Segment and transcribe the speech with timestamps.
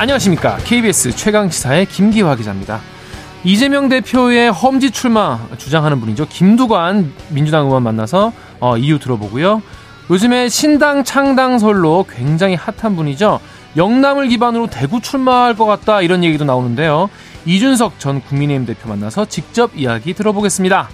[0.00, 0.58] 안녕하십니까.
[0.58, 2.80] KBS 최강시사의 김기화 기자입니다.
[3.42, 6.26] 이재명 대표의 험지 출마 주장하는 분이죠.
[6.28, 9.60] 김두관 민주당 의원 만나서 어, 이유 들어보고요.
[10.10, 13.40] 요즘에 신당 창당설로 굉장히 핫한 분이죠.
[13.76, 17.10] 영남을 기반으로 대구 출마할 것 같다 이런 얘기도 나오는데요.
[17.44, 20.88] 이준석 전 국민의힘 대표 만나서 직접 이야기 들어보겠습니다.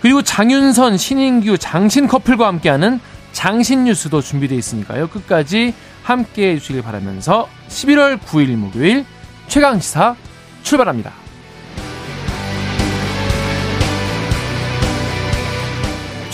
[0.00, 3.00] 그리고 장윤선, 신인규, 장신 커플과 함께하는
[3.32, 5.08] 장신 뉴스도 준비되어 있으니까요.
[5.08, 9.04] 끝까지 함께 해주시길 바라면서 11월 9일 목요일
[9.48, 10.16] 최강시사
[10.62, 11.25] 출발합니다.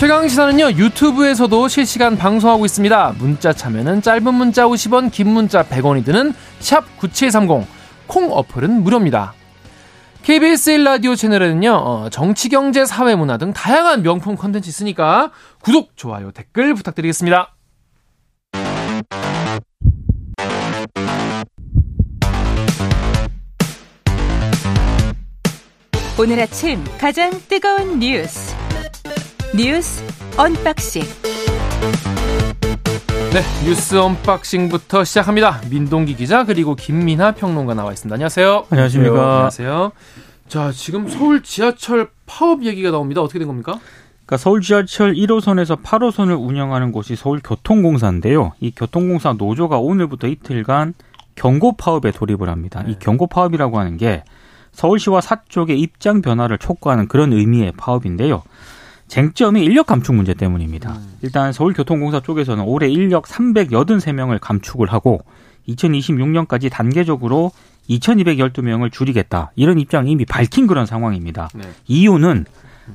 [0.02, 3.14] 최강 시사는요 유튜브에서도 실시간 방송하고 있습니다.
[3.18, 7.68] 문자 참여는 짧은 문자 50원, 긴 문자 100원이 드는 샵 9730,
[8.08, 9.32] 콩 어플은 무료입니다.
[10.24, 15.30] KBS 1라디오 채널에는요, 어, 정치, 경제, 사회, 문화 등 다양한 명품 컨텐츠 있으니까
[15.62, 17.54] 구독, 좋아요, 댓글 부탁드리겠습니다.
[26.18, 28.61] 오늘 아침 가장 뜨거운 뉴스
[29.54, 30.02] 뉴스
[30.38, 31.02] 언박싱
[33.32, 39.92] 네 뉴스 unboxing부터 시작합니다 민동기 기자 그리고 김민하 평론가 나와 있습니다 안녕하세요 안녕하십니까 안녕하세요
[40.48, 43.78] 자 지금 서울 지하철 파업 얘기가 나옵니다 어떻게 된 겁니까?
[44.24, 48.52] 그러니까 서울 지하철 1호선에서 8호선을 운영하는 곳이 서울교통공사인데요.
[48.60, 50.94] 이 교통공사 노조가 오늘부터 이틀간
[51.34, 52.82] 경고 파업에 돌입을 합니다.
[52.82, 52.92] 네.
[52.92, 54.22] 이 경고 파업이라고 하는 게
[54.72, 58.42] 서울시와 사쪽의 입장 변화를 촉구하는 그런 의미의 파업인데요.
[59.08, 60.92] 쟁점이 인력 감축 문제 때문입니다.
[60.92, 61.14] 음.
[61.22, 65.20] 일단 서울교통공사 쪽에서는 올해 인력 383명을 감축을 하고
[65.68, 67.52] 2026년까지 단계적으로
[67.88, 69.52] 2212명을 줄이겠다.
[69.54, 71.48] 이런 입장을 이미 밝힌 그런 상황입니다.
[71.54, 71.64] 네.
[71.86, 72.46] 이유는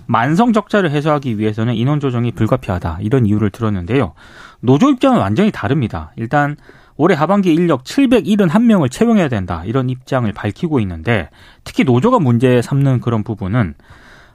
[0.05, 3.00] 만성 적자를 해소하기 위해서는 인원 조정이 불가피하다.
[3.01, 4.13] 이런 이유를 들었는데요.
[4.59, 6.12] 노조 입장은 완전히 다릅니다.
[6.16, 6.57] 일단
[6.95, 9.63] 올해 하반기 인력 771명을 채용해야 된다.
[9.66, 11.29] 이런 입장을 밝히고 있는데
[11.63, 13.75] 특히 노조가 문제 삼는 그런 부분은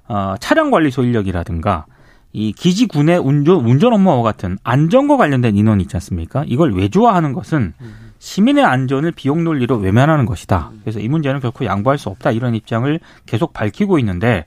[0.08, 1.86] 어, 차량 관리소 인력이라든가
[2.32, 6.44] 이 기지군의 운전, 운전 업무와 같은 안전과 관련된 인원이 있지 않습니까?
[6.46, 7.74] 이걸 외주화하는 것은
[8.18, 10.70] 시민의 안전을 비용 논리로 외면하는 것이다.
[10.82, 12.30] 그래서 이 문제는 결코 양보할 수 없다.
[12.30, 14.46] 이런 입장을 계속 밝히고 있는데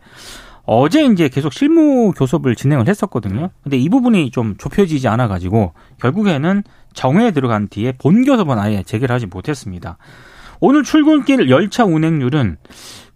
[0.66, 3.50] 어제 이제 계속 실무 교섭을 진행을 했었거든요.
[3.64, 9.14] 근데 이 부분이 좀 좁혀지지 않아 가지고 결국에는 정회에 들어간 뒤에 본 교섭은 아예 재개를
[9.14, 9.98] 하지 못했습니다.
[10.60, 12.58] 오늘 출근길 열차 운행률은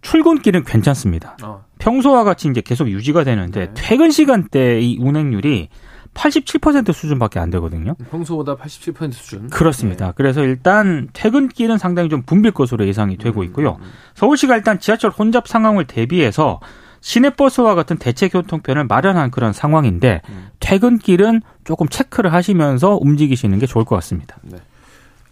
[0.02, 1.36] 출근길은 괜찮습니다.
[1.42, 1.64] 어.
[1.78, 3.70] 평소와 같이 이제 계속 유지가 되는데 네.
[3.74, 5.68] 퇴근 시간대 이 운행률이
[6.14, 7.94] 87% 수준밖에 안 되거든요.
[8.10, 9.48] 평소보다 87% 수준.
[9.48, 10.06] 그렇습니다.
[10.06, 10.12] 네.
[10.16, 13.76] 그래서 일단 퇴근길은 상당히 좀 붐빌 것으로 예상이 되고 음, 있고요.
[13.80, 13.90] 음, 음.
[14.14, 16.60] 서울시가 일단 지하철 혼잡 상황을 대비해서
[17.00, 20.48] 시내버스와 같은 대체 교통편을 마련한 그런 상황인데 음.
[20.58, 24.36] 퇴근길은 조금 체크를 하시면서 움직이시는 게 좋을 것 같습니다.
[24.42, 24.58] 네.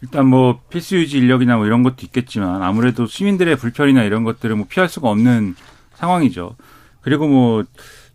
[0.02, 4.66] 일단 뭐 필수 유지 인력이나 뭐 이런 것도 있겠지만 아무래도 시민들의 불편이나 이런 것들을 뭐
[4.68, 5.56] 피할 수가 없는
[5.94, 6.56] 상황이죠.
[7.00, 7.64] 그리고 뭐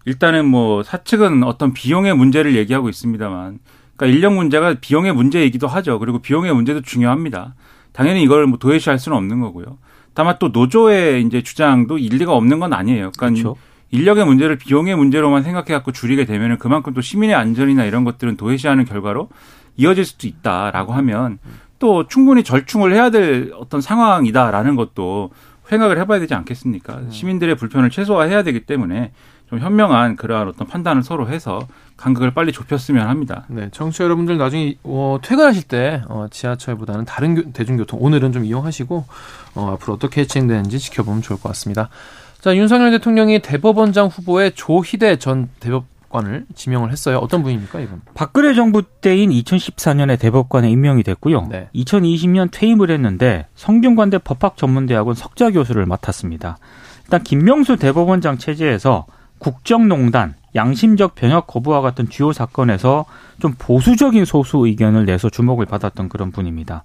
[0.05, 3.59] 일단은 뭐 사측은 어떤 비용의 문제를 얘기하고 있습니다만
[3.95, 5.99] 그러니까 인력 문제가 비용의 문제이기도 하죠.
[5.99, 7.55] 그리고 비용의 문제도 중요합니다.
[7.91, 9.77] 당연히 이걸 뭐 도외시할 수는 없는 거고요.
[10.13, 13.11] 다만 또 노조의 이제 주장도 일리가 없는 건 아니에요.
[13.15, 13.55] 그러니까 그렇죠.
[13.91, 18.85] 인력의 문제를 비용의 문제로만 생각해 갖고 줄이게 되면은 그만큼 또 시민의 안전이나 이런 것들은 도외시하는
[18.85, 19.29] 결과로
[19.77, 21.37] 이어질 수도 있다라고 하면
[21.83, 25.31] 또 충분히 절충을 해야 될 어떤 상황이다라는 것도
[25.67, 26.93] 생각을 해봐야 되지 않겠습니까?
[26.95, 27.11] 음.
[27.11, 29.11] 시민들의 불편을 최소화해야 되기 때문에
[29.49, 31.67] 좀 현명한 그러한 어떤 판단을 서로 해서
[31.97, 33.43] 간격을 빨리 좁혔으면 합니다.
[33.49, 39.05] 네, 청취자 여러분들 나중에 어, 퇴근하실 때 어, 지하철보다는 다른 교, 대중교통 오늘은 좀 이용하시고
[39.55, 41.89] 어, 앞으로 어떻게 진행되는지 지켜보면 좋을 것 같습니다.
[42.39, 45.83] 자, 윤석열 대통령이 대법원장 후보에 조희대 전 대법
[46.13, 47.17] 관을 지명을 했어요.
[47.17, 48.01] 어떤 분입니까, 이분?
[48.13, 51.47] 박근혜 정부 때인 2014년에 대법관에 임명이 됐고요.
[51.49, 51.69] 네.
[51.75, 56.57] 2020년 퇴임을 했는데 성균관대 법학전문대학원 석좌 교수를 맡았습니다.
[57.05, 59.05] 일단 김명수 대법원장 체제에서
[59.39, 63.05] 국정농단, 양심적 병역 거부와 같은 주요 사건에서
[63.39, 66.83] 좀 보수적인 소수 의견을 내서 주목을 받았던 그런 분입니다.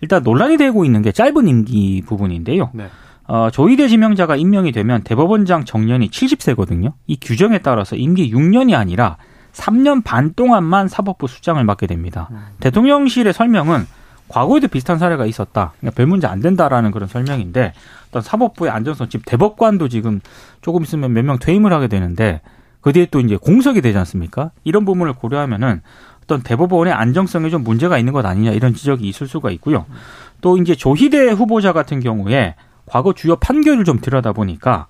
[0.00, 2.70] 일단 논란이 되고 있는 게 짧은 임기 부분인데요.
[2.74, 2.88] 네.
[3.26, 6.92] 어, 조희대 지명자가 임명이 되면 대법원장 정년이 70세거든요.
[7.06, 9.16] 이 규정에 따라서 임기 6년이 아니라
[9.52, 12.28] 3년 반 동안만 사법부 수장을 맡게 됩니다.
[12.32, 12.38] 음.
[12.60, 13.86] 대통령실의 설명은
[14.28, 15.72] 과거에도 비슷한 사례가 있었다.
[15.78, 17.72] 그러니까 별 문제 안 된다라는 그런 설명인데
[18.08, 20.20] 어떤 사법부의 안전성 지금 대법관도 지금
[20.60, 22.40] 조금 있으면 몇 명 퇴임을 하게 되는데
[22.80, 24.50] 그 뒤에 또 이제 공석이 되지 않습니까?
[24.64, 25.80] 이런 부분을 고려하면은
[26.24, 29.86] 어떤 대법원의 안정성에 좀 문제가 있는 것 아니냐 이런 지적이 있을 수가 있고요.
[30.40, 32.54] 또 이제 조희대 후보자 같은 경우에
[32.86, 34.86] 과거 주요 판결을 좀 들여다보니까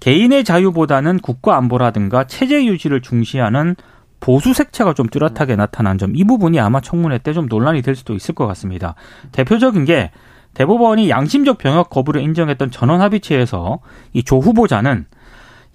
[0.00, 3.76] 개인의 자유보다는 국가 안보라든가 체제 유지를 중시하는
[4.20, 8.14] 보수 색채가 좀 뚜렷하게 나타난 점 이 부분이 아마 청문회 때 좀 논란이 될 수도
[8.14, 8.94] 있을 것 같습니다.
[9.32, 10.10] 대표적인 게
[10.54, 13.80] 대법원이 양심적 병역 거부를 인정했던 전원 합의체에서
[14.12, 15.06] 이 조 후보자는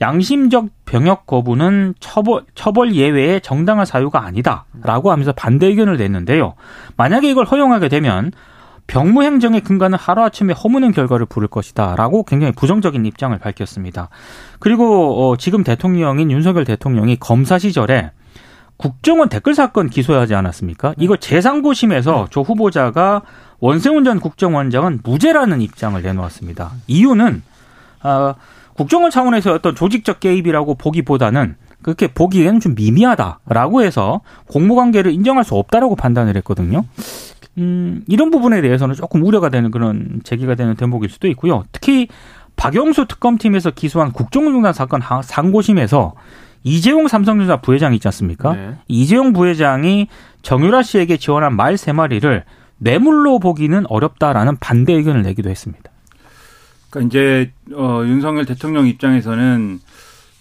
[0.02, 6.54] 양심적 병역 거부는 처벌, 처벌 예외의 정당한 사유가 아니다라고 하면서 반대 의견을 냈는데요.
[6.96, 8.32] 만약에 이걸 허용하게 되면
[8.90, 14.10] 병무 행정의 근간은 하루아침에 허무는 결과를 부를 것이다라고 굉장히 부정적인 입장을 밝혔습니다.
[14.58, 18.12] 그리고 어, 지금 대통령인 윤석열 대통령이 검사 시절에
[18.78, 20.96] 국정원 댓글 사건 기소하지 않았습니까?
[20.98, 23.22] 이거 재상고심에서 조 후보자가
[23.60, 26.72] 원세훈 전 국정원장은 무죄라는 입장을 내놓았습니다.
[26.88, 27.44] 이유는
[28.02, 28.36] 아,
[28.74, 35.56] 국정원 차원에서 어떤 조직적 개입이라고 보기보다는 그렇게 보기에는 좀 미미하다라고 해서 공모 관계를 인정할 수
[35.56, 36.86] 없다라고 판단을 했거든요.
[37.60, 41.64] 음, 이런 부분에 대해서는 조금 우려가 되는 그런 제기가 되는 대목일 수도 있고요.
[41.72, 42.08] 특히
[42.56, 46.14] 박영수 특검팀에서 기소한 국정농단 사건 상고심에서
[46.64, 48.54] 이재용 삼성전자 부회장 있지 않습니까?
[48.54, 48.76] 네.
[48.88, 50.08] 이재용 부회장이
[50.42, 52.44] 정유라 씨에게 지원한 말 세 마리를
[52.80, 55.90] 뇌물로 보기는 어렵다라는 반대 의견을 내기도 했습니다.
[56.90, 59.80] 그러니까 이제 어, 윤석열 대통령 입장에서는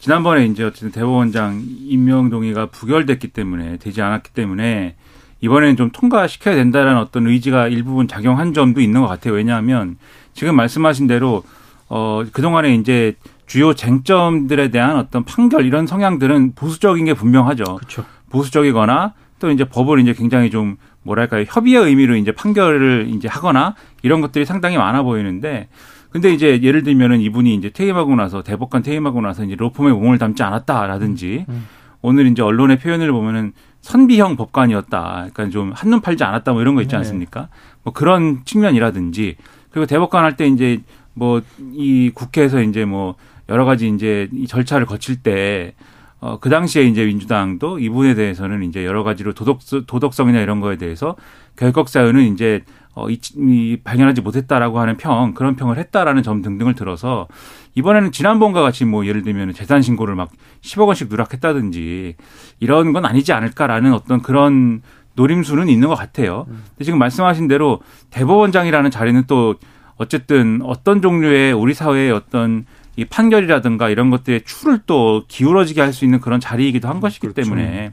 [0.01, 4.95] 지난번에 이제 어쨌든 대법원장 임명 동의가 부결됐기 때문에 되지 않았기 때문에
[5.41, 9.35] 이번에는 좀 통과시켜야 된다라는 어떤 의지가 일부분 작용한 점도 있는 것 같아요.
[9.35, 9.97] 왜냐하면
[10.33, 11.45] 지금 말씀하신 대로
[11.89, 13.15] 어 그동안에 이제
[13.47, 17.65] 주요 쟁점들에 대한 어떤 판결 이런 성향들은 보수적인 게 분명하죠.
[17.65, 18.05] 그렇죠.
[18.31, 24.21] 보수적이거나 또 이제 법을 이제 굉장히 좀 뭐랄까요 협의의 의미로 이제 판결을 이제 하거나 이런
[24.21, 25.69] 것들이 상당히 많아 보이는데
[26.11, 30.43] 근데 이제 예를 들면은 이분이 이제 퇴임하고 나서 대법관 퇴임하고 나서 이제 로펌에 몸을 담지
[30.43, 31.55] 않았다라든지 음.
[31.55, 31.67] 음.
[32.01, 33.53] 오늘 이제 언론의 표현을 보면은
[33.83, 35.29] 선비형 법관이었다.
[35.33, 36.97] 그러니까 좀 한눈 팔지 않았다 뭐 이런 거 있지 네.
[36.99, 37.41] 않습니까?
[37.43, 37.47] 네.
[37.85, 39.37] 뭐 그런 측면이라든지
[39.71, 40.81] 그리고 대법관 할 때 이제
[41.15, 41.41] 뭐
[41.73, 43.15] 이 국회에서 이제 뭐
[43.49, 45.75] 여러 가지 이제 이 절차를 거칠 때
[46.21, 50.77] 어, 그 당시에 이제 민주당도 이 부분에 대해서는 이제 여러 가지로 도덕, 도덕성이나 이런 거에
[50.77, 51.15] 대해서
[51.57, 52.65] 결격 사유는 이제
[52.99, 57.29] 어, 이, 이 발견하지 못했다라고 하는 평, 그런 평을 했다라는 점 등등을 들어서
[57.75, 60.31] 이번에는 지난번과 같이 뭐 예를 들면 재산 신고를 막
[60.63, 62.17] 10억 원씩 누락했다든지
[62.61, 64.83] 이런 건 아니지 않을까라는 어떤 그런
[65.15, 66.45] 노림수는 있는 것 같아요.
[66.47, 67.81] 근데 지금 말씀하신 대로
[68.11, 69.55] 대법원장이라는 자리는 또
[69.97, 72.67] 어쨌든 어떤 종류의 우리 사회의 어떤
[72.97, 77.43] 이 판결이라든가 이런 것들의 추를 또 기울어지게 할 수 있는 그런 자리이기도 한 것이기 그렇죠.
[77.43, 77.93] 때문에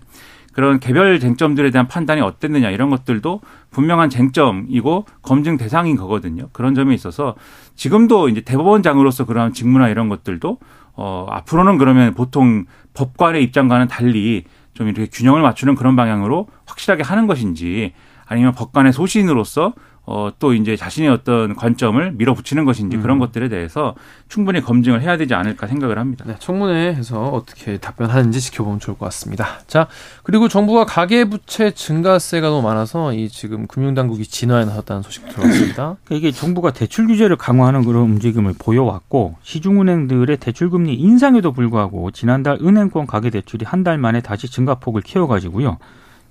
[0.55, 3.41] 그런 개별 쟁점들에 대한 판단이 어땠느냐 이런 것들도
[3.71, 6.47] 분명한 쟁점이고 검증 대상인 거거든요.
[6.53, 7.35] 그런 점에 있어서
[7.75, 10.57] 지금도 이제 대법원장으로서 그러한 직무나 이런 것들도
[10.93, 12.63] 어 앞으로는 그러면 보통
[12.93, 17.91] 법관의 입장과는 달리 좀 이렇게 균형을 맞추는 그런 방향으로 확실하게 하는 것인지
[18.25, 19.73] 아니면 법관의 소신으로서
[20.07, 23.01] 어, 또 이제 자신의 어떤 관점을 밀어붙이는 것인지 음.
[23.01, 23.95] 그런 것들에 대해서
[24.27, 26.25] 충분히 검증을 해야 되지 않을까 생각을 합니다.
[26.27, 29.59] 네, 청문회에서 어떻게 답변하는지 지켜보면 좋을 것 같습니다.
[29.67, 29.87] 자,
[30.23, 35.95] 그리고 정부가 가계부채 증가세가 너무 많아서 이 지금 금융당국이 진화에 나섰다는 소식 들어왔습니다.
[36.05, 43.07] 그러니까 이게 정부가 대출 규제를 강화하는 그런 움직임을 보여왔고 시중은행들의 대출금리 인상에도 불구하고 지난달 은행권
[43.07, 45.77] 가계대출이 한 달 만에 다시 증가폭을 키워가지고요.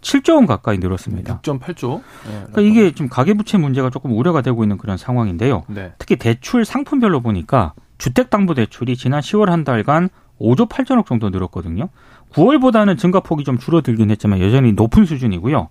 [0.04, 1.40] 7조 원 가까이 늘었습니다.
[1.42, 1.98] 6.8조.
[2.26, 5.64] 네, 그러니까 이게 좀 가계부채 문제가 조금 우려가 되고 있는 그런 상황인데요.
[5.68, 5.92] 네.
[5.98, 10.08] 특히 대출 상품별로 보니까 주택담보대출이 지난 10월 한 달간
[10.40, 11.88] 5조 8천억 정도 늘었거든요.
[12.32, 15.68] 9월보다는 증가폭이 좀 줄어들긴 했지만 여전히 높은 수준이고요.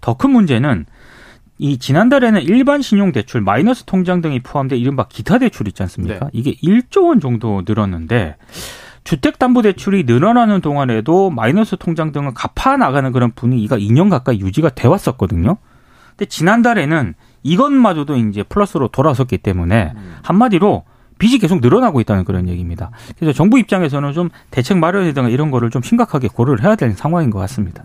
[0.00, 0.86] 더 큰 문제는
[1.58, 6.26] 이 지난달에는 일반 신용대출, 마이너스 통장 등이 포함된 이른바 기타 대출 있지 않습니까?
[6.26, 6.30] 네.
[6.32, 8.36] 이게 1조 원 정도 늘었는데
[9.06, 15.56] 주택담보대출이 늘어나는 동안에도 마이너스 통장 등을 갚아 나가는 그런 분위기가 2년 가까이 유지가 돼 왔었거든요.
[16.10, 20.16] 근데 지난달에는 이것마저도 이제 플러스로 돌아섰기 때문에 음.
[20.22, 20.84] 한마디로
[21.18, 22.90] 빚이 계속 늘어나고 있다는 그런 얘기입니다.
[23.16, 27.38] 그래서 정부 입장에서는 좀 대책 마련이든가 이런 거를 좀 심각하게 고려를 해야 되는 상황인 것
[27.38, 27.84] 같습니다.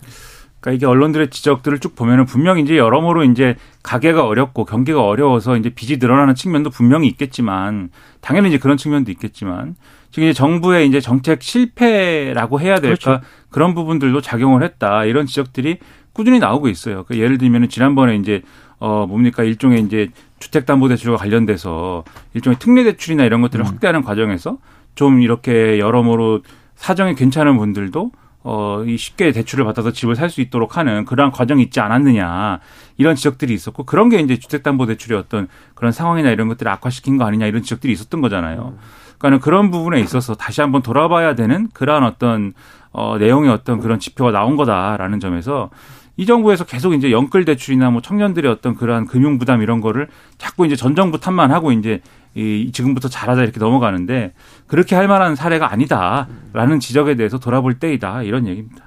[0.59, 5.69] 그러니까 이게 언론들의 지적들을 쭉 보면은 분명히 이제 여러모로 이제 가게가 어렵고 경기가 어려워서 이제
[5.69, 7.89] 빚이 늘어나는 측면도 분명히 있겠지만
[8.21, 9.75] 당연히 이제 그런 측면도 있겠지만
[10.11, 13.25] 지금 이제 정부의 이제 정책 실패라고 해야 될까 그렇죠.
[13.49, 15.77] 그런 부분들도 작용을 했다 이런 지적들이
[16.13, 17.03] 꾸준히 나오고 있어요.
[17.05, 18.41] 그 예를 들면 은 지난번에 이제
[18.79, 22.03] 어 뭡니까 일종의 이제 주택담보대출과 관련돼서
[22.33, 23.67] 일종의 특례대출이나 이런 것들을 음.
[23.67, 24.57] 확대하는 과정에서
[24.95, 26.41] 좀 이렇게 여러모로
[26.75, 28.11] 사정이 괜찮은 분들도
[28.43, 32.59] 어, 이 쉽게 대출을 받아서 집을 살 수 있도록 하는 그러한 과정이 있지 않았느냐
[32.97, 37.45] 이런 지적들이 있었고 그런 게 이제 주택담보대출의 어떤 그런 상황이나 이런 것들을 악화시킨 거 아니냐
[37.45, 38.73] 이런 지적들이 있었던 거잖아요.
[38.75, 38.79] 음.
[39.21, 42.53] 그러니까 그런 부분에 있어서 다시 한번 돌아봐야 되는 그러한 어떤
[42.91, 45.69] 어, 내용의 어떤 그런 지표가 나온 거다라는 점에서
[46.17, 50.65] 이 정부에서 계속 이제 연끌 대출이나 뭐 청년들의 어떤 그러한 금융 부담 이런 거를 자꾸
[50.65, 52.01] 이제 전 정부 탓만 하고 이제
[52.35, 54.33] 이 지금부터 잘하자 이렇게 넘어가는데
[54.67, 58.85] 그렇게 할 만한 사례가 아니다라는 지적에 대해서 돌아볼 때이다 이런 얘기입니다.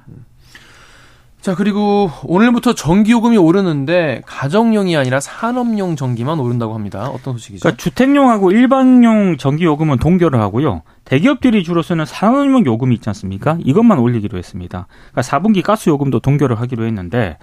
[1.44, 7.10] 자, 그리고 오늘부터 전기요금이 오르는데 가정용이 아니라 산업용 전기만 오른다고 합니다.
[7.10, 7.60] 어떤 소식이죠?
[7.60, 10.80] 그러니까 주택용하고 일반용 전기요금은 동결을 하고요.
[11.04, 13.58] 대기업들이 주로 쓰는 산업용 요금이 있지 않습니까?
[13.60, 14.86] 이것만 올리기로 했습니다.
[15.12, 17.36] 그러니까 4분기 가스 요금도 동결을 하기로 했는데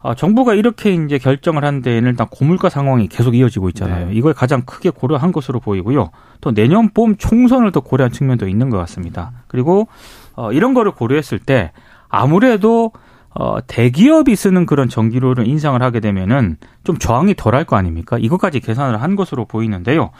[0.00, 4.08] 어, 정부가 이렇게 이제 결정을 한 데에는 일단 고물가 상황이 계속 이어지고 있잖아요.
[4.08, 4.12] 네.
[4.12, 6.10] 이걸 가장 크게 고려한 것으로 보이고요.
[6.40, 9.30] 또 내년 봄 총선을 더 고려한 측면도 있는 것 같습니다.
[9.46, 9.86] 그리고
[10.34, 11.70] 어, 이런 거를 고려했을 때
[12.08, 12.90] 아무래도
[13.32, 18.18] 어, 대기업이 쓰는 그런 전기료를 인상을 하게 되면은 좀 저항이 덜할 거 아닙니까?
[18.18, 20.10] 이것까지 계산을 한 것으로 보이는데요.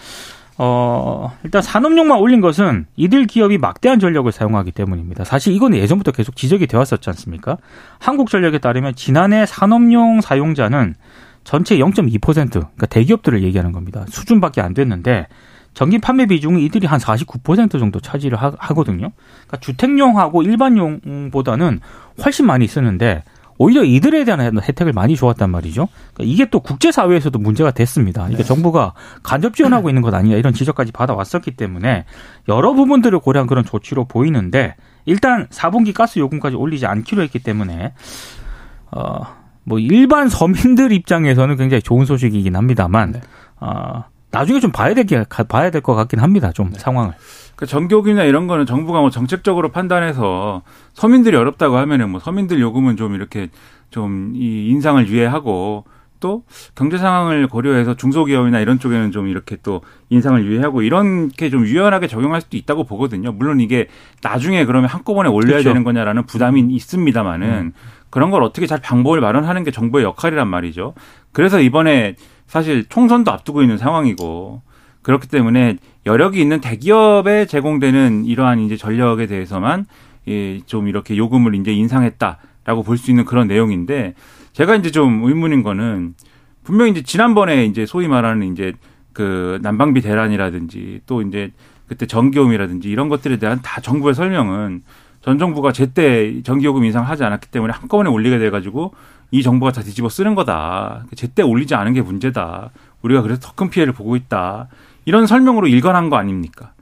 [0.62, 5.24] 어, 일단 산업용만 올린 것은 이들 기업이 막대한 전력을 사용하기 때문입니다.
[5.24, 7.56] 사실 이건 예전부터 계속 지적이 되어 왔었지 않습니까?
[7.98, 10.94] 한국전력에 따르면 지난해 산업용 사용자는
[11.44, 14.04] 전체 0.2% 그러니까 대기업들을 얘기하는 겁니다.
[14.08, 15.26] 수준밖에 안 됐는데
[15.80, 19.12] 전기 판매 비중은 이들이 한 49% 정도 차지를 하, 거든요
[19.46, 21.80] 그러니까 주택용하고 일반용보다는
[22.22, 23.22] 훨씬 많이 쓰는데
[23.56, 25.88] 오히려 이들에 대한 혜택을 많이 주었단 말이죠.
[26.12, 28.24] 그러니까 이게 또 국제사회에서도 문제가 됐습니다.
[28.24, 28.46] 그러니까 네.
[28.46, 32.04] 정부가 간접 지원하고 있는 것 아니냐 이런 지적까지 받아왔었기 때문에
[32.48, 37.94] 여러 부분들을 고려한 그런 조치로 보이는데 일단 4분기 가스 요금까지 올리지 않기로 했기 때문에
[38.90, 39.22] 어,
[39.64, 43.20] 뭐 일반 서민들 입장에서는 굉장히 좋은 소식이긴 합니다만 네.
[43.60, 46.52] 어, 나중에 좀 봐야 될게 봐야 될 것 같긴 합니다.
[46.52, 46.78] 좀 네.
[46.78, 47.14] 상황을.
[47.56, 50.62] 그 전교육이나 이런 거는 정부가 뭐 정책적으로 판단해서
[50.94, 53.48] 서민들이 어렵다고 하면은 뭐 서민들 요금은 좀 이렇게
[53.90, 55.84] 좀 이 인상을 유예하고
[56.20, 56.44] 또
[56.74, 62.40] 경제 상황을 고려해서 중소기업이나 이런 쪽에는 좀 이렇게 또 인상을 유예하고 이렇게 좀 유연하게 적용할
[62.42, 63.32] 수도 있다고 보거든요.
[63.32, 63.88] 물론 이게
[64.22, 65.70] 나중에 그러면 한꺼번에 올려야 그렇죠.
[65.70, 67.72] 되는 거냐라는 부담이 있습니다만은 음.
[68.10, 70.94] 그런 걸 어떻게 잘 방법을 마련하는 게 정부의 역할이란 말이죠.
[71.32, 72.16] 그래서 이번에
[72.50, 74.60] 사실 총선도 앞두고 있는 상황이고
[75.02, 79.86] 그렇기 때문에 여력이 있는 대기업에 제공되는 이러한 이제 전력에 대해서만
[80.26, 84.14] 예, 좀 이렇게 요금을 이제 인상했다라고 볼 수 있는 그런 내용인데
[84.52, 86.14] 제가 이제 좀 의문인 거는
[86.64, 88.72] 분명히 이제 지난번에 이제 소위 말하는 이제
[89.12, 91.52] 그 난방비 대란이라든지 또 이제
[91.86, 94.82] 그때 전기요금이라든지 이런 것들에 대한 다 정부의 설명은
[95.22, 98.94] 전 정부가 제때 전기요금 인상하지 않았기 때문에 한꺼번에 올리게 돼가지고
[99.30, 101.04] 이 정부가 다 뒤집어 쓰는 거다.
[101.14, 102.70] 제때 올리지 않은 게 문제다.
[103.02, 104.68] 우리가 그래서 더 큰 피해를 보고 있다.
[105.04, 106.72] 이런 설명으로 일관한 거 아닙니까?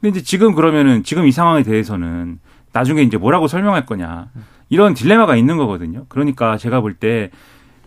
[0.00, 2.38] 근데 이제 지금 그러면은 지금 이 상황에 대해서는
[2.72, 4.28] 나중에 이제 뭐라고 설명할 거냐.
[4.68, 6.04] 이런 딜레마가 있는 거거든요.
[6.08, 7.30] 그러니까 제가 볼 때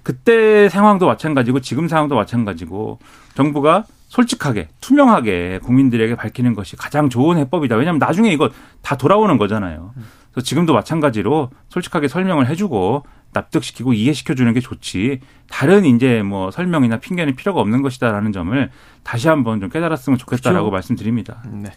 [0.01, 2.99] 그때 상황도 마찬가지고 지금 상황도 마찬가지고
[3.35, 7.75] 정부가 솔직하게 투명하게 국민들에게 밝히는 것이 가장 좋은 해법이다.
[7.75, 8.49] 왜냐하면 나중에 이거
[8.81, 9.93] 다 돌아오는 거잖아요.
[10.31, 16.97] 그래서 지금도 마찬가지로 솔직하게 설명을 해주고 납득시키고 이해시켜 주는 게 좋지 다른 이제 뭐 설명이나
[16.97, 18.71] 핑계는 필요가 없는 것이다라는 점을
[19.03, 20.71] 다시 한번 좀 깨달았으면 좋겠다라고 그렇죠?
[20.71, 21.43] 말씀드립니다.
[21.51, 21.69] 네.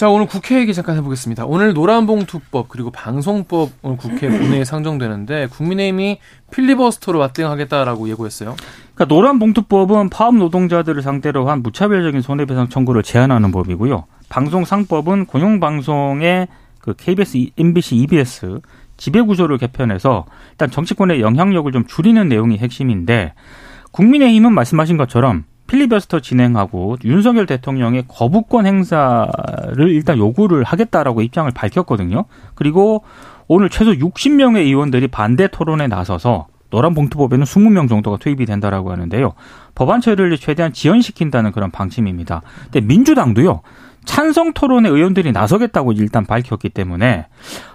[0.00, 1.44] 자 오늘 국회 얘기 잠깐 해보겠습니다.
[1.44, 8.56] 오늘 노란봉투법 그리고 방송법 오늘 국회 본회의에 상정되는데 국민의힘이 필리버스터로 맞대응하겠다라고 예고했어요.
[8.94, 14.06] 그러니까 노란봉투법은 파업 노동자들을 상대로 한 무차별적인 손해배상 청구를 제한하는 법이고요.
[14.30, 18.60] 방송상법은 공영방송의 그 KBS, MBC, EBS
[18.96, 23.34] 지배 구조를 개편해서 일단 정치권의 영향력을 좀 줄이는 내용이 핵심인데
[23.90, 29.30] 국민의힘은 말씀하신 것처럼 필리버스터 진행하고 윤석열 대통령의 거부권 행사를
[29.78, 32.24] 일단 요구를 하겠다라고 입장을 밝혔거든요.
[32.56, 33.04] 그리고
[33.46, 39.32] 오늘 최소 60명의 의원들이 반대 토론에 나서서 노란 봉투법에는 20명 정도가 투입이 된다라고 하는데요.
[39.76, 42.42] 법안 처리를 최대한 지연시킨다는 그런 방침입니다.
[42.64, 43.62] 근데 민주당도요.
[44.04, 47.26] 찬성 토론에 의원들이 나서겠다고 일단 밝혔기 때문에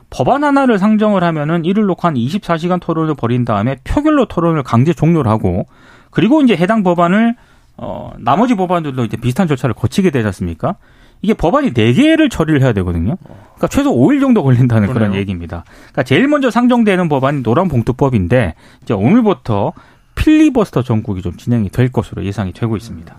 [0.09, 5.31] 법안 하나를 상정을 하면은 이를 놓고 한 24시간 토론을 벌인 다음에 표결로 토론을 강제 종료를
[5.31, 5.65] 하고
[6.09, 7.35] 그리고 이제 해당 법안을
[7.77, 10.75] 어 나머지 법안들도 이제 비슷한 절차를 거치게 되지 않습니까?
[11.21, 13.15] 이게 법안이 4개를 처리를 해야 되거든요.
[13.23, 15.09] 그러니까 최소 5일 정도 걸린다는 그러네요.
[15.09, 15.63] 그런 얘기입니다.
[15.65, 19.73] 그러니까 제일 먼저 상정되는 법안이 노란봉투법인데 이제 오늘부터
[20.15, 23.15] 필리버스터 전국이 좀 진행이 될 것으로 예상이 되고 있습니다.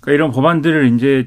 [0.00, 1.26] 그러니까 이런 법안들을 이제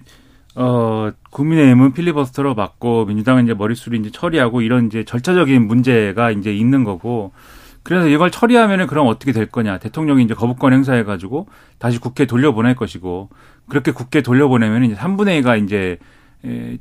[0.56, 6.84] 어, 국민의힘은 필리버스터로 받고 민주당은 이제 머릿수를 이제 처리하고 이런 이제 절차적인 문제가 이제 있는
[6.84, 7.32] 거고
[7.88, 9.78] 그래서 이걸 처리하면은 그럼 어떻게 될 거냐.
[9.78, 13.30] 대통령이 이제 거부권 행사해 가지고 다시 국회 돌려보낼 것이고
[13.70, 15.98] 그렇게 국회 돌려보내면 이제 3분의 2가 이제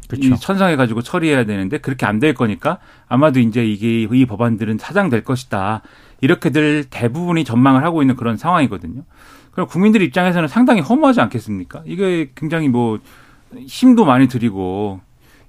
[0.08, 0.34] 그렇죠.
[0.34, 5.82] 천상해 가지고 처리해야 되는데 그렇게 안 될 거니까 아마도 이제 이게 이 법안들은 사장될 것이다.
[6.22, 9.02] 이렇게들 대부분이 전망을 하고 있는 그런 상황이거든요.
[9.52, 11.82] 그럼 국민들 입장에서는 상당히 허무하지 않겠습니까?
[11.86, 12.98] 이게 굉장히 뭐
[13.68, 15.00] 힘도 많이 들이고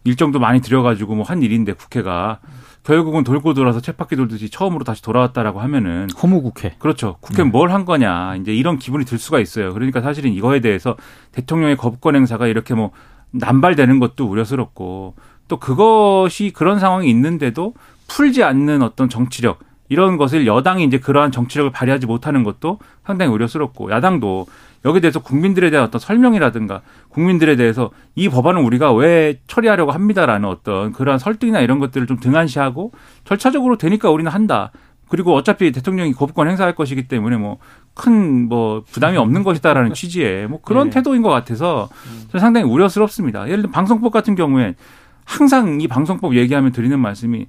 [0.04, 2.40] 일정도 많이 들여가지고 뭐 한 일인데 국회가
[2.88, 6.74] 결국은 돌고 돌아서 쳇바퀴 돌듯이 처음으로 다시 돌아왔다라고 하면은 허무 국회.
[6.80, 7.18] 그렇죠.
[7.20, 7.50] 국회 네.
[7.50, 9.74] 뭘한 거냐 이제 이런 기분이 들 수가 있어요.
[9.74, 10.96] 그러니까 사실은 이거에 대해서
[11.34, 12.92] 대통령의 거부권 행사가 이렇게 뭐
[13.32, 15.16] 남발되는 것도 우려스럽고
[15.50, 17.74] 또 그것이 그런 상황이 있는데도
[18.08, 23.92] 풀지 않는 어떤 정치력 이런 것을 여당이 이제 그러한 정치력을 발휘하지 못하는 것도 상당히 우려스럽고
[23.92, 24.46] 야당도
[24.86, 30.92] 여기에 대해서 국민들에 대한 어떤 설명이라든가 국민들에 대해서 이 법안은 우리가 왜 처리하려고 합니다라는 어떤
[30.94, 32.92] 그러한 설득이나 이런 것들을 좀 등한시하고
[33.26, 34.72] 절차적으로 되니까 우리는 한다.
[35.10, 37.58] 그리고 어차피 대통령이 거부권 행사할 것이기 때문에 뭐
[37.94, 40.96] 큰뭐 뭐 부담이 없는 것이다라는 취지의 뭐 그런 네.
[40.96, 41.90] 태도인 것 같아서
[42.32, 43.48] 저는 상당히 우려스럽습니다.
[43.48, 44.76] 예를 들어 방송법 같은 경우에
[45.24, 47.48] 항상 이 방송법 얘기하면 드리는 말씀이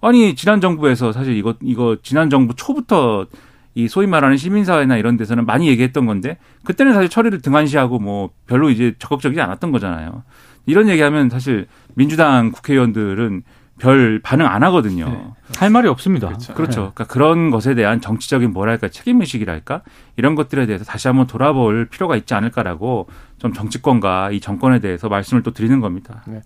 [0.00, 3.26] 아니 지난 정부에서 사실 이거 이거 지난 정부 초부터
[3.74, 8.70] 이 소위 말하는 시민사회나 이런 데서는 많이 얘기했던 건데 그때는 사실 처리를 등한시하고 뭐 별로
[8.70, 10.22] 이제 적극적이지 않았던 거잖아요.
[10.66, 13.42] 이런 얘기하면 사실 민주당 국회의원들은
[13.80, 15.06] 별 반응 안 하거든요.
[15.06, 15.24] 네.
[15.56, 16.28] 할 말이 없습니다.
[16.28, 16.54] 그렇죠.
[16.54, 16.80] 그렇죠.
[16.94, 19.82] 그러니까 그런 것에 대한 정치적인 뭐랄까 책임의식이랄까
[20.16, 23.08] 이런 것들에 대해서 다시 한번 돌아볼 필요가 있지 않을까라고
[23.38, 26.22] 좀 정치권과 이 정권에 대해서 말씀을 또 드리는 겁니다.
[26.26, 26.42] 네.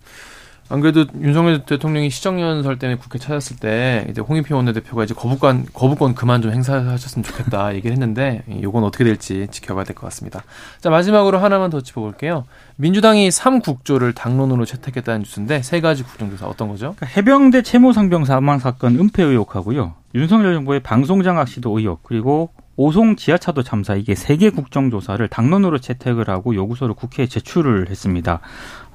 [0.67, 6.15] 안 그래도 윤석열 대통령이 시정연설 때문에 국회 찾았을 때 이제 홍익표 원내대표가 이제 거부권 거부권
[6.15, 10.43] 그만 좀 행사하셨으면 좋겠다 얘기를 했는데 이건 어떻게 될지 지켜봐야 될 것 같습니다.
[10.81, 12.45] 자 마지막으로 하나만 더 짚어볼게요.
[12.77, 16.95] 민주당이 3국조를 당론으로 채택했다는 뉴스인데 세 가지 국정조사 어떤 거죠?
[16.97, 19.93] 그러니까 해병대 채모상병 사망 사건 은폐 의혹하고요.
[20.15, 26.27] 윤석열 정부의 방송장악 시도 의혹 그리고 오송 지하차도 참사 이게 세 개 국정조사를 당론으로 채택을
[26.29, 28.39] 하고 요구서를 국회에 제출을 했습니다.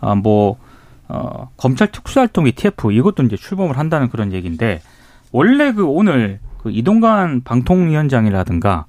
[0.01, 0.59] 아, 뭐
[1.11, 4.81] 어, 검찰 특수활동 ETF 이것도 이제 출범을 한다는 그런 얘기인데
[5.33, 8.87] 원래 그 오늘 그 이동관 방통위원장이라든가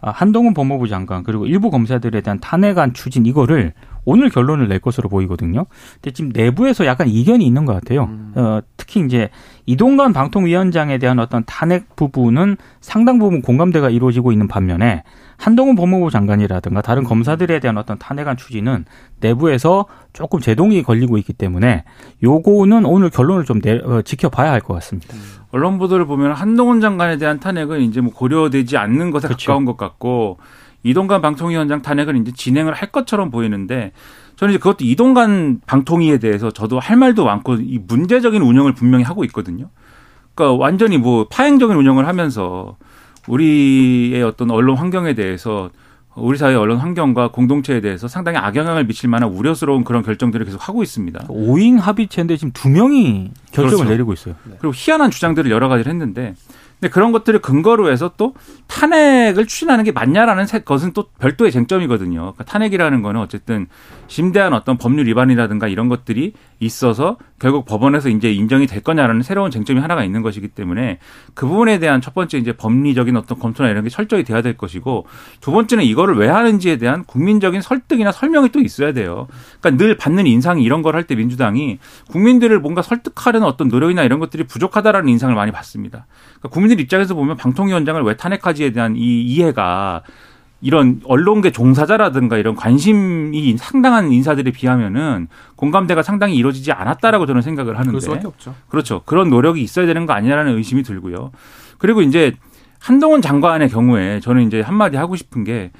[0.00, 3.74] 아, 한동훈 법무부 장관 그리고 일부 검사들에 대한 탄핵안 추진 이거를
[4.04, 5.66] 오늘 결론을 낼 것으로 보이거든요.
[5.94, 8.04] 근데 지금 내부에서 약간 이견이 있는 것 같아요.
[8.04, 8.32] 음.
[8.36, 9.28] 어, 특히 이제
[9.66, 15.02] 이동관 방통위원장에 대한 어떤 탄핵 부분은 상당 부분 공감대가 이루어지고 있는 반면에
[15.36, 18.86] 한동훈 법무부 장관이라든가 다른 검사들에 대한 어떤 탄핵안 추진은
[19.20, 21.84] 내부에서 조금 제동이 걸리고 있기 때문에
[22.22, 25.14] 요거는 오늘 결론을 좀 내, 어, 지켜봐야 할 것 같습니다.
[25.14, 25.20] 음.
[25.50, 29.46] 언론 보도를 보면 한동훈 장관에 대한 탄핵은 이제 뭐 고려되지 않는 것에 그렇죠.
[29.52, 30.38] 가까운 것 같고
[30.82, 33.92] 이동관 방통위원장 탄핵을 이제 진행을 할 것처럼 보이는데
[34.36, 39.24] 저는 이제 그것도 이동관 방통위에 대해서 저도 할 말도 많고 이 문제적인 운영을 분명히 하고
[39.24, 39.70] 있거든요.
[40.34, 42.76] 그러니까 완전히 뭐 파행적인 운영을 하면서
[43.26, 45.70] 우리의 어떤 언론 환경에 대해서
[46.14, 50.82] 우리 사회 언론 환경과 공동체에 대해서 상당히 악영향을 미칠 만한 우려스러운 그런 결정들을 계속 하고
[50.82, 51.26] 있습니다.
[51.28, 53.90] 5인 합의체인데 지금 두 명이 결정을 그렇죠.
[53.90, 54.34] 내리고 있어요.
[54.44, 56.34] 그리고 희한한 주장들을 여러 가지를 했는데
[56.80, 58.34] 근데 그런 것들을 근거로 해서 또
[58.68, 62.20] 탄핵을 추진하는 게 맞냐라는 것은 또 별도의 쟁점이거든요.
[62.20, 63.66] 그러니까 탄핵이라는 거는 어쨌든
[64.08, 69.78] 심대한 어떤 법률 위반이라든가 이런 것들이 있어서 결국 법원에서 이제 인정이 될 거냐라는 새로운 쟁점이
[69.78, 70.98] 하나가 있는 것이기 때문에
[71.34, 75.06] 그 부분에 대한 첫 번째 이제 법리적인 어떤 검토나 이런 게 철저히 돼야 될 것이고
[75.40, 79.28] 두 번째는 이거를 왜 하는지에 대한 국민적인 설득이나 설명이 또 있어야 돼요.
[79.60, 81.78] 그러니까 늘 받는 인상이 이런 걸 할 때 민주당이
[82.10, 86.06] 국민들을 뭔가 설득하려는 어떤 노력이나 이런 것들이 부족하다라는 인상을 많이 받습니다.
[86.40, 90.02] 그러니까 국민들 입장에서 보면 방통위원장을 왜 탄핵하지에 대한 이 이해가
[90.60, 97.90] 이런 언론계 종사자라든가 이런 관심이 상당한 인사들에 비하면은 공감대가 상당히 이루어지지 않았다라고 저는 생각을 하는데.
[97.90, 98.54] 그럴 없죠.
[98.68, 99.02] 그렇죠.
[99.04, 101.30] 그런 노력이 있어야 되는 거 아니냐라는 의심이 들고요.
[101.78, 102.32] 그리고 이제
[102.80, 105.70] 한동훈 장관의 경우에 저는 이제 한마디 하고 싶은 게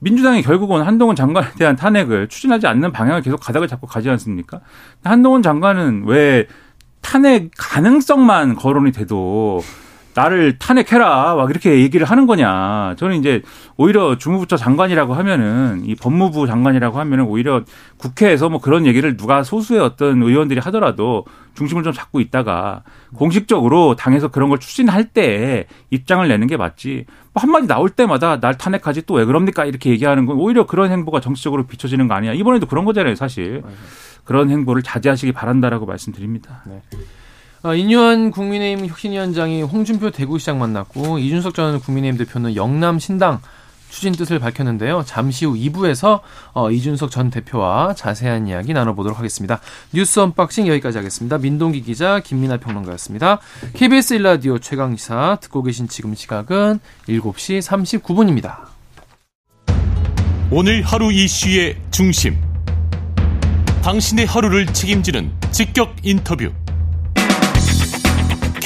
[0.00, 4.60] 민주당이 결국은 한동훈 장관에 대한 탄핵을 추진하지 않는 방향을 계속 가닥을 잡고 가지 않습니까?
[5.02, 6.46] 한동훈 장관은 왜
[7.00, 9.62] 탄핵 가능성만 거론이 돼도
[10.18, 12.96] 나를 탄핵해라 막 이렇게 얘기를 하는 거냐.
[12.98, 13.42] 저는 이제
[13.76, 17.62] 오히려 주무부처 장관이라고 하면은 이 법무부 장관이라고 하면은 오히려
[17.98, 22.82] 국회에서 뭐 그런 얘기를 누가 소수의 어떤 의원들이 하더라도 중심을 좀 잡고 있다가
[23.14, 27.04] 공식적으로 당에서 그런 걸 추진할 때 입장을 내는 게 맞지.
[27.32, 31.20] 뭐 한마디 나올 때마다 날 탄핵하지 또 왜 그럽니까 이렇게 얘기하는 건 오히려 그런 행보가
[31.20, 32.32] 정치적으로 비춰지는 거 아니야.
[32.32, 33.62] 이번에도 그런 거잖아요, 사실.
[34.24, 36.62] 그런 행보를 자제하시기 바란다라고 말씀드립니다.
[36.66, 36.82] 네.
[37.62, 43.40] 어, 인유한 국민의힘 혁신위원장이 홍준표 대구시장 만났고 이준석 전 국민의힘 대표는 영남 신당
[43.90, 45.02] 추진 뜻을 밝혔는데요.
[45.04, 46.20] 잠시 후 2부에서
[46.52, 49.60] 어, 이준석 전 대표와 자세한 이야기 나눠보도록 하겠습니다.
[49.92, 51.38] 뉴스 unboxing 여기까지 하겠습니다.
[51.38, 53.40] 민동기 기자 김민하 평론가였습니다.
[53.74, 57.60] KBS 1라디오 최강시사 듣고 계신 지금 시각은 7시
[58.02, 58.68] 39분입니다.
[60.50, 62.38] 오늘 하루 이슈의 중심
[63.82, 66.52] 당신의 하루를 책임지는 직격 인터뷰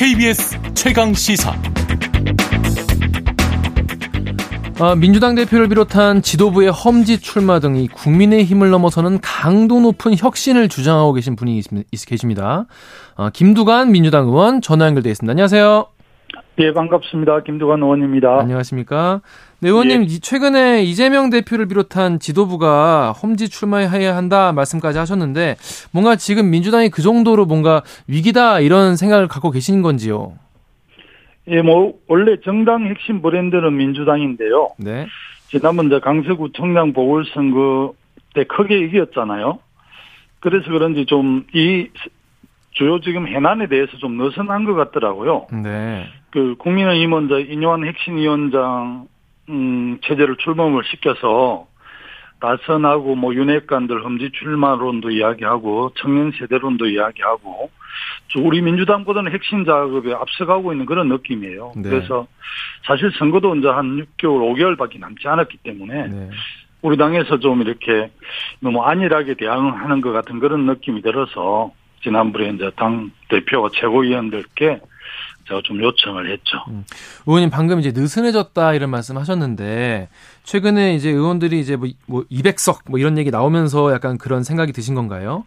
[0.03, 1.53] KBS 최강 시사.
[4.81, 11.13] 아, 민주당 대표를 비롯한 지도부의 험지 출마 등이 국민의 힘을 넘어서는 강도 높은 혁신을 주장하고
[11.13, 12.67] 계신 분이 있, 계십니다.
[13.15, 15.31] 아, 김두관 민주당 의원 전화 연결돼 있습니다.
[15.31, 15.87] 안녕하세요.
[16.59, 17.45] 예, 반갑습니다.
[17.45, 18.41] 김두관 의원입니다.
[18.41, 19.21] 안녕하십니까.
[19.63, 20.19] 네, 의원님, 예.
[20.19, 25.55] 최근에 이재명 대표를 비롯한 지도부가 험지 출마해야 한다 말씀까지 하셨는데,
[25.93, 30.33] 뭔가 지금 민주당이 그 정도로 뭔가 위기다 이런 생각을 갖고 계신 건지요?
[31.47, 34.71] 예, 뭐 원래 정당 핵심 브랜드는 민주당인데요.
[34.79, 35.07] 네.
[35.47, 37.95] 지난번 저 강서구청장 보궐선거
[38.35, 39.61] 때 크게 이겼잖아요.
[40.41, 41.87] 그래서 그런지 좀 이
[42.73, 45.47] 주요 지금 해난에 대해서 좀 느슨한 것 같더라고요.
[45.63, 46.07] 네.
[46.31, 49.07] 그 국민의힘은 저 인요한 핵심위원장
[49.49, 51.67] 음 체제를 출범을 시켜서
[52.41, 57.71] 다선하고 뭐 윤핵관들 험지 출마론도 이야기하고 청년 세대론도 이야기하고
[58.39, 61.73] 우리 민주당보다는 핵심 작업에 앞서가고 있는 그런 느낌이에요.
[61.77, 61.89] 네.
[61.89, 62.27] 그래서
[62.85, 66.31] 사실 선거도 이제 한 6개월, 5개월밖에 남지 않았기 때문에 네.
[66.81, 68.11] 우리 당에서 좀 이렇게
[68.61, 74.81] 너무 안일하게 대응하는 것 같은 그런 느낌이 들어서 지난번에 이제 당 대표와 최고위원들께
[75.53, 76.59] 제가 좀 요청을 했죠.
[76.69, 76.85] 음.
[77.27, 80.09] 의원님 방금 이제 느슨해졌다 이런 말씀 하셨는데
[80.45, 84.95] 최근에 이제 의원들이 이제 뭐, 뭐 200석 뭐 이런 얘기 나오면서 약간 그런 생각이 드신
[84.95, 85.45] 건가요?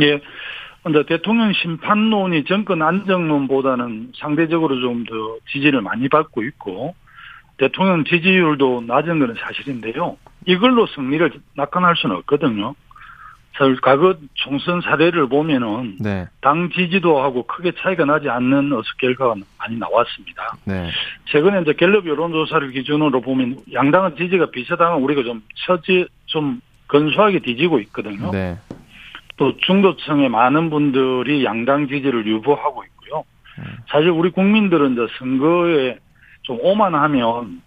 [0.00, 0.20] 예.
[0.82, 5.14] 근데 대통령 심판론이 정권 안정론보다는 상대적으로 좀 더
[5.50, 6.94] 지지를 많이 받고 있고
[7.56, 10.16] 대통령 지지율도 낮은 것은 사실인데요.
[10.46, 12.74] 이걸로 승리를 낙관할 수는 없거든요.
[13.82, 16.26] 과거 총선 사례를 보면은 네.
[16.40, 20.56] 당 지지도하고 크게 차이가 나지 않는 어서 결과가 많이 나왔습니다.
[20.64, 20.88] 네.
[21.26, 27.80] 최근에 이제 갤럽 여론조사를 기준으로 보면 양당은 지지가 비슷하면 우리가 좀 처지 좀 근소하게 뒤지고
[27.80, 28.30] 있거든요.
[28.30, 28.56] 네.
[29.36, 33.24] 또 중도층의 많은 분들이 양당 지지를 유보하고 있고요.
[33.58, 33.64] 음.
[33.88, 35.98] 사실 우리 국민들은 이제 선거에
[36.42, 37.62] 좀 오만하면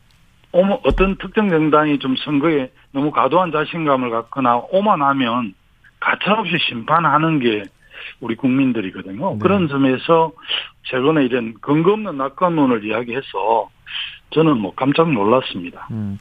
[0.84, 5.54] 어떤 특정 정당이 좀 선거에 너무 과도한 자신감을 갖거나 오만하면
[6.02, 7.64] 가차없이 심판하는 게
[8.20, 9.34] 우리 국민들이거든요.
[9.34, 9.40] 네.
[9.40, 10.34] 그런 점에서
[10.84, 13.70] 최근에 이런 근거 없는 낙관론을 이야기해서
[14.32, 15.88] 저는 뭐 깜짝 놀랐습니다.
[15.92, 16.18] 음.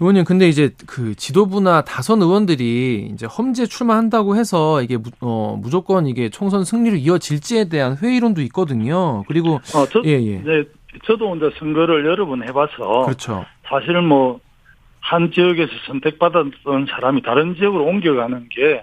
[0.00, 6.06] 의원님, 근데 이제 그 지도부나 다선 의원들이 이제 험지에 출마한다고 해서 이게 무, 어, 무조건
[6.08, 9.22] 이게 총선 승리로 이어질지에 대한 회의론도 있거든요.
[9.28, 10.40] 그리고 어, 저, 예, 예.
[10.40, 10.68] 이제
[11.04, 13.44] 저도 이제 선거를 여러 번 해봐서 그렇죠.
[13.68, 18.82] 사실은 뭐한 지역에서 선택받았던 사람이 다른 지역으로 옮겨가는 게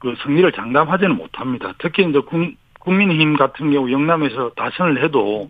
[0.00, 1.74] 그 승리를 장담하지는 못합니다.
[1.78, 5.48] 특히 이제 국, 국민힘 같은 경우 영남에서 다선을 해도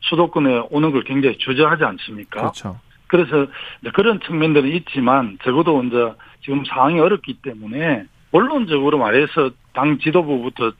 [0.00, 2.40] 수도권에 오는 걸 굉장히 주저하지 않습니까?
[2.40, 2.80] 그렇죠.
[3.06, 3.46] 그래서
[3.92, 10.72] 그런 측면들은 있지만 적어도 이제 지금 상황이 어렵기 때문에 원론적으로 말해서 당 지도부부터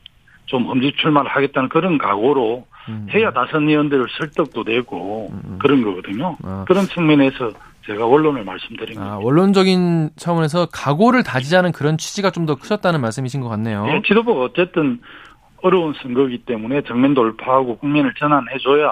[0.46, 3.06] 좀 험지 출마를 하겠다는 그런 각오로 음.
[3.12, 5.40] 해야 다선 의원들을 설득도 되고 음.
[5.44, 5.58] 음.
[5.60, 6.36] 그런 거거든요.
[6.42, 6.64] 아.
[6.66, 7.52] 그런 측면에서
[7.90, 9.18] 제가 원론을 말씀드린 아.
[9.18, 13.84] 원론적인 차원에서 각오를 다지자는 그런 취지가 좀 더 크셨다는 말씀이신 것 같네요.
[13.84, 14.98] 네, 지도부가 어쨌든
[15.62, 18.90] 어려운 선거이기 때문에 정면 돌파하고 국민을 전환해줘야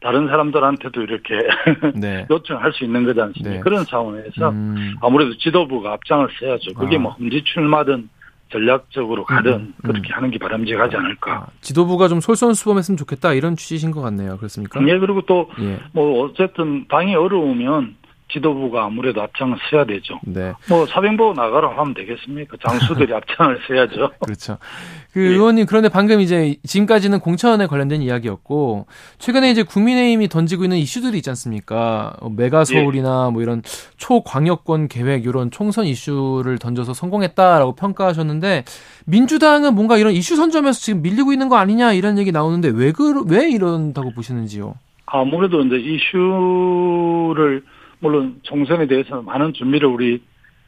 [0.00, 1.34] 다른 사람들한테도 이렇게
[1.94, 2.26] 네.
[2.28, 3.50] 요청할 수 있는 거지 않습니까?
[3.50, 3.60] 네.
[3.60, 4.96] 그런 차원에서 음.
[5.00, 6.74] 아무래도 지도부가 앞장을 써야죠.
[6.74, 6.98] 그게 아.
[6.98, 8.08] 뭐 험지 출마든
[8.50, 9.74] 전략적으로 가든 음, 음.
[9.82, 11.32] 그렇게 하는 게 바람직하지 않을까.
[11.34, 14.36] 아, 지도부가 좀 솔선수범했으면 좋겠다 이런 취지신 것 같네요.
[14.38, 14.80] 그렇습니까?
[14.88, 15.78] 예, 그리고 또뭐 예.
[15.92, 17.94] 뭐 어쨌든 당이 어려우면
[18.28, 20.18] 지도부가 아무래도 앞장을 서야 되죠.
[20.24, 20.52] 네.
[20.68, 22.56] 뭐 사병보 나가라 하면 되겠습니까?
[22.66, 24.10] 장수들이 앞장을 서야죠.
[24.24, 24.58] 그렇죠.
[25.12, 25.28] 그 예.
[25.30, 28.86] 의원님 그런데 방금 이제 지금까지는 공천에 관련된 이야기였고
[29.18, 32.14] 최근에 이제 국민의힘이 던지고 있는 이슈들이 있지 않습니까?
[32.20, 33.32] 어, 메가 서울이나 예.
[33.32, 33.62] 뭐 이런
[33.96, 38.64] 초광역권 계획 이런 총선 이슈를 던져서 성공했다라고 평가하셨는데
[39.06, 43.24] 민주당은 뭔가 이런 이슈 선점에서 지금 밀리고 있는 거 아니냐 이런 얘기 나오는데 왜 그
[43.28, 44.74] 왜 이런다고 보시는지요?
[45.06, 47.62] 아무래도 이제 이슈를
[48.00, 50.22] 물론 총선에 대해서 많은 준비를 우리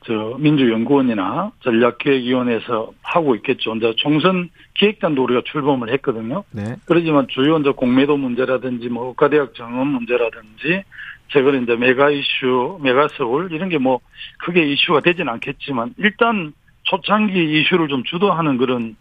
[0.07, 3.75] 저 민주연구원이나 전략기획위원회에서 하고 있겠죠.
[3.75, 6.45] 이제 총선 기획단도 우리가 출범을 했거든요.
[6.53, 6.77] 네.
[6.87, 10.85] 그러지만 주요 이제 공매도 문제라든지 뭐 의과대학 정원 문제라든지
[11.29, 14.01] 최근에 이제 메가 이슈, 메가 서울 이런 게 뭐
[14.39, 16.53] 크게 이슈가 되지는 않겠지만 일단
[16.85, 18.97] 초창기 이슈를 좀 주도하는 그런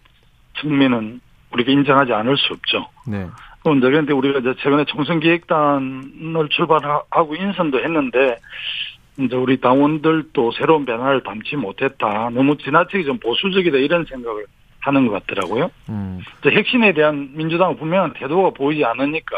[0.60, 1.22] 측면은
[1.54, 2.88] 우리가 인정하지 않을 수 없죠.
[3.08, 3.28] 네.
[3.76, 8.38] 이제 그런데 우리가 이제 최근에 총선 기획단을 출발하고 인선도 했는데
[9.20, 12.30] 이제 우리 당원들도 새로운 변화를 담지 못했다.
[12.30, 14.46] 너무 지나치게 좀 보수적이다 이런 생각을
[14.80, 15.70] 하는 것 같더라고요.
[15.90, 16.22] 음.
[16.46, 19.36] 핵심에 대한 민주당은 분명한 태도가 보이지 않으니까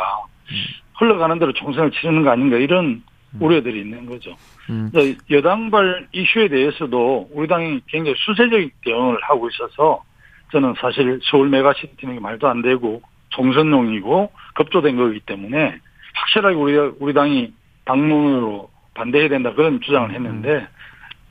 [0.52, 0.56] 음.
[0.96, 3.02] 흘러가는 대로 총선을 치르는 거 아닌가 이런
[3.34, 3.40] 음.
[3.40, 4.36] 우려들이 있는 거죠.
[4.70, 4.92] 음.
[5.32, 10.04] 여당발 이슈에 대해서도 우리 당이 굉장히 수세적인 대응을 하고 있어서
[10.52, 15.80] 저는 사실 서울 메가시티는 말도 안 되고 총선용이고 급조된 거기 때문에
[16.14, 17.54] 확실하게 우리 우리 당이
[17.86, 20.68] 방문으로 반대해야 된다 그런 주장을 했는데 음.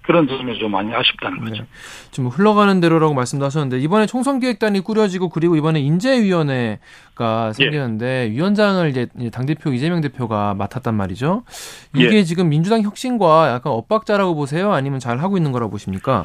[0.09, 1.63] 그런 점이 좀 많이 아쉽다는 거죠.
[1.65, 1.69] 네.
[2.13, 9.45] 지금 흘러가는 대로라고 말씀도 하셨는데 이번에 총선기획단이 꾸려지고 그리고 이번에 인재위원회가 생겼는데 위원장을 이제 당
[9.45, 11.43] 대표 이재명 대표가 맡았단 말이죠.
[11.95, 12.23] 이게 예.
[12.23, 14.73] 지금 민주당 혁신과 약간 엇박자라고 보세요?
[14.73, 16.25] 아니면 잘 하고 있는 거라고 보십니까?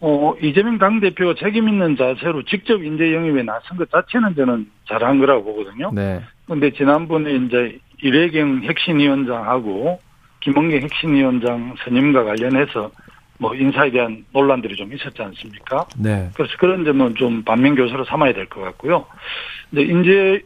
[0.00, 5.44] 어, 이재명 당대표가 책임 있는 자세로 직접 인재 영입에 나선 것 자체는 저는 잘한 거라고
[5.44, 5.90] 보거든요.
[5.92, 6.20] 네.
[6.46, 10.00] 근데 지난번에 이제 이래경 혁신위원장하고
[10.40, 12.90] 김원경 혁신위원장 선임과 관련해서
[13.38, 15.86] 뭐 인사에 대한 논란들이 좀 있었지 않습니까?
[15.98, 16.30] 네.
[16.34, 19.06] 그래서 그런 점은 좀 반면교사로 삼아야 될 것 같고요.
[19.72, 20.40] 이제 인재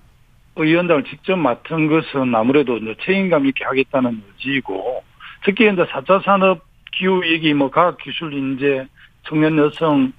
[0.56, 5.02] 위원장을 직접 맡은 것은 아무래도 이제 책임감 있게 하겠다는 의지이고
[5.44, 6.60] 특히 이제 4차 산업
[6.92, 8.86] 기후 위기 뭐 과학 기술 인재
[9.24, 10.12] 청년 여성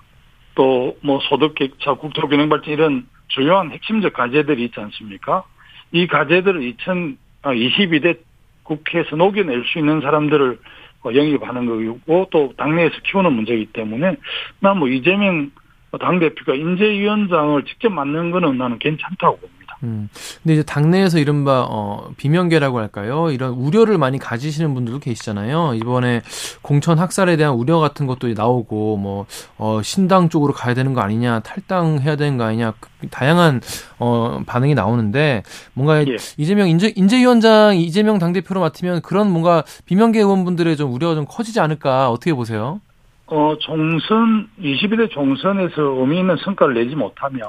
[0.56, 5.44] 또 뭐 소득 격차 국토 균형 발전 이런 중요한 핵심적 과제들이 있지 않습니까?
[5.92, 8.20] 이 과제들을 2022대
[8.64, 10.60] 국회에서 녹여낼 수 있는 사람들을
[11.06, 14.16] 어, 영입하는 거고 또 당내에서 키우는 문제이기 때문에
[14.60, 15.52] 나 뭐 이재명
[16.00, 19.63] 당대표가 인재위원장을 직접 맡는 거는 나는 괜찮다고 봅니다.
[19.84, 20.10] 음.
[20.42, 23.32] 근데 이제 당내에서 이른바 어 비명계라고 할까요?
[23.32, 25.74] 이런 우려를 많이 가지시는 분들도 계시잖아요.
[25.76, 26.22] 이번에
[26.62, 29.26] 공천 학살에 대한 우려 같은 것도 나오고 뭐
[29.58, 33.62] 어, 신당 쪽으로 가야 되는 거 아니냐, 탈당해야 되는 거 아니냐, 그 다양한
[34.00, 35.44] 어 반응이 나오는데
[35.74, 36.16] 뭔가 예.
[36.38, 41.60] 이재명 인재 인재위원장 이재명 당 대표로 맡으면 그런 뭔가 비명계 의원분들의 좀 우려가 좀 커지지
[41.60, 42.80] 않을까 어떻게 보세요?
[43.28, 47.42] 어, 총선, 21대 총선에서 의미 있는 성과를 내지 못하면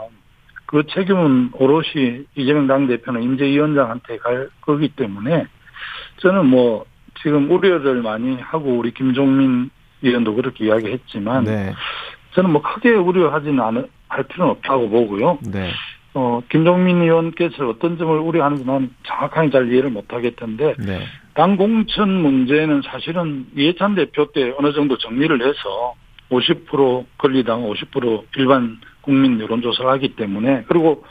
[0.66, 5.46] 그 책임은 오롯이 이재명 당대표는 인재위원장한테 갈 거기 때문에
[6.18, 6.84] 저는 뭐
[7.22, 9.70] 지금 우려를 많이 하고 우리 김종민
[10.02, 11.74] 의원도 그렇게 이야기했지만 네,
[12.34, 15.38] 저는 뭐 크게 우려하지는 않을 할 필요는 없다고 보고요.
[15.42, 15.70] 네,
[16.14, 21.00] 어, 김종민 의원께서 어떤 점을 우려하는지 난 정확하게 잘 이해를 못하겠던데 네,
[21.34, 25.94] 당 공천 문제는 사실은 이해찬 대표 때 어느 정도 정리를 해서
[26.30, 31.04] 50% 권리당 50% 일반 국민 여론조사를 하기 때문에 그리고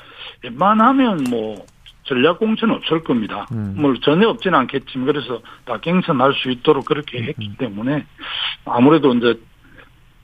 [0.44, 1.66] 웬만하면 뭐
[2.04, 3.46] 전략 공천은 없을 겁니다.
[3.54, 3.76] 음.
[3.78, 8.06] 뭐 전혀 없지는 않겠지만 그래서 다 갱선할 수 있도록 그렇게 했기 때문에
[8.66, 9.40] 아무래도 이제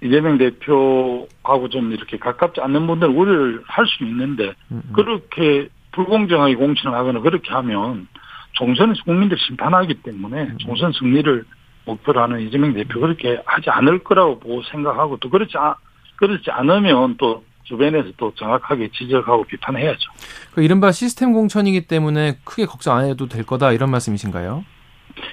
[0.02, 4.94] 이재명 대표하고 좀 이렇게 가깝지 않는 분들은 우려를 할 수 있는데 음, 음.
[4.94, 8.08] 그렇게 불공정하게 공천을 하거나 그렇게 하면
[8.54, 11.46] 총선에서 국민들 심판하기 때문에 총선 승리를
[11.86, 15.74] 목표로 하는 이재명 대표 그렇게 하지 않을 거라고 보고 생각하고 또 그렇지 않,
[16.18, 20.12] 그렇지 않으면 또 주변에서 또 정확하게 지적하고 비판해야죠.
[20.54, 24.66] 그 이른바 시스템 공천이기 때문에 크게 걱정 안 해도 될 거다 이런 말씀이신가요?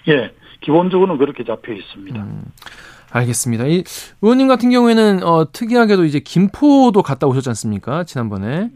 [0.09, 2.21] 예, 기본적으로는 그렇게 잡혀 있습니다.
[2.21, 2.45] 음,
[3.11, 3.67] 알겠습니다.
[3.67, 3.85] 이
[4.21, 8.05] 의원님 같은 경우에는 어, 특이하게도 이제 김포도 갔다 오셨지 않습니까?
[8.05, 8.71] 지난번에.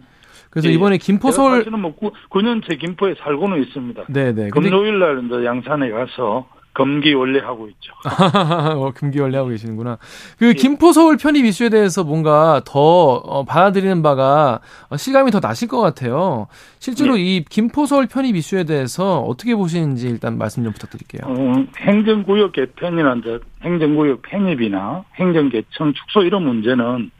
[0.48, 4.06] 그래서 예, 이번에 김포 제가 서울 사실은 뭐 9, 년째 김포에 살고는 있습니다.
[4.08, 4.48] 네네.
[4.50, 7.92] 근데 금요일 날 양산에 가서 검기 원래 하고 있죠.
[8.76, 9.98] 어, 금기원래 하고 계시는구나.
[10.38, 15.66] 그 김포 서울 편입 이슈에 대해서 뭔가 더 어, 받아들이는 바가 어, 실감이 더 나실
[15.68, 16.46] 것 같아요.
[16.78, 21.22] 실제로 이 김포 서울 편입 이슈에 대해서 어떻게 보시는지 일단 말씀 좀 부탁드릴게요.
[21.24, 23.16] 어, 행정구역 개편이나
[23.62, 27.10] 행정구역 편입이나 행정개청 축소 이런 문제는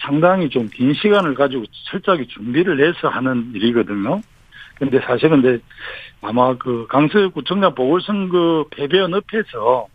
[0.00, 4.20] 상당히 좀 긴 시간을 가지고 철저하게 준비를 해서 하는 일이거든요.
[4.82, 5.60] 근데 사실은 이제
[6.20, 9.86] 아마 그 강서구청장 보궐선거 패배원 읍에서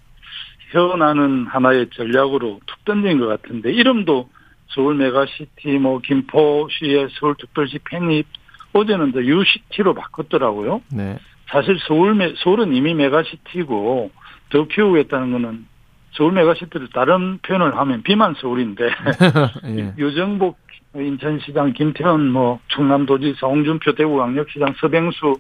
[0.74, 4.30] 헤어나는 하나의 전략으로 툭 던진 것 같은데 이름도
[4.70, 8.28] 서울 메가시티 뭐 김포시의 서울특별시 편입
[8.72, 10.82] 어제는 이제 new city로 바꿨더라고요.
[10.94, 11.18] 네.
[11.48, 14.12] 사실 서울 메, 서울은 이미 megacity고
[14.52, 15.66] 더 키우겠다는 거는
[16.14, 18.86] 서울 megacity를 다른 표현을 하면 비만 서울인데
[19.68, 19.94] 예.
[20.00, 20.58] 유정복
[20.96, 25.36] 인천시장 김태흠 뭐 충남도지사 홍준표 대구광역시장 서병수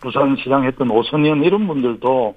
[0.00, 2.36] 부산시장 했던 오선현 이런 분들도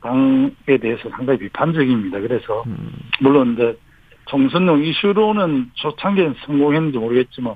[0.00, 2.20] 당에 대해서 상당히 비판적입니다.
[2.20, 3.76] 그래서 음, 물론 이제
[4.26, 7.54] 총선용 이슈로는 초창기엔 성공했는지 모르겠지만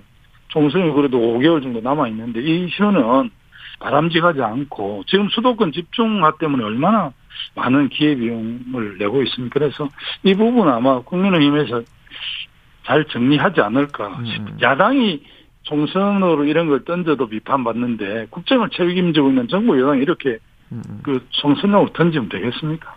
[0.48, 3.30] 총선이 그래도 5개월 정도 남아 있는데 이 이슈는
[3.80, 7.12] 바람직하지 않고 지금 수도권 집중화 때문에 얼마나
[7.54, 9.60] 많은 기회비용을 내고 있습니까?
[9.60, 9.88] 그래서
[10.24, 11.82] 이 부분 아마 국민의힘에서
[12.88, 14.08] 잘 정리하지 않을까.
[14.08, 14.56] 음.
[14.62, 15.22] 야당이
[15.64, 20.38] 총선으로 이런 걸 던져도 비판받는데 국정을 책임지고 있는 정부 여당이 이렇게
[20.72, 21.00] 음, 음.
[21.02, 22.94] 그 총선용으로 던지면 되겠습니까?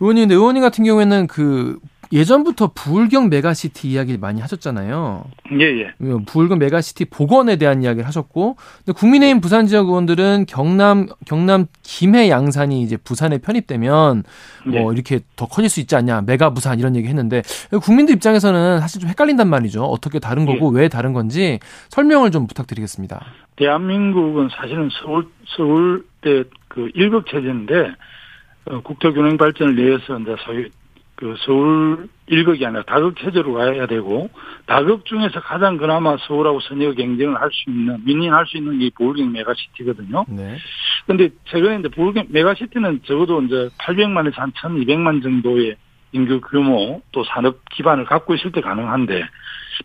[0.00, 1.78] 의원님, 근데 의원님 같은 경우에는 그
[2.12, 5.24] 예전부터 부울경 메가시티 이야기를 많이 하셨잖아요.
[5.60, 5.92] 예, 예.
[6.26, 12.82] 부울경 메가시티 복원에 대한 이야기를 하셨고, 근데 국민의힘 부산 지역 의원들은 경남 경남 김해 양산이
[12.82, 14.24] 이제 부산에 편입되면
[14.66, 14.94] 뭐 예.
[14.94, 17.42] 이렇게 더 커질 수 있지 않냐, 메가 부산 이런 얘기 했는데
[17.82, 19.84] 국민들 입장에서는 사실 좀 헷갈린단 말이죠.
[19.84, 23.24] 어떻게 다른 거고 왜 다른 건지 설명을 좀 부탁드리겠습니다.
[23.56, 27.92] 대한민국은 사실은 서울 서울대 그 일극 체제인데
[28.66, 30.68] 어, 국토 균형 발전을 위해서 이제 소위
[31.20, 34.30] 그 서울 일극이 아니라 다극 체제로 가야 되고
[34.64, 39.30] 다극 중에서 가장 그나마 서울하고 선의의 경쟁을 할 수 있는 민인할 수 있는 게 부울경
[39.32, 40.24] 메가시티거든요.
[40.28, 40.56] 네.
[41.06, 45.76] 근데 최근에 이제 부울경 메가시티는 적어도 이제 800만에서 한 1,200만 정도의
[46.12, 49.22] 인구 규모 또 산업 기반을 갖고 있을 때 가능한데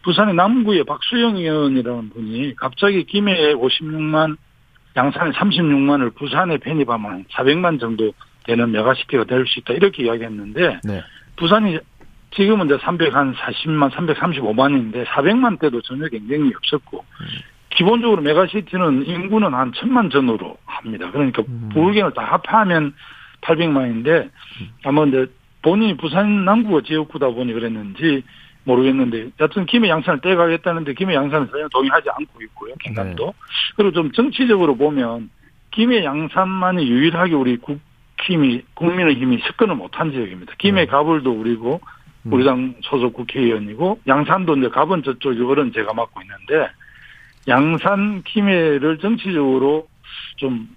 [0.04, 4.38] 부산의 남구의 박수영 의원이라는 분이 갑자기 김해에 56만
[4.96, 8.14] 양산에 36만을 부산에 편입하면 400만 정도
[8.46, 11.04] 되는 megacity가 될 수 있다 이렇게 이야기했는데 네.
[11.38, 11.80] 부산이
[12.32, 17.06] 지금은 이제 340만, 335만인데 400만 때도 전혀 경쟁이 없었고
[17.70, 21.12] 기본적으로 megacity는 인구는 한 천만 전후로 합니다.
[21.12, 21.70] 그러니까 음.
[21.74, 22.94] 부울경을 다 합하면
[23.42, 24.30] 800만인데
[24.84, 25.28] 아마 이제
[25.62, 28.24] 본인이 부산 남구가 지역구다 보니 그랬는지
[28.64, 32.74] 모르겠는데 여튼 김해 양산을 떼가겠다는데 김해 양산은 전혀 동의하지 않고 있고요.
[32.84, 33.34] 경남도.
[33.76, 35.30] 그리고 좀 정치적으로 보면
[35.72, 37.80] 김해 양산만이 유일하게 우리 국
[38.26, 40.54] 힘이 국민의힘이 접근을 못한 지역입니다.
[40.58, 40.86] 김해 네.
[40.88, 41.82] 가불도 우리고
[42.26, 46.72] 우리 당 소속 국회의원이고 양산도 이제 가본 저쪽 이거는 제가 맡고 있는데
[47.48, 49.88] 양산 김해를 정치적으로
[50.38, 50.68] 좀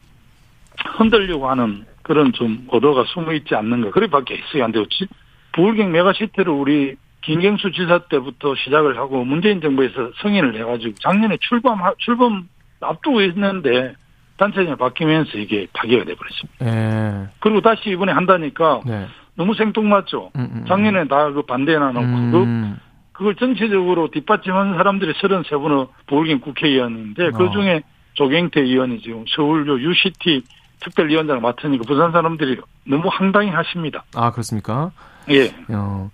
[0.98, 5.08] 흔들려고 하는 그런 좀 의도가 숨어 있지 않는가 그래밖에 있어요 안 되었지
[5.52, 12.48] 부울경 메가시티를 우리 김경수 지사 때부터 시작을 하고 문재인 정부에서 승인을 해가지고 작년에 출범 출범
[12.80, 13.94] 앞두고 있는데
[14.38, 16.66] 단체장이 바뀌면서 이게 파기가 돼버렸습니다.
[16.66, 17.28] 예.
[17.40, 19.06] 그리고 다시 이번에 한다니까 네.
[19.34, 20.30] 너무 생뚱맞죠.
[20.36, 22.78] 음, 음, 작년에 다 그 반대나 놓고 그 음.
[23.12, 27.50] 그걸 정치적으로 뒷받침하는 사람들이 33분의 부울경 국회의원인데 그 어.
[27.50, 27.82] 중에
[28.14, 30.42] 조경태 의원이 지금 서울요 UCT
[30.80, 34.04] 특별위원장을 맡으니까 부산 사람들이 너무 황당히 하십니다.
[34.14, 34.92] 아 그렇습니까?
[35.30, 35.52] 예.
[35.68, 36.10] 어,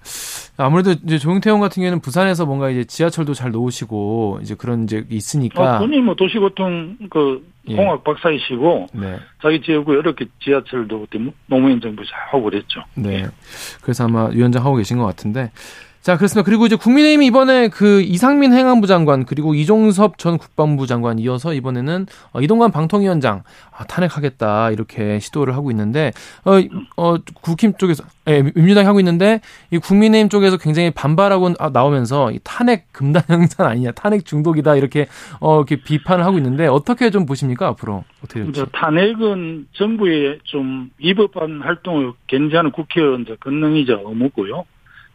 [0.57, 5.05] 아무래도 이제 조용태 형 같은 경우에는 부산에서 뭔가 이제 지하철도 잘 놓으시고 이제 그런 이제
[5.09, 5.77] 있으니까.
[5.77, 7.77] 어, 본인이 뭐 도시교통 그 예.
[7.77, 9.19] 공학 박사이시고 네.
[9.43, 12.83] 자기 지역구에 이렇게 지하철도 그때 노무현 정부에서 하고 그랬죠.
[12.95, 13.27] 네.
[13.83, 15.51] 그래서 아마 위원장 하고 계신 것 같은데.
[16.05, 16.45] 자, 그렇습니다.
[16.45, 22.05] 그리고 이제 국민의힘이 이번에 그 이상민 행안부 장관 그리고 이종섭 전 국방부 장관 이어서 이번에는
[22.35, 23.43] 어, 이동관 방통위원장
[23.75, 26.13] 아, 탄핵하겠다 이렇게 시도를 하고 있는데
[26.45, 26.61] 어,
[26.99, 29.41] 어 국힘 쪽에서 예, 민주당이 하고 있는데
[29.71, 35.07] 이 국민의힘 쪽에서 굉장히 반발하고 아, 나오면서 이 탄핵 금단 형산 아니냐 탄핵 중독이다 이렇게
[35.41, 40.91] 어 이렇게 비판을 하고 있는데 어떻게 좀 보십니까 앞으로 어떻게 될지 이제 탄핵은 정부의 좀
[40.99, 44.67] 위법한 활동을 견제하는 국회의원 권능이자 의무고요.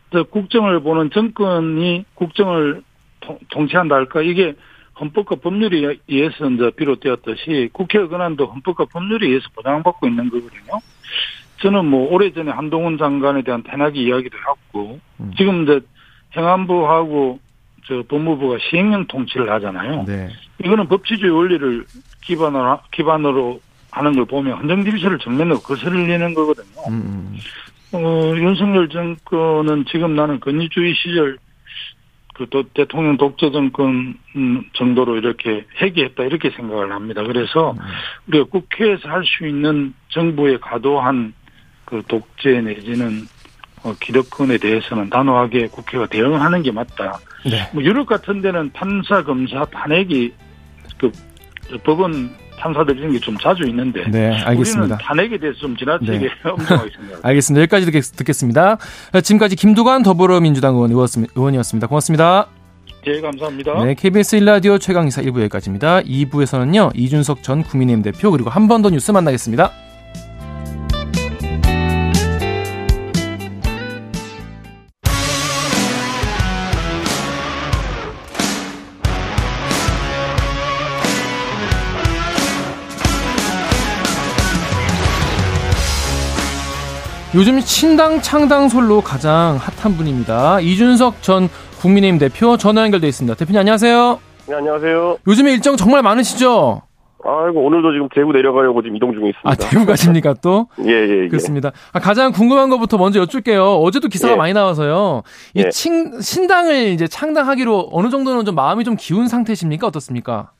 [0.09, 2.81] 또 국정을 보는 정권이 국정을
[3.19, 4.55] 통- 통치한다 할까 이게
[4.99, 10.79] 헌법과 법률에 의해서 이제 비롯되었듯이 국회의 권한도 헌법과 법률에 의해서 보장받고 있는 거거든요.
[11.61, 15.31] 저는 뭐 오래전에 한동훈 장관에 대한 탄핵 이야기도 했고 음.
[15.37, 15.79] 지금 이제
[16.35, 17.39] 행안부하고
[17.85, 20.03] 저 법무부가 시행령 통치를 하잖아요.
[20.05, 20.29] 네.
[20.63, 21.85] 이거는 법치주의 원리를
[22.23, 23.59] 기반으로, 기반으로
[23.91, 26.81] 하는 걸 보면 헌정 질서를 정면으로 거슬리는 거거든요.
[26.87, 27.37] 음, 음.
[27.91, 31.37] 어, 윤석열 정권은 지금 나는 권위주의 시절
[32.39, 37.21] 그 또 대통령 독재 정권 음, 정도로 이렇게 회귀했다 이렇게 생각을 합니다.
[37.23, 37.75] 그래서
[38.27, 41.33] 우리가 국회에서 할 수 있는 정부의 과도한
[41.83, 43.27] 그 독재 내지는
[43.83, 47.19] 어, 기득권에 대해서는 단호하게 국회가 대응하는 게 맞다.
[47.43, 47.69] 네.
[47.73, 50.31] 뭐 유럽 같은 데는 판사, 검사, 탄핵이
[50.97, 51.11] 그
[51.83, 54.95] 법원 판사들 이런 게 좀 자주 있는데 네, 알겠습니다.
[54.95, 56.27] 우리는 탄핵에 대해서 좀 지나치게 네.
[56.43, 57.19] 엄정하게 생각합니다.
[57.27, 57.61] 알겠습니다.
[57.61, 58.77] 여기까지 듣겠, 듣겠 습니다.
[59.23, 60.91] 지금까지 김두관 더불어민주당 의원,
[61.35, 61.87] 의원이었습니다.
[61.87, 62.47] 고맙습니다.
[63.07, 63.83] 예, 감사합니다.
[63.85, 66.01] 네, KBS 1라디오 최강기사 1부 여기까지입니다.
[66.01, 69.71] 2부에서는요, 이준석 전 국민의힘 대표 그리고 한 번 더 뉴스 만나겠습니다.
[87.39, 90.59] 요즘 신당 창당 솔로 가장 핫한 분입니다.
[90.59, 91.47] 이준석 전
[91.79, 93.33] 국민의힘 대표 전화 연결돼 있습니다.
[93.37, 94.19] 대표님 안녕하세요.
[94.49, 95.19] 네, 안녕하세요.
[95.25, 96.81] 요즘에 일정 정말 많으시죠?
[97.23, 99.49] 아이고, 오늘도 지금 대구 내려가려고 지금 이동 중에 있습니다.
[99.49, 100.67] 아, 대구 가십니까 또?
[100.85, 101.27] 예, 예, 예.
[101.29, 101.71] 그렇습니다.
[101.93, 103.63] 아, 가장 궁금한 것부터 먼저 여쭐게요.
[103.75, 104.35] 어제도 기사가 예.
[104.35, 105.23] 많이 나와서요.
[105.53, 105.69] 이 예.
[105.69, 109.87] 친, 신당을 이제 창당하기로 어느 정도는 좀 마음이 좀 기운 상태십니까?
[109.87, 110.51] 어떻습니까?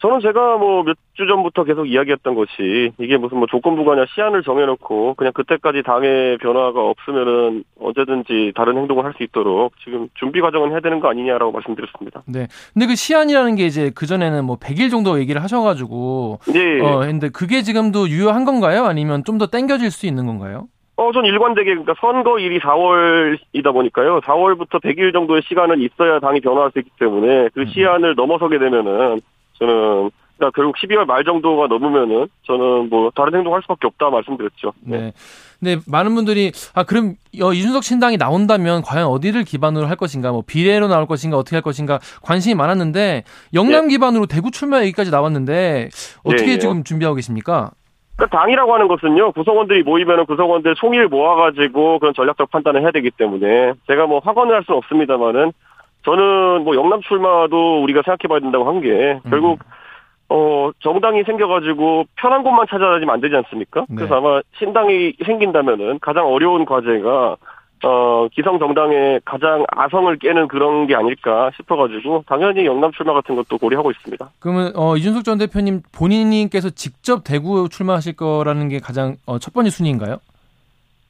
[0.00, 4.42] 저는 제가 뭐 몇 주 전부터 계속 이야기했던 것이 이게 무슨 뭐 조건부가 아니라 시한을
[4.42, 10.70] 정해놓고 그냥 그때까지 당의 변화가 없으면은 언제든지 다른 행동을 할 수 있도록 지금 준비 과정은
[10.70, 12.22] 해야 되는 거 아니냐라고 말씀드렸습니다.
[12.26, 12.46] 네.
[12.72, 16.38] 근데 그 시한이라는 게 이제 그전에는 뭐 100일 정도 얘기를 하셔가지고.
[16.54, 16.80] 예.
[16.80, 18.84] 어, 근데 그게 지금도 유효한 건가요?
[18.86, 20.68] 아니면 좀 더 땡겨질 수 있는 건가요?
[20.96, 24.20] 어, 전 일관되게, 그러니까 선거일이 4월이다 보니까요.
[24.20, 29.20] 4월부터 100일 정도의 시간은 있어야 당이 변화할 수 있기 때문에 그 시한을 넘어서게 되면은
[29.60, 34.72] 저는 그러니까 결국 12월 말 정도가 넘으면은 저는 뭐 다른 행동할 수밖에 없다 말씀드렸죠.
[34.80, 35.12] 네.
[35.60, 40.42] 근데 많은 분들이 아 그럼 어, 이준석 신당이 나온다면 과연 어디를 기반으로 할 것인가, 뭐
[40.46, 45.90] 비례로 나올 것인가, 어떻게 할 것인가 관심이 많았는데 영남 기반으로 대구 출마 얘기까지 나왔는데
[46.24, 46.58] 어떻게 예, 예.
[46.58, 47.72] 지금 준비하고 계십니까?
[48.16, 53.74] 그러니까 당이라고 하는 것은요 구성원들이 모이면은 구성원들 총의를 모아가지고 그런 전략적 판단을 해야 되기 때문에
[53.86, 55.52] 제가 뭐 확언을 할 수는 없습니다만은
[56.04, 59.58] 저는 뭐 영남 출마도 우리가 생각해봐야 된다고 한 게 결국
[60.28, 63.80] 어 정당이 생겨가지고 편한 곳만 찾아다니면 안 되지 않습니까?
[63.88, 63.96] 네.
[63.96, 67.36] 그래서 아마 신당이 생긴다면은 가장 어려운 과제가
[67.82, 73.58] 어 기성 정당의 가장 아성을 깨는 그런 게 아닐까 싶어가지고 당연히 영남 출마 같은 것도
[73.58, 74.30] 고려하고 있습니다.
[74.38, 79.70] 그러면 어, 이준석 전 대표님 본인께서 직접 대구 출마하실 거라는 게 가장 어, 첫 번째
[79.70, 80.18] 순위인가요?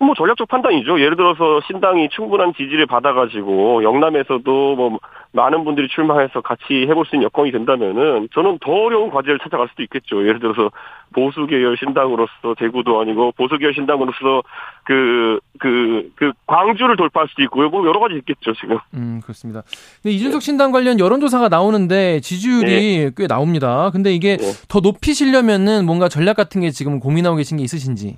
[0.00, 0.98] 뭐 전략적 판단이죠.
[0.98, 4.98] 예를 들어서 신당이 충분한 지지를 받아가지고 영남에서도 뭐
[5.32, 9.82] 많은 분들이 출마해서 같이 해볼 수 있는 여건이 된다면은 저는 더 어려운 과제를 찾아갈 수도
[9.82, 10.26] 있겠죠.
[10.26, 10.70] 예를 들어서
[11.12, 14.42] 보수 계열 신당으로서 대구도 아니고 보수 계열 신당으로서
[14.84, 17.68] 그그그 광주를 돌파할 수도 있고요.
[17.68, 18.78] 뭐 여러 가지 있겠죠 지금.
[18.94, 19.62] 음, 그렇습니다.
[20.02, 23.90] 근데 이준석 신당 관련 여론조사가 나오는데 지지율이 꽤 나옵니다.
[23.90, 24.44] 근데 이게 네.
[24.68, 28.16] 더 높이시려면은 뭔가 전략 같은 게 지금 고민하고 계신 게 있으신지.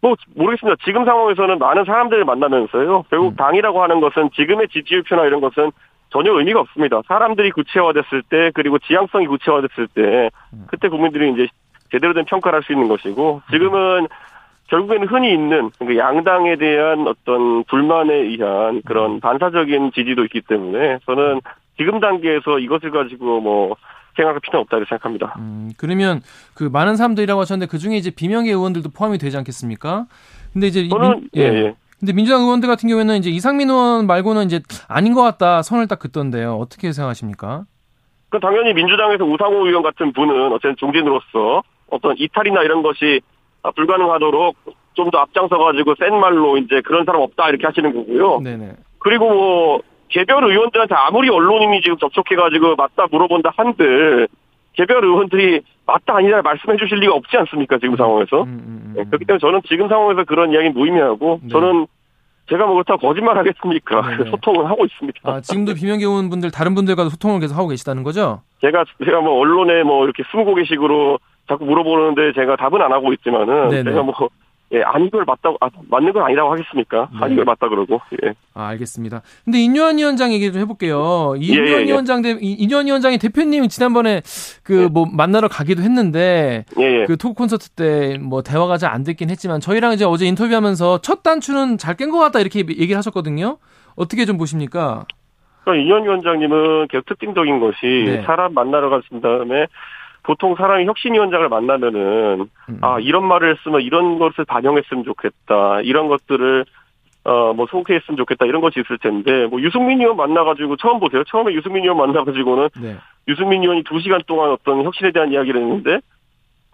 [0.00, 0.80] 뭐 모르겠습니다.
[0.84, 3.04] 지금 상황에서는 많은 사람들을 만나면서요.
[3.10, 3.36] 결국 음.
[3.36, 5.72] 당이라고 하는 것은 지금의 지지율표나 이런 것은
[6.10, 7.02] 전혀 의미가 없습니다.
[7.06, 10.30] 사람들이 구체화됐을 때 그리고 지향성이 구체화됐을 때
[10.68, 11.48] 그때 국민들이 이제
[11.90, 14.06] 제대로 된 평가를 할 수 있는 것이고 지금은
[14.68, 21.40] 결국에는 흔히 있는 그 양당에 대한 어떤 불만에 의한 그런 반사적인 지지도 있기 때문에 저는
[21.76, 23.76] 지금 단계에서 이것을 가지고 뭐
[24.22, 25.34] 생각할 필요는 없다 이렇게 생각합니다.
[25.38, 26.20] 음, 그러면
[26.54, 30.06] 그 많은 사람들이라고 하셨는데 그 중에 이제 비명계 의원들도 포함이 되지 않겠습니까?
[30.52, 31.74] 근데 이제 이 저는 민- 예, 예.
[31.98, 35.98] 근데 민주당 의원들 같은 경우에는 이제 이상민 의원 말고는 이제 아닌 것 같다 선을 딱
[35.98, 36.54] 긋던데요.
[36.56, 37.64] 어떻게 생각하십니까?
[38.30, 43.20] 그 당연히 민주당에서 우상호 의원 같은 분은 어쨌든 종진으로서 어떤 이탈이나 이런 것이
[43.62, 44.56] 아, 불가능하도록
[44.94, 48.40] 좀 더 앞장서 가지고 센 말로 이제 그런 사람 없다 이렇게 하시는 거고요.
[48.40, 48.72] 네네.
[48.98, 54.28] 그리고 뭐 개별 의원들한테 아무리 언론인이 지금 접촉해가지고 맞다 물어본다 한들
[54.72, 58.42] 개별 의원들이 맞다 아니다 말씀해 주실 리가 없지 않습니까 지금 상황에서.
[58.42, 58.94] 음, 음, 음.
[58.96, 61.48] 네, 그렇기 때문에 저는 지금 상황에서 그런 이야기는 무의미하고 네.
[61.48, 61.86] 저는
[62.48, 64.02] 제가 뭐 그렇다고 거짓말 하겠습니까?
[64.02, 64.30] 네네.
[64.30, 65.20] 소통을 하고 있습니다.
[65.24, 68.42] 아, 지금도 비명계 의원분들 다른 분들과도 소통을 계속 하고 계시다는 거죠?
[68.60, 73.90] 제가 제가 뭐 언론에 뭐 이렇게 스무고개식으로 자꾸 물어보는데 제가 답은 안 하고 있지만은 네네.
[73.90, 74.14] 제가 뭐
[74.74, 77.08] 예, 아닌 걸 맞다고 아, 맞는 건 아니라고 하겠습니까?
[77.12, 77.18] 네.
[77.24, 78.34] 아닌 걸 맞다 그러고 예.
[78.52, 79.22] 아, 알겠습니다.
[79.44, 81.34] 근데 인유한 위원장 얘기 좀 해볼게요.
[81.38, 81.84] 인유한 예, 예.
[81.84, 84.20] 위원장 대, 이- 인유한 위원장이 대표님 지난번에
[84.62, 87.06] 그 뭐 만나러 가기도 했는데 예, 예.
[87.06, 91.22] 그 토크 콘서트 때 뭐 대화가 잘 안 됐긴 했지만 저희랑 이제 어제 인터뷰하면서 첫
[91.22, 93.58] 단추는 잘 깬 것 같다 이렇게 얘기를 하셨거든요.
[93.96, 95.04] 어떻게 좀 보십니까?
[95.64, 98.22] 그러니까 이현 위원장님은 계속 특징적인 것이 네.
[98.22, 99.66] 사람 만나러 가신 다음에
[100.28, 102.78] 보통 사람이 혁신위원장을 만나면은 음.
[102.82, 106.66] 아 이런 말을 했으면 이런 것을 반영했으면 좋겠다 이런 것들을
[107.24, 111.84] 어뭐 소개했으면 좋겠다 이런 것이 있을 텐데 뭐 유승민 의원 만나가지고 처음 보세요 처음에 유승민
[111.84, 112.96] 의원 만나가지고는 네.
[113.26, 116.00] 유승민 의원이 두 시간 동안 어떤 혁신에 대한 이야기를 했는데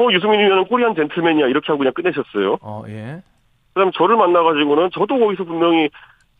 [0.00, 2.58] 어 유승민 의원은 코리안 젠틀맨이야 이렇게 하고 그냥 끝내셨어요.
[2.60, 3.22] 어, 예.
[3.72, 5.90] 그다음 저를 만나가지고는 저도 거기서 분명히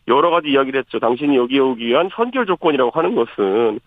[0.09, 0.99] 여러 가지 이야기를 했죠.
[0.99, 3.79] 당신이 여기에 오기 위한 선결 조건이라고 하는 것은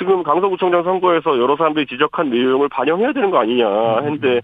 [0.00, 3.66] 지금 강서구청장 선거에서 여러 사람들이 지적한 내용을 반영해야 되는 거 아니냐
[4.00, 4.40] 했는데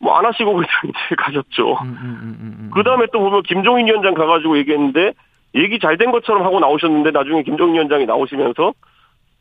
[0.00, 1.72] 뭐 안 하시고 그냥 이제 가셨죠.
[1.82, 2.70] 음, 음, 음, 음, 음.
[2.74, 5.14] 그 다음에 또 보면 김종인 위원장 가가지고 얘기했는데
[5.54, 8.74] 얘기 잘 된 것처럼 하고 나오셨는데 나중에 김종인 위원장이 나오시면서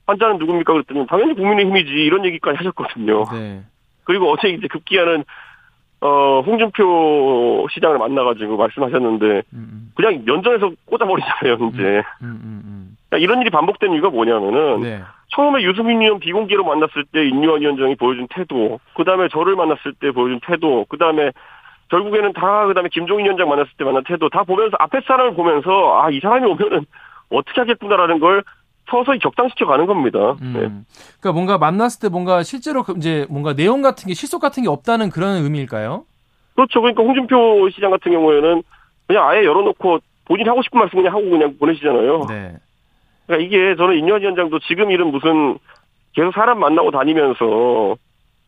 [0.07, 3.25] 환자는 누굽니까 그랬더니 당연히 국민의힘이지 이런 얘기까지 하셨거든요.
[3.33, 3.61] 네.
[4.05, 5.25] 그리고 어제 이제 급기야는
[6.01, 12.90] 어 홍준표 시장을 만나가지고 말씀하셨는데 음, 음, 그냥 면전에서 꽂아버리잖아요 이제 음, 음, 음.
[13.17, 15.01] 이런 일이 반복된 이유가 뭐냐면은 네.
[15.35, 20.11] 처음에 유승민 의원 비공개로 만났을 때 인유한 위원장이 보여준 태도 그 다음에 저를 만났을 때
[20.11, 21.31] 보여준 태도 그 다음에
[21.89, 26.01] 결국에는 다 그 다음에 김종인 위원장 만났을 때 만난 태도 다 보면서 앞에 사람을 보면서
[26.01, 26.85] 아 이 사람이 오면은
[27.29, 28.43] 어떻게 하겠구나라는 걸
[28.89, 30.35] 서서히 격상시켜 가는 겁니다.
[30.41, 30.53] 음.
[30.53, 30.59] 네.
[31.19, 34.69] 그러니까 뭔가 만났을 때 뭔가 실제로 그 이제 뭔가 내용 같은 게 실속 같은 게
[34.69, 36.03] 없다는 그런 의미일까요?
[36.55, 36.81] 그렇죠.
[36.81, 38.63] 그러니까 홍준표 시장 같은 경우에는
[39.07, 42.25] 그냥 아예 열어놓고 본인 이 하고 싶은 말씀 그냥 하고 그냥 보내시잖아요.
[42.27, 42.53] 네.
[43.27, 45.57] 그러니까 이게 저는 인유한 위원장도 지금 일은 무슨
[46.13, 47.95] 계속 사람 만나고 다니면서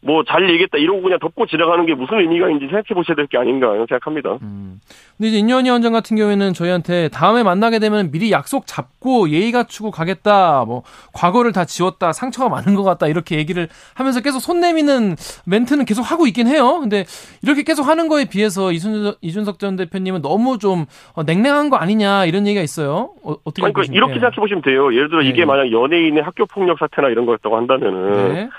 [0.05, 3.37] 뭐 잘 얘기했다 이러고 그냥 덮고 지나가는 게 무슨 의미가 있는지 생각해 보셔야 될 게
[3.37, 4.37] 아닌가 생각합니다.
[4.41, 4.79] 음.
[5.17, 9.91] 근데 이제 인연이 원장 같은 경우에는 저희한테 다음에 만나게 되면 미리 약속 잡고 예의 갖추고
[9.91, 10.65] 가겠다.
[10.65, 10.83] 뭐
[11.13, 12.11] 과거를 다 지웠다.
[12.13, 13.07] 상처가 많은 것 같다.
[13.07, 16.79] 이렇게 얘기를 하면서 계속 손 내미는 멘트는 계속 하고 있긴 해요.
[16.81, 17.05] 근데
[17.41, 22.25] 이렇게 계속 하는 거에 비해서 이순, 이준석 전 대표님은 너무 좀 어, 냉랭한 거 아니냐
[22.25, 23.11] 이런 얘기가 있어요.
[23.23, 24.93] 어, 떻게 그러니까 이렇게 생각해 보시면 돼요.
[24.93, 25.29] 예를 들어 네.
[25.29, 28.49] 이게 만약 연예인의 학교 폭력 사태나 이런 거였다고 한다면은 네.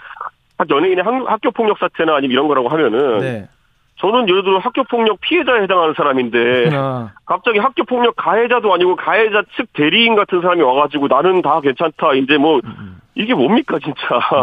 [0.70, 3.48] 연예인의 학- 학교 폭력 사태나 아니면 이런 거라고 하면은 네.
[3.96, 9.42] 저는 예를 들어 학교 폭력 피해자에 해당하는 사람인데 아, 갑자기 학교 폭력 가해자도 아니고 가해자
[9.56, 12.14] 측 대리인 같은 사람이 와가지고 나는 다 괜찮다.
[12.14, 14.00] 이제 뭐 음, 이게 뭡니까 진짜.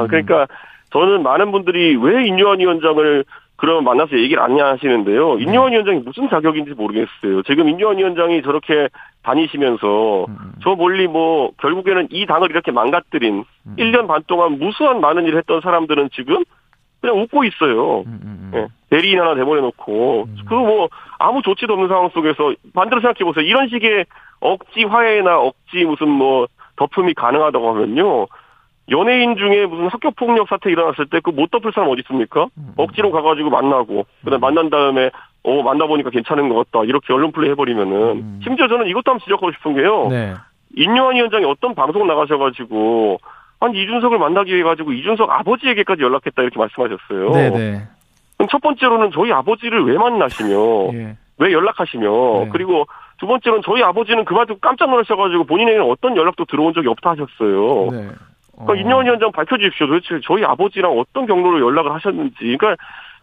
[0.07, 0.47] 그러니까
[0.91, 3.25] 저는 많은 분들이 왜 인유한 위원장을
[3.61, 5.43] 그러면 만나서 얘기를 안 하시는데요 네.
[5.43, 8.89] 인유한 위원장이 무슨 자격인지 모르겠어요 지금 인유한 위원장이 저렇게
[9.21, 13.75] 다니시면서 음, 저 멀리 뭐 결국에는 이 당을 이렇게 망가뜨린 음.
[13.77, 16.43] 1년 반 동안 무수한 많은 일을 했던 사람들은 지금
[17.01, 18.01] 그냥 웃고 있어요.
[18.01, 18.51] 음, 음, 음.
[18.55, 20.87] 예, 대리인 하나 내보내놓고 그 뭐
[21.21, 23.45] 아무 조치도 없는 상황 속에서 반대로 생각해 보세요.
[23.45, 24.05] 이런 식의
[24.39, 26.47] 억지 화해나 억지 무슨 뭐
[26.77, 28.27] 덮음이 가능하다고 하면요.
[28.91, 32.47] 연예인 중에 무슨 학교 폭력 사태 일어났을 때 그 못 덮을 사람 어디 있습니까?
[32.57, 35.09] 음, 억지로 가가지고 만나고 그다음 만난 다음에
[35.43, 38.39] 어 만나 보니까 괜찮은 것 같다 이렇게 언론 플레이 해버리면은 음.
[38.43, 40.07] 심지어 저는 이것도 한번 지적하고 싶은 게요.
[40.09, 40.33] 네.
[40.75, 43.19] 인요한 위원장이 어떤 방송 나가셔가지고
[43.59, 47.29] 아니 이준석을 만나기 위해 가지고 이준석 아버지에게까지 연락했다 이렇게 말씀하셨어요.
[47.31, 47.81] 네, 네.
[48.37, 51.17] 그럼 첫 번째로는 저희 아버지를 왜 만나시며 예.
[51.37, 52.09] 왜 연락하시며
[52.45, 52.49] 네.
[52.51, 52.85] 그리고
[53.19, 57.89] 두 번째로는 저희 아버지는 그말 듣고 깜짝 놀라셔가지고 본인에게는 어떤 연락도 들어온 적이 없다 하셨어요.
[57.91, 58.09] 네.
[58.65, 58.75] 그러니까 어.
[58.75, 59.87] 인요한 위원장 밝혀 주십시오.
[59.87, 62.35] 도대체 저희 아버지랑 어떤 경로로 연락을 하셨는지.
[62.39, 62.75] 그러니까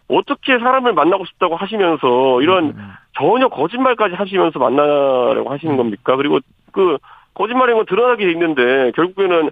[0.07, 6.15] 어떻게 사람을 만나고 싶다고 하시면서 이런 음, 전혀 거짓말까지 하시면서 만나려고 하시는 겁니까?
[6.15, 6.39] 그리고
[6.71, 6.97] 그
[7.35, 9.51] 거짓말인 건 드러나게 돼 있는데 결국에는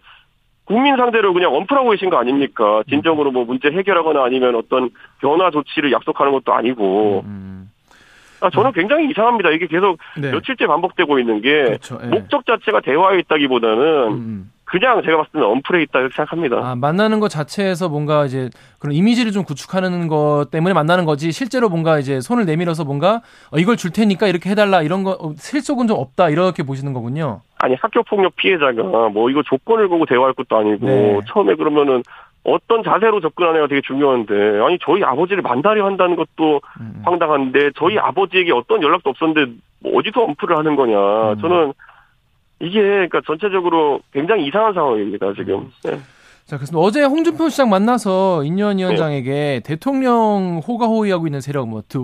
[0.66, 2.84] 국민 상대로 그냥 엄플하고 계신 거 아닙니까?
[2.90, 4.90] 진정으로 뭐 문제 해결하거나 아니면 어떤
[5.22, 7.24] 변화 조치를 약속하는 것도 아니고.
[7.26, 7.70] 음,
[8.42, 9.50] 아, 저는 굉장히 이상합니다.
[9.52, 10.32] 이게 계속 네.
[10.32, 12.00] 며칠째 반복되고 있는 게 그렇죠.
[12.04, 12.08] 예.
[12.08, 14.52] 목적 자체가 대화에 있다기보다는 음.
[14.68, 16.58] 그냥 제가 봤을 때는 엄플에 있다 이렇게 생각합니다.
[16.58, 18.50] 아, 만나는 것 자체에서 뭔가 이제
[18.80, 23.58] 그런 이미지를 좀 구축하는 것 때문에 만나는 거지 실제로 뭔가 이제 손을 내밀어서 뭔가 어,
[23.58, 27.42] 이걸 줄 테니까 이렇게 해달라 이런 거 어, 실속은 좀 없다 이렇게 보시는 거군요.
[27.60, 31.20] 아니 학교 폭력 피해자가 뭐 이거 조건을 보고 대화할 것도 아니고 네.
[31.28, 32.04] 처음에 그러면은
[32.44, 37.02] 어떤 자세로 접근하느냐가 되게 중요한데 아니 저희 아버지를 만나려 한다는 것도 음.
[37.06, 41.40] 황당한데 저희 아버지에게 어떤 연락도 없었는데 뭐 어디서 엄프를 하는 거냐 음.
[41.40, 41.74] 저는
[42.60, 46.00] 이게 그러니까 전체적으로 굉장히 이상한 상황입니다 지금 네.
[46.46, 51.98] 자, 그래서 어제 홍준표 시장 만나서 인유한 위원장에게 대통령 호가호위하고 있는 세력 뭐, 드,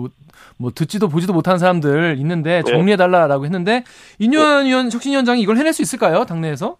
[0.58, 2.70] 뭐 듣지도 보지도 못한 사람들 있는데 네.
[2.70, 3.84] 정리해 달라라고 했는데
[4.18, 6.26] 인유한 위원 혁신 위원장이 이걸 해낼 수 있을까요?
[6.26, 6.76] 당내에서?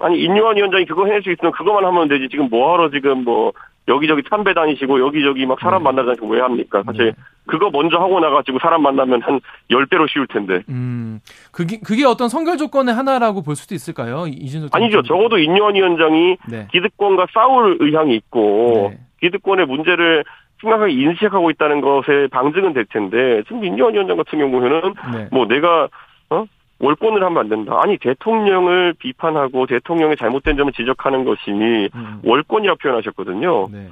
[0.00, 3.52] 아니 인유한 위원장이 그거 해낼 수 있으면 그것만 하면 되지 지금 뭐하러 지금 뭐
[3.88, 5.84] 여기저기 참배 다니시고 여기저기 막 사람 네.
[5.84, 7.12] 만나다니고 왜 합니까 사실 네.
[7.46, 11.20] 그거 먼저 하고 나가지고 사람 만나면 한 10배로 쉬울 텐데 음,
[11.52, 14.26] 그게 그게 어떤 선결 조건의 하나라고 볼 수도 있을까요?
[14.26, 15.02] 이- 이준석 아니죠.
[15.02, 16.68] 적어도 인유한 위원장이 네.
[16.72, 18.98] 기득권과 싸울 의향이 있고 네.
[19.20, 20.24] 기득권의 문제를
[20.60, 25.28] 심각하게 인식하고 있다는 것에 방증은 될 텐데 지금 인유한 위원장 같은 경우에는 네.
[25.30, 25.88] 뭐 내가
[26.30, 26.44] 어
[26.84, 27.80] 월권을 하면 안 된다.
[27.82, 33.68] 아니 대통령을 비판하고 대통령의 잘못된 점을 지적하는 것이 음, 월권이라고 표현하셨거든요.
[33.72, 33.88] 네.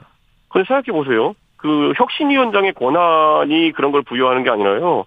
[0.48, 1.34] 그런데 생각해 보세요.
[1.56, 5.06] 그 혁신위원장의 권한이 그런 걸 부여하는 게 아니라요.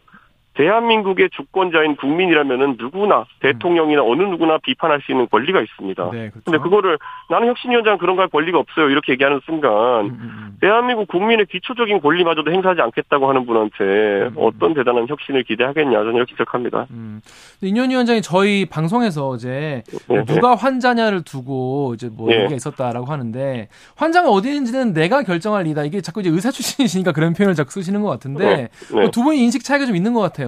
[0.55, 6.03] 대한민국의 주권자인 국민이라면은 누구나 대통령이나 어느 누구나 비판할 수 있는 권리가 있습니다.
[6.11, 6.41] 네, 그렇죠.
[6.43, 6.97] 근데 그거를
[7.29, 8.89] 나는 혁신위원장 그런 거 할 권리가 없어요.
[8.89, 10.57] 이렇게 얘기하는 순간 음, 음, 음.
[10.61, 16.87] 대한민국 국민의 기초적인 권리마저도 행사하지 않겠다고 하는 분한테 어떤 대단한 혁신을 기대하겠냐 저는 이렇게 생각합니다.
[16.91, 17.21] 음.
[17.61, 22.37] 인현 위원장이 저희 방송에서 어제 네, 누가 환자냐를 두고 이제 뭐 네.
[22.39, 25.83] 얘기가 있었다라고 하는데 환자가 어디 있는지는 내가 결정할 리다.
[25.83, 29.01] 이게 자꾸 이제 의사 출신이시니까 그런 표현을 자꾸 쓰시는 것 같은데 네.
[29.01, 30.44] 뭐두 분이 인식 차이가 좀 있는 것 같아요.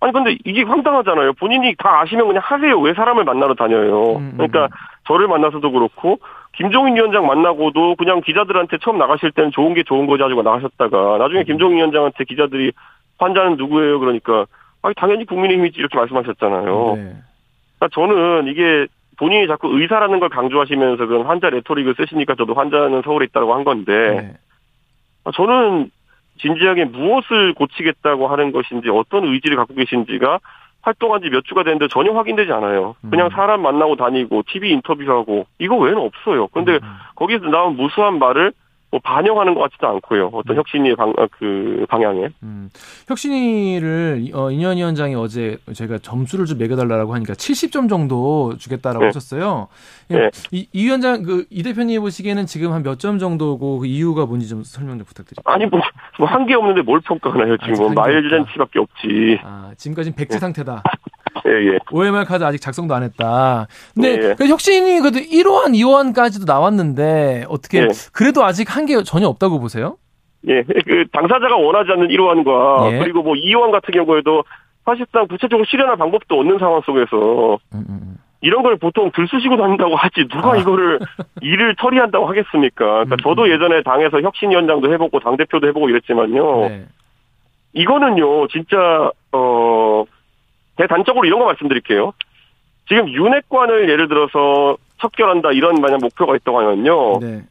[0.00, 1.32] 아니 근데 이게 황당하잖아요.
[1.34, 2.78] 본인이 다 아시면 그냥 하세요.
[2.80, 4.16] 왜 사람을 만나러 다녀요?
[4.16, 4.68] 음, 음, 그러니까
[5.06, 6.18] 저를 만나서도 그렇고
[6.54, 11.44] 김종인 위원장 만나고도 그냥 기자들한테 처음 나가실 때는 좋은 게 좋은 거지 가지고 나가셨다가 나중에
[11.44, 12.72] 김종인 위원장한테 기자들이
[13.18, 13.98] 환자는 누구예요?
[13.98, 14.46] 그러니까
[14.82, 16.94] 아니 당연히 국민의힘이지 이렇게 말씀하셨잖아요.
[16.96, 17.16] 네.
[17.78, 18.86] 그러니까 저는 이게
[19.18, 23.92] 본인이 자꾸 의사라는 걸 강조하시면서 그런 환자 레토릭을 쓰시니까 저도 환자는 서울에 있다고 한 건데
[23.92, 24.34] 네.
[25.24, 25.90] 아, 저는
[26.38, 30.40] 진지하게 무엇을 고치겠다고 하는 것인지 어떤 의지를 갖고 계신지가
[30.82, 32.94] 활동한 지 몇 주가 됐는데 전혀 확인되지 않아요.
[33.10, 33.30] 그냥 음.
[33.30, 36.46] 사람 만나고 다니고 TV 인터뷰하고 이거 외에는 없어요.
[36.48, 36.96] 근데 음.
[37.16, 38.52] 거기서 나온 무수한 말을
[38.96, 40.30] 뭐 반영하는 것 같지도 않고요.
[40.32, 40.58] 어떤 음.
[40.58, 42.28] 혁신의 방, 어, 그 방향에.
[42.42, 42.70] 음.
[43.08, 49.06] 혁신이를 어, 인현 위원장이 어제 제가 점수를 좀 매겨달라고 하니까 70점 정도 주겠다라고 네.
[49.08, 49.68] 하셨어요.
[50.10, 50.30] 예, 네.
[50.50, 54.48] 이, 이 위원장 그 이 대표님 보시기에는 지금 한 몇 점 정도고 그 이유가 뭔지
[54.48, 55.42] 좀 설명 좀 부탁드립니다.
[55.44, 55.66] 아니
[56.18, 57.90] 뭐한게 없는데 뭘 평가하나요 지금 아직 뭐.
[57.92, 59.38] 마일전치밖에 없지.
[59.42, 60.82] 아, 지금까지는 백지 상태다.
[61.46, 61.78] 예 예.
[61.92, 63.66] OMR 카드 아직 작성도 안 했다.
[63.94, 64.34] 근데 네.
[64.36, 67.88] 그 혁신이 그래도 1호안, 2호안까지도 나왔는데 어떻게 네.
[68.12, 69.96] 그래도 아직 한 게 전혀 없다고 보세요?
[70.48, 72.98] 예, 그 당사자가 원하지 않는 1호안과 예.
[73.00, 74.44] 그리고 뭐 2호안 같은 경우에도
[74.84, 78.16] 사실상 구체적으로 실현할 방법도 없는 상황 속에서 음, 음, 음.
[78.42, 80.56] 이런 걸 보통 들쑤시고 다닌다고 하지 누가 아.
[80.56, 81.00] 이거를
[81.42, 82.84] 일을 처리한다고 하겠습니까?
[82.84, 83.48] 그러니까 음, 저도 음.
[83.48, 86.68] 예전에 당에서 혁신위원장도 해보고 당 대표도 해보고 이랬지만요.
[86.68, 86.84] 네.
[87.72, 90.04] 이거는요 진짜 어
[90.76, 92.12] 대단적으로 이런 거 말씀드릴게요.
[92.88, 97.18] 지금 윤핵관을 예를 들어서 척결한다 이런 만약 목표가 있다고 하면요.
[97.20, 97.42] 네.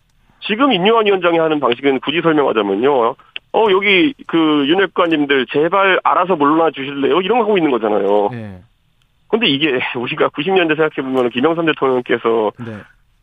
[0.41, 3.15] 지금 임요한 위원장이 하는 방식은 굳이 설명하자면요.
[3.55, 7.21] 어, 여기 그 윤핵관님들 제발 알아서 물러나 주실래요?
[7.21, 8.29] 이런 거 하고 있는 거잖아요.
[8.31, 8.61] 네.
[9.27, 12.77] 근데 이게 우리가 90년대 생각해 보면 김영삼 대통령께서 네.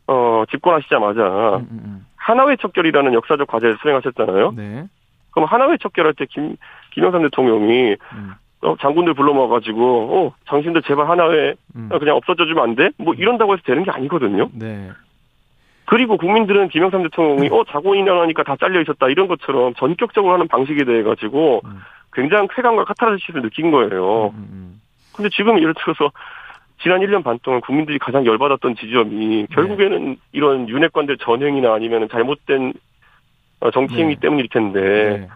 [0.06, 1.22] 어, 집권하시자마자
[1.56, 2.06] 음, 음, 음.
[2.16, 4.52] 하나회 척결이라는 역사적 과제를 수행하셨잖아요.
[4.56, 4.84] 네.
[5.30, 6.56] 그럼 하나회 척결할 때 김,
[6.92, 8.32] 김영삼 대통령이 음,
[8.62, 11.88] 어, 장군들 불러 모아가지고 어, 당신들 제발 하나회 음.
[11.88, 12.90] 그냥 없어져 주면 안 돼?
[12.96, 14.48] 뭐 이런다고 해서 되는 게 아니거든요.
[14.52, 14.90] 네.
[15.84, 21.02] 그리고 국민들은 김영삼 대통령이 어 자고인연하니까 다 잘려 있었다 이런 것처럼 전격적으로 하는 방식에 대해
[21.02, 21.80] 가지고 음.
[22.12, 24.28] 굉장한 쾌감과 카타르시스를 느낀 거예요.
[24.28, 24.80] 음, 음,
[25.14, 26.12] 근데 지금 예를 들어서
[26.82, 32.74] 지난 1년 반 동안 국민들이 가장 열받았던 지점이 결국에는 이런 윤핵관들 전횡이나 아니면 잘못된
[33.60, 34.20] 어, 정치 행위 네.
[34.20, 35.28] 때문일 텐데 네.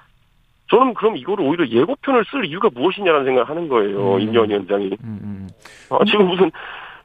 [0.68, 4.14] 저는 그럼 이거를 오히려 예고편을 쓸 이유가 무엇이냐라는 생각을 하는 거예요.
[4.16, 4.20] 음.
[4.20, 4.86] 임현 위원장이.
[5.04, 5.48] 음, 음.
[5.90, 6.50] 아, 지금 무슨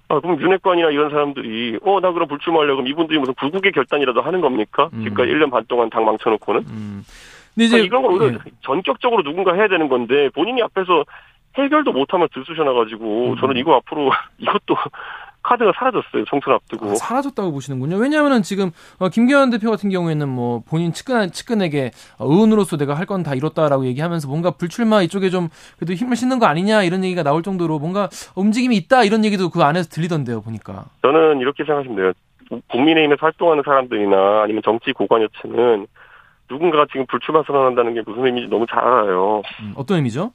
[0.10, 4.42] 아, 그럼 윤핵관이나 이런 사람들이 어 나 그럼 불출마하려고 그럼 이분들이 무슨 구국의 결단이라도 하는
[4.42, 4.90] 겁니까?
[4.94, 5.04] 음.
[5.04, 7.04] 지금까지 1년 반 동안 당 망쳐놓고는 음.
[7.54, 8.38] 근데 이제 아, 이런 걸 오히려 예.
[8.62, 11.04] 전격적으로 누군가 해야 되는 건데 본인이 앞에서
[11.58, 13.36] 해결도 못하면 들쑤셔놔가지고 음.
[13.38, 14.10] 저는 이거 앞으로
[14.40, 14.76] 이것도
[15.44, 17.98] 카드가 사라졌어요 총선 앞두고 아, 사라졌다고 보시는군요.
[17.98, 23.06] 왜냐하면은 지금 어, 김기현 대표 같은 경우에는 뭐 본인 측근 측근에게 어, 의원으로서 내가 할
[23.06, 27.24] 건 다 이뤘다라고 얘기하면서 뭔가 불출마 이쪽에 좀 그래도 힘을 싣는 거 아니냐 이런 얘기가
[27.24, 30.86] 나올 정도로 뭔가 움직임이 있다 이런 얘기도 그 안에서 들리던데요 보니까.
[31.02, 32.12] 저는 이렇게 생각하시면 돼요
[32.70, 35.88] 국민의힘에서 활동하는 사람들이나 아니면 정치 고관여층은
[36.50, 39.42] 누군가가 지금 불출마 선언한다는 게 무슨 의미인지 너무 잘 알아요.
[39.62, 40.32] 음, 어떤 의미죠?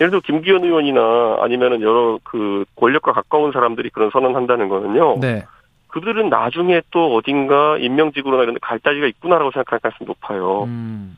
[0.00, 5.18] 예를 들어 김기현 의원이나 아니면은 여러 그 권력과 가까운 사람들이 그런 선언한다는 거는요.
[5.20, 5.44] 네.
[5.88, 10.64] 그들은 나중에 또 어딘가 임명직으로나 이런 데갈 자리가 있구나라고 생각할 가능성이 높아요.
[10.64, 11.16] 음.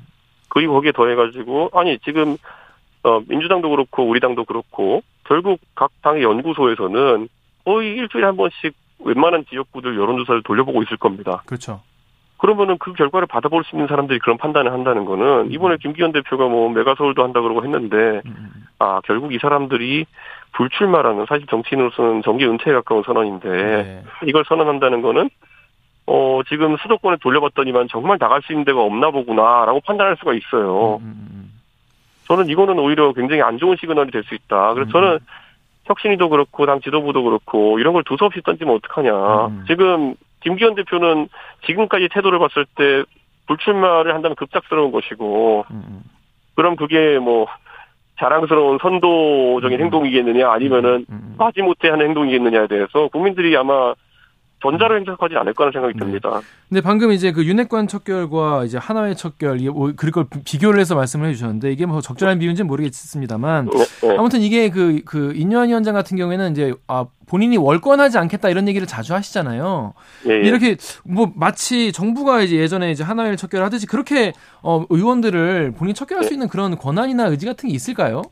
[0.48, 2.36] 그리고 거기에 더해가지고 아니 지금
[3.02, 7.28] 어, 민주당도 그렇고 우리 당도 그렇고 결국 각 당의 연구소에서는
[7.64, 11.42] 거의 일주일에 한 번씩 웬만한 지역구들 여론조사를 돌려보고 있을 겁니다.
[11.46, 11.80] 그렇죠.
[12.38, 16.70] 그러면은 그 결과를 받아볼 수 있는 사람들이 그런 판단을 한다는 거는 이번에 김기현 대표가 뭐
[16.70, 18.66] 메가서울도 한다 그러고 했는데 음, 음.
[18.78, 20.06] 아 결국 이 사람들이
[20.52, 24.02] 불출마라는 사실 정치인으로서는 정계 은퇴에 가까운 선언인데 네.
[24.26, 25.28] 이걸 선언한다는 거는
[26.06, 30.96] 어 지금 수도권에 돌려봤더니만 정말 나갈 수 있는 데가 없나 보구나라고 판단할 수가 있어요.
[30.96, 31.52] 음, 음, 음.
[32.28, 34.74] 저는 이거는 오히려 굉장히 안 좋은 시그널이 될 수 있다.
[34.74, 34.92] 그래서 음.
[34.92, 35.18] 저는
[35.84, 39.46] 혁신이도 그렇고 당 지도부도 그렇고 이런 걸 두서없이 던지면 어떡하냐.
[39.46, 39.64] 음.
[39.66, 41.28] 지금 김기현 대표는
[41.66, 43.02] 지금까지 태도를 봤을 때
[43.46, 46.02] 불출마를 한다면 급작스러운 것이고 음, 음.
[46.54, 47.46] 그럼 그게 뭐
[48.18, 49.84] 자랑스러운 선도적인 음.
[49.84, 51.34] 행동이겠느냐 아니면은 음, 음.
[51.38, 53.94] 빠지못해 하는 행동이겠느냐에 대해서 국민들이 아마
[54.62, 55.98] 전자를 행사하지 않을 거라는 생각이 네.
[55.98, 56.40] 듭니다.
[56.68, 61.72] 근데 방금 이제 그 윤핵관 척결과 이제 하나의 척결 뭐 그걸 비교를 해서 말씀을 해주셨는데
[61.72, 64.16] 이게 뭐 적절한 비유인지는 모르겠습니다만 네, 네.
[64.18, 68.86] 아무튼 이게 그, 그, 인요한 위원장 같은 경우에는 이제, 아, 본인이 월권하지 않겠다 이런 얘기를
[68.86, 69.94] 자주 하시잖아요.
[70.26, 70.40] 예, 예.
[70.40, 74.32] 이렇게, 뭐, 마치 정부가 이제 예전에 이제 하나회를 척결하듯이 그렇게,
[74.62, 78.22] 어, 의원들을 본인이 척결할 수 있는 그런 권한이나 의지 같은 게 있을까요?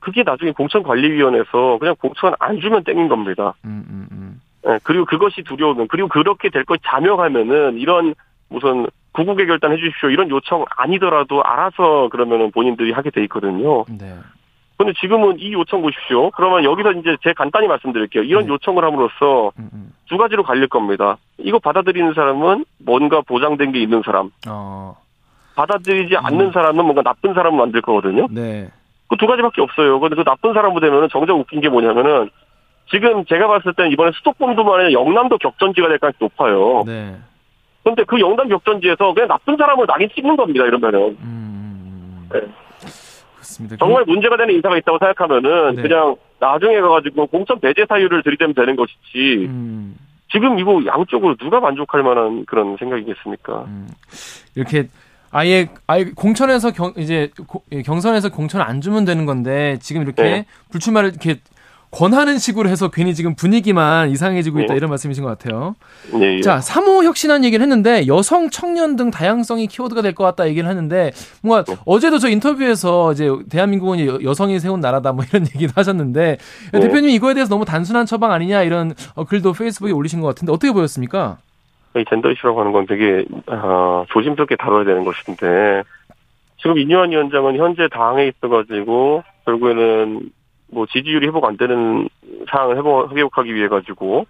[0.00, 3.54] 그게 나중에 공천관리위원회에서 그냥 공천 안 주면 땡긴 겁니다.
[3.64, 4.40] 음, 음, 음.
[4.68, 8.14] 예, 그리고 그것이 두려우면 그리고 그렇게 될 걸 자명하면은 이런
[8.48, 13.84] 무슨 구국의 결단 해주십시오 이런 요청 아니더라도 알아서 그러면은 본인들이 하게 돼 있거든요.
[13.88, 14.16] 네.
[14.76, 16.30] 근데 지금은 이 요청 보십시오.
[16.30, 18.22] 그러면 여기서 이제 제 간단히 말씀드릴게요.
[18.22, 18.48] 이런 네.
[18.52, 19.92] 요청을 함으로써 음, 음.
[20.08, 21.18] 두 가지로 갈릴 겁니다.
[21.38, 24.96] 이거 받아들이는 사람은 뭔가 보장된 게 있는 사람, 어,
[25.54, 26.26] 받아들이지 음.
[26.26, 28.26] 않는 사람은 뭔가 나쁜 사람을 만들 거거든요.
[28.30, 28.68] 네.
[29.08, 29.98] 그 두 가지밖에 없어요.
[30.00, 32.30] 근데 그 나쁜 사람으로 되면은 정작 웃긴 게 뭐냐면은
[32.90, 36.82] 지금 제가 봤을 때는 이번에 수도권도만 아니라 영남도 격전지가 될 가능성이 높아요.
[36.86, 37.16] 네.
[37.84, 40.64] 근데 그 영남 격전지에서 그냥 나쁜 사람을 낙인 찍는 겁니다.
[40.64, 42.28] 이러면은 음, 음, 음.
[42.32, 42.40] 네.
[43.34, 43.76] 그렇습니다.
[43.78, 45.82] 정말 문제가 되는 인사가 있다고 생각하면은 네.
[45.82, 49.96] 그냥 나중에 가가지고 공천 배제 사유를 들이대면 되는 것이지 음,
[50.32, 53.64] 지금 이거 양쪽으로 누가 만족할 만한 그런 생각이겠습니까?
[53.66, 53.88] 음,
[54.54, 54.88] 이렇게
[55.32, 60.22] 아예 아예 공천에서 경 이제 고- 예, 경선에서 공천 안 주면 되는 건데 지금 이렇게
[60.22, 60.46] 네.
[60.72, 61.36] 불출마를 이렇게
[61.90, 64.76] 권하는 식으로 해서 괜히 지금 분위기만 이상해지고 있다 네.
[64.76, 65.74] 이런 말씀이신 것 같아요.
[66.20, 66.40] 예, 예.
[66.40, 71.10] 자, 3호 혁신안 얘기를 했는데 여성, 청년 등 다양성이 키워드가 될 것 같다 얘기를 하는데
[71.42, 71.76] 뭔가 네.
[71.86, 76.36] 어제도 저 인터뷰에서 이제 대한민국은 여- 여성이 세운 나라다 뭐 이런 얘기도 하셨는데
[76.72, 76.80] 네.
[76.80, 80.72] 대표님 이거에 대해서 너무 단순한 처방 아니냐 이런 어, 글도 페이스북에 올리신 것 같은데 어떻게
[80.72, 81.38] 보였습니까?
[81.96, 85.82] 이 젠더 이슈라고 하는 건 되게 아, 조심스럽게 다뤄야 되는 것인데
[86.58, 90.30] 지금 인유한 위원장은 현재 당에 있어가지고 결국에는
[90.72, 92.08] 뭐 지지율이 회복 안 되는
[92.50, 94.26] 상황을 회복, 회복하기 위해 가지고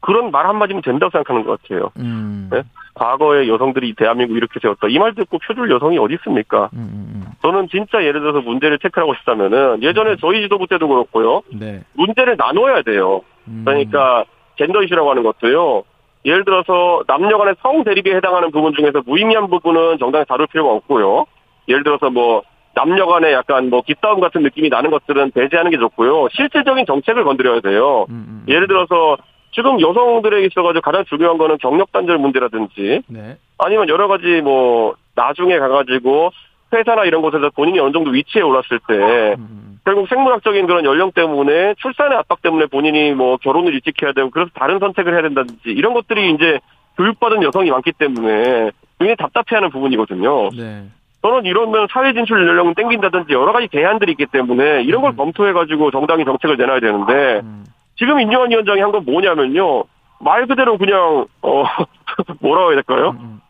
[0.00, 1.90] 그런 말 한마디면 된다고 생각하는 것 같아요.
[1.98, 2.48] 음.
[2.52, 2.62] 네?
[2.94, 4.88] 과거에 여성들이 대한민국 이렇게 세웠다.
[4.88, 6.68] 이 말 듣고 표줄 여성이 어디 있습니까?
[6.72, 6.78] 음,
[7.14, 11.42] 음, 저는 진짜 예를 들어서 문제를 체크하고 싶다면은 예전에 저희 지도부 때도 그렇고요.
[11.52, 11.58] 음.
[11.60, 11.82] 네.
[11.94, 13.22] 문제를 나눠야 돼요.
[13.46, 13.62] 음.
[13.64, 14.24] 그러니까
[14.56, 15.84] 젠더 이슈라고 하는 것도요.
[16.24, 21.26] 예를 들어서 남녀 간의 성 대립에 해당하는 부분 중에서 무의미한 부분은 정당히 다룰 필요가 없고요.
[21.68, 22.42] 예를 들어서 뭐
[22.78, 26.28] 남녀 간의 약간 뭐 기싸움 같은 느낌이 나는 것들은 배제하는 게 좋고요.
[26.30, 28.06] 실질적인 정책을 건드려야 돼요.
[28.08, 28.44] 음, 음, 음.
[28.48, 29.16] 예를 들어서
[29.50, 33.36] 지금 여성들에게 있어가지고 가장 중요한 거는 경력 단절 문제라든지 네.
[33.58, 36.30] 아니면 여러 가지 뭐 나중에 가가지고
[36.72, 41.74] 회사나 이런 곳에서 본인이 어느 정도 위치에 올랐을 때 음, 결국 생물학적인 그런 연령 때문에
[41.78, 45.94] 출산의 압박 때문에 본인이 뭐 결혼을 일찍 해야 되고 그래서 다른 선택을 해야 된다든지 이런
[45.94, 46.60] 것들이 이제
[46.96, 50.50] 교육받은 여성이 많기 때문에 굉장히 답답해하는 부분이거든요.
[50.50, 50.84] 네.
[51.28, 55.16] 저는 이러면 사회 진출 연령은 땡긴다든지 여러 가지 대안들이 있기 때문에 이런 걸 음.
[55.16, 57.64] 검토해가지고 정당이 정책을 내놔야 되는데 음.
[57.96, 59.84] 지금 인유한 위원장이 한 건 뭐냐면요
[60.20, 61.64] 말 그대로 그냥 어
[62.40, 63.14] 뭐라고 해야 될까요?
[63.20, 63.40] 음,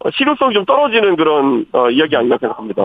[0.00, 2.82] 어, 실효성이 좀 떨어지는 그런 어, 이야기 아닌가 생각합니다.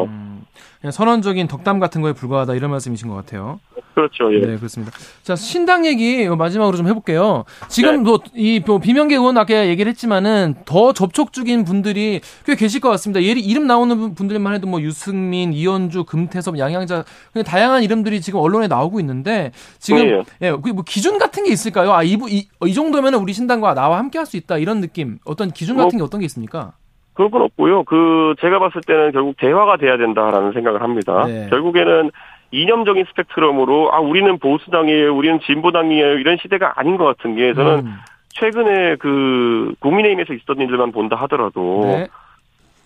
[0.91, 3.59] 선언적인 덕담 같은 거에 불과하다 이런 말씀이신 것 같아요.
[3.93, 4.33] 그렇죠.
[4.33, 4.39] 예.
[4.41, 4.91] 네, 그렇습니다.
[5.21, 7.45] 자, 신당 얘기 마지막으로 좀 해볼게요.
[7.69, 8.09] 지금 네.
[8.33, 13.21] 뭐이 뭐 비명계 의원 아까 얘기를 했지만은 더 접촉 중인 분들이 꽤 계실 것 같습니다.
[13.21, 17.05] 예를 이름 나오는 분들만 해도 뭐 유승민, 이현주, 금태섭, 양양자
[17.45, 20.23] 다양한 이름들이 지금 언론에 나오고 있는데 지금 예.
[20.41, 21.93] 예, 그뭐 기준 같은 게 있을까요?
[21.93, 25.19] 아, 이, 부- 이, 이 정도면은 우리 신당과 나와 함께 할 수 있다 이런 느낌.
[25.25, 26.71] 어떤 기준 같은 게 어떤 게 있습니까?
[27.13, 27.83] 그런 건 없고요.
[27.83, 31.25] 그 제가 봤을 때는 결국 대화가 돼야 된다라는 생각을 합니다.
[31.25, 31.47] 네.
[31.49, 32.11] 결국에는
[32.51, 37.95] 이념적인 스펙트럼으로 아 우리는 보수당이에요, 우리는 진보당이에요 이런 시대가 아닌 것 같은 게 저는 음.
[38.29, 42.07] 최근에 그 국민의힘에서 있었던 일만 본다 하더라도 네.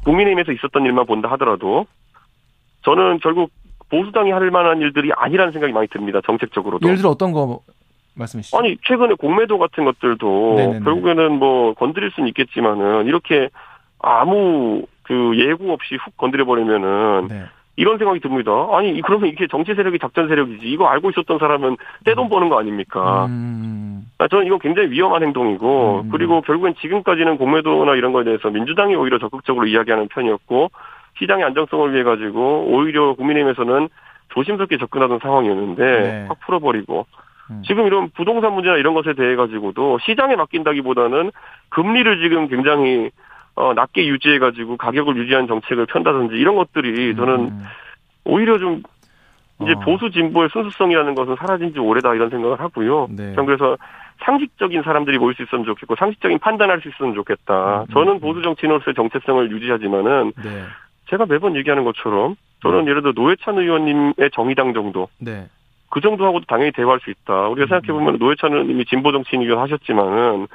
[0.04, 1.86] 국민의힘에서 있었던 일만 본다 하더라도
[2.84, 3.52] 저는 결국
[3.90, 6.20] 보수당이 할 만한 일들이 아니라는 생각이 많이 듭니다.
[6.26, 6.86] 정책적으로도.
[6.86, 7.62] 예를 들어 어떤 거
[8.16, 8.58] 말씀이시죠?
[8.58, 10.80] 아니 최근에 공매도 같은 것들도 네네네.
[10.82, 13.50] 결국에는 뭐 건드릴 수는 있겠지만은 이렇게
[14.00, 17.44] 아무 그 예고 없이 훅 건드려 버리면은 네.
[17.78, 18.52] 이런 생각이 듭니다.
[18.72, 23.28] 아니 그러면 이게 정치 세력이 작전 세력이지 이거 알고 있었던 사람은 떼돈 버는 거 아닙니까?
[23.28, 24.08] 음.
[24.18, 26.10] 아, 저는 이건 굉장히 위험한 행동이고 음.
[26.12, 30.72] 그리고 결국엔 지금까지는 공매도나 이런 거에 대해서 민주당이 오히려 적극적으로 이야기하는 편이었고
[31.20, 33.90] 시장의 안정성을 위해 가지고 오히려 국민의힘에서는
[34.30, 36.26] 조심스럽게 접근하던 상황이었는데 네.
[36.28, 37.06] 확 풀어버리고
[37.52, 37.62] 음.
[37.66, 41.32] 지금 이런 부동산 문제나 이런 것에 대해 가지고도 시장에 맡긴다기보다는
[41.70, 43.12] 금리를 지금 굉장히
[43.58, 47.64] 어, 낮게 유지해 가지고 가격을 유지하는 정책을 편다든지 이런 것들이 저는 음.
[48.24, 48.84] 오히려 좀
[49.64, 49.80] 이제 어.
[49.80, 53.08] 보수 진보의 순수성이라는 것은 사라진 지 오래다 이런 생각을 하고요.
[53.10, 53.34] 네.
[53.34, 53.76] 전 그래서
[54.20, 57.80] 상식적인 사람들이 모일 수 있으면 좋겠고 상식적인 판단할 수 있으면 좋겠다.
[57.80, 58.20] 음, 음, 저는 음.
[58.20, 60.64] 보수 정치인으로서의 정체성을 유지하지만은 네.
[61.10, 65.48] 제가 매번 얘기하는 것처럼 저는 예를 들어 노회찬 의원님의 정의당 정도 네.
[65.90, 67.48] 그 정도하고도 당연히 대화할 수 있다.
[67.48, 67.82] 우리가 음.
[67.82, 70.48] 생각해 보면 노회찬 의원님이 진보 정치인이기도 하셨지만은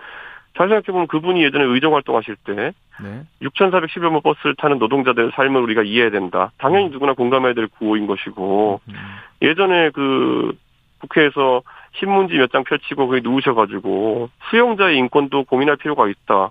[0.56, 2.72] 잘 생각해 보면 그분이 예전에 의정 활동하실 때
[3.02, 3.22] 네.
[3.42, 6.52] 6,410여 번 버스를 타는 노동자들의 삶을 우리가 이해해야 된다.
[6.58, 6.90] 당연히 음.
[6.92, 8.94] 누구나 공감해야 될 구호인 것이고 음.
[9.40, 10.52] 예전에 그
[11.00, 11.62] 국회에서
[11.98, 16.50] 신문지 몇 장 펼치고 거기 누우셔가지고 수용자의 인권도 고민할 필요가 있다.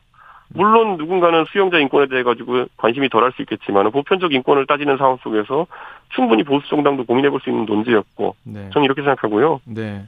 [0.53, 5.65] 물론 누군가는 수용자 인권에 대해 가지고 관심이 덜할 수 있겠지만 보편적 인권을 따지는 상황 속에서
[6.09, 8.69] 충분히 보수 정당도 고민해 볼 수 있는 논지였고 네.
[8.73, 9.61] 저는 이렇게 생각하고요.
[9.65, 10.03] 네.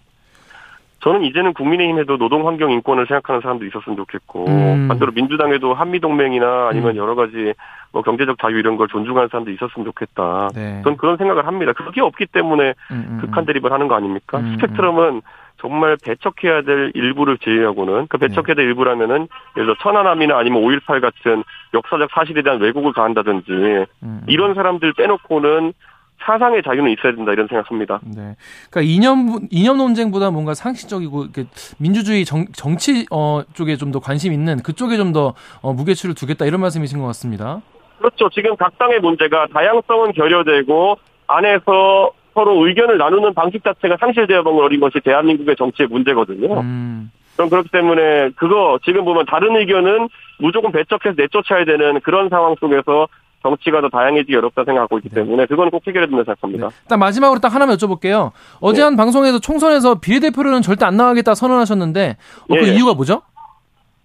[1.03, 4.87] 저는 이제는 국민의힘에도 노동 환경 인권을 생각하는 사람도 있었으면 좋겠고 음.
[4.87, 6.95] 반대로 민주당에도 한미 동맹이나 아니면 음.
[6.95, 7.53] 여러 가지
[7.91, 10.47] 뭐 경제적 자유 이런 걸 존중하는 사람도 있었으면 좋겠다.
[10.55, 10.81] 네.
[10.83, 11.73] 전 그런 생각을 합니다.
[11.73, 14.39] 그게 없기 때문에 음, 음, 극한 대립을 하는 거 아닙니까?
[14.39, 15.21] 음, 스펙트럼은
[15.57, 19.27] 정말 배척해야 될 일부를 제외하고는 그 배척해야 될 일부라면은
[19.57, 21.43] 예를 들어 천안함이나 아니면 5.18 같은
[21.73, 24.21] 역사적 사실에 대한 왜곡을 가한다든지 음, 음.
[24.27, 25.73] 이런 사람들 빼놓고는
[26.21, 27.99] 사상의 자유는 있어야 된다 이런 생각합니다.
[28.05, 28.35] 네.
[28.69, 31.45] 그러니까 이념 이념 논쟁보다 뭔가 상식적이고 이렇게
[31.79, 36.61] 민주주의 정, 정치 어 쪽에 좀 더 관심 있는 그쪽에 좀더 어, 무게추를 두겠다 이런
[36.61, 37.61] 말씀이신 것 같습니다.
[37.99, 38.29] 그렇죠.
[38.29, 40.97] 지금 각 당의 문제가 다양성은 결여되고
[41.27, 46.59] 안에서 서로 의견을 나누는 방식 자체가 상실되어 버린 것이 대한민국의 정치의 문제거든요.
[46.61, 47.11] 음.
[47.35, 50.09] 그럼 그렇기 때문에 그거 지금 보면 다른 의견은
[50.39, 53.07] 무조건 배척해서 내쫓아야 되는 그런 상황 속에서
[53.43, 56.69] 정치가 더 다양해지기 어렵다 생각하고 있기 때문에 그건 꼭 해결해야 된다 생각합니다.
[56.87, 58.31] 딱 마지막으로 딱 하나만 여쭤볼게요.
[58.61, 58.85] 어제 네.
[58.85, 62.17] 한 방송에서 총선에서 비례대표로는 절대 안 나가겠다 선언하셨는데
[62.49, 62.73] 어, 그 예.
[62.73, 63.21] 이유가 뭐죠?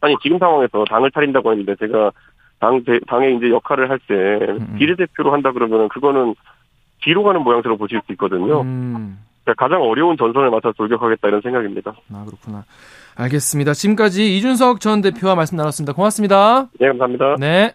[0.01, 2.11] 아니 지금 상황에서 당을 차린다고 했는데 제가
[2.61, 4.05] 당 대- 당의 이제 역할을 할때
[4.53, 4.75] 음.
[4.79, 6.35] 비례대표로 한다 그러면은 그거는
[7.03, 8.61] 뒤로 가는 모양새로 보실 수 있거든요.
[8.63, 11.93] 음, 그러니까 가장 어려운 전선을 맡아 돌격하겠다 이런 생각입니다.
[12.13, 12.65] 아 그렇구나.
[13.17, 13.73] 알겠습니다.
[13.75, 15.93] 지금까지 이준석 전 대표와 말씀 나눴습니다.
[15.93, 16.67] 고맙습니다.
[16.81, 17.37] 네 감사합니다.
[17.39, 17.75] 네.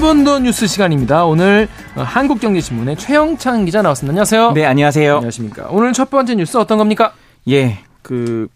[0.00, 1.26] 한 번 더 뉴스 시간입니다.
[1.26, 4.12] 오늘 어, 한국경제신문의 최영창 기자 나왔습니다.
[4.12, 4.52] 안녕하세요.
[4.52, 5.14] 네, 안녕하세요.
[5.16, 5.66] 안녕하십니까.
[5.70, 7.12] 오늘 첫 번째 뉴스 어떤 겁니까?
[7.50, 8.48] 예, 그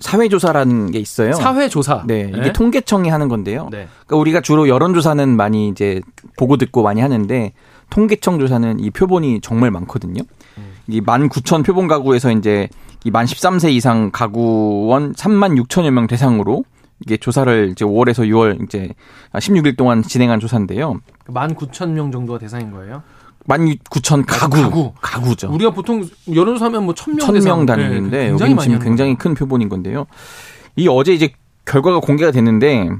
[0.00, 1.32] 사회조사라는 게 있어요.
[1.32, 2.02] 사회조사.
[2.06, 3.68] 네, 이게 통계청이 하는 건데요.
[3.70, 3.88] 네.
[4.06, 6.02] 그러니까 우리가 주로 여론조사는 많이 이제
[6.36, 7.52] 보고 듣고 많이 하는데
[7.88, 10.20] 통계청 조사는 이 표본이 정말 많거든요.
[10.90, 12.68] 이19,000 표본 가구에서 이제
[13.04, 16.64] 이만 13세 이상 가구원 3만 6천여 명 대상으로
[17.00, 18.90] 이게 조사를 이제 5월에서 6월 이제
[19.32, 21.00] 16일 동안 진행한 조사인데요.
[21.28, 23.02] 19,000명 정도가 대상인 거예요.
[23.48, 24.92] 19,000 가구, 가구.
[25.00, 25.50] 가구죠.
[25.52, 27.56] 우리가 보통 여론조사 하면 뭐 1,000명 천 대상.
[27.58, 29.14] 명 단위인데 네, 굉장히 여기는 많이 지금 굉장히.
[29.16, 30.06] 큰 표본인 건데요.
[30.76, 31.32] 이 어제 이제
[31.64, 32.90] 결과가 공개가 됐는데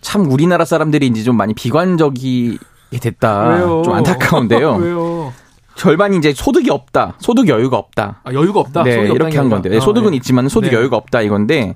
[0.00, 2.58] 참 우리나라 사람들이 이제 좀 많이 비관적이
[3.00, 3.48] 됐다.
[3.48, 3.82] 왜요?
[3.84, 4.76] 좀 안타까운데요.
[4.78, 5.32] 왜요?
[5.74, 7.16] 절반이 이제 소득이 없다.
[7.18, 8.20] 소득 여유가 없다.
[8.22, 8.84] 아, 여유가 없다.
[8.84, 9.68] 네, 소득이 이렇게 한게 건데.
[9.70, 10.76] 네, 소득은 아, 있지만 소득 네.
[10.76, 11.74] 여유가 없다 이건데.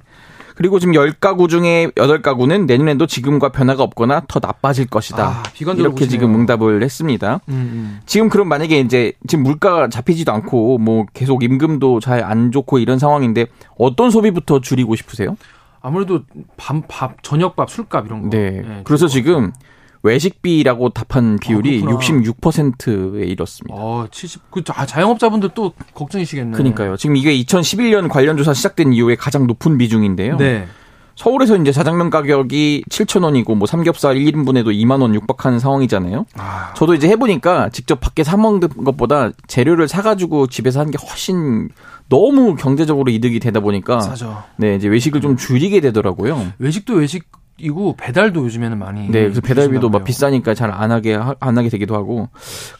[0.58, 5.24] 그리고 지금 10가구 중에 8가구는 내년에도 지금과 변화가 없거나 더 나빠질 것이다.
[5.24, 6.10] 아, 이렇게 보시네요.
[6.10, 7.40] 지금 응답을 했습니다.
[7.48, 8.00] 음, 음.
[8.06, 12.98] 지금 그럼 만약에 이제 지금 물가가 잡히지도 않고 뭐 계속 임금도 잘 안 좋고 이런
[12.98, 13.46] 상황인데
[13.78, 15.36] 어떤 소비부터 줄이고 싶으세요?
[15.80, 16.22] 아무래도
[16.56, 18.30] 밥, 밥, 저녁밥, 술값 이런 거.
[18.30, 18.50] 네.
[18.50, 19.52] 네, 그래서 지금
[20.02, 21.98] 외식비라고 답한 비율이 그렇구나.
[22.00, 23.74] 66%에 이렇습니다.
[23.76, 26.56] 어, 70, 그, 자, 자영업자분들 또 걱정이시겠네.
[26.56, 26.96] 그러니까요.
[26.96, 30.36] 지금 이게 2011년 관련 조사 시작된 이후에 가장 높은 비중인데요.
[30.36, 30.66] 네.
[31.18, 36.26] 서울에서 이제 자장면 가격이 7,000원이고 뭐 삼겹살 1인분에도 2만 원 육박하는 상황이잖아요.
[36.36, 40.92] 아, 저도 이제 해 보니까 직접 밖에 사 먹는 것보다 재료를 사 가지고 집에서 하는
[40.92, 41.70] 게 훨씬
[42.08, 44.44] 너무 경제적으로 이득이 되다 보니까 싸죠.
[44.58, 46.52] 네 이제 외식을 좀 줄이게 되더라고요.
[46.60, 47.24] 외식도 외식
[47.60, 49.06] 이고 배달도 요즘에는 많이.
[49.08, 50.04] 네, 그래서 배달비도 막.
[50.04, 52.28] 비싸니까 잘 안 하게 하- 안 하게 되기도 하고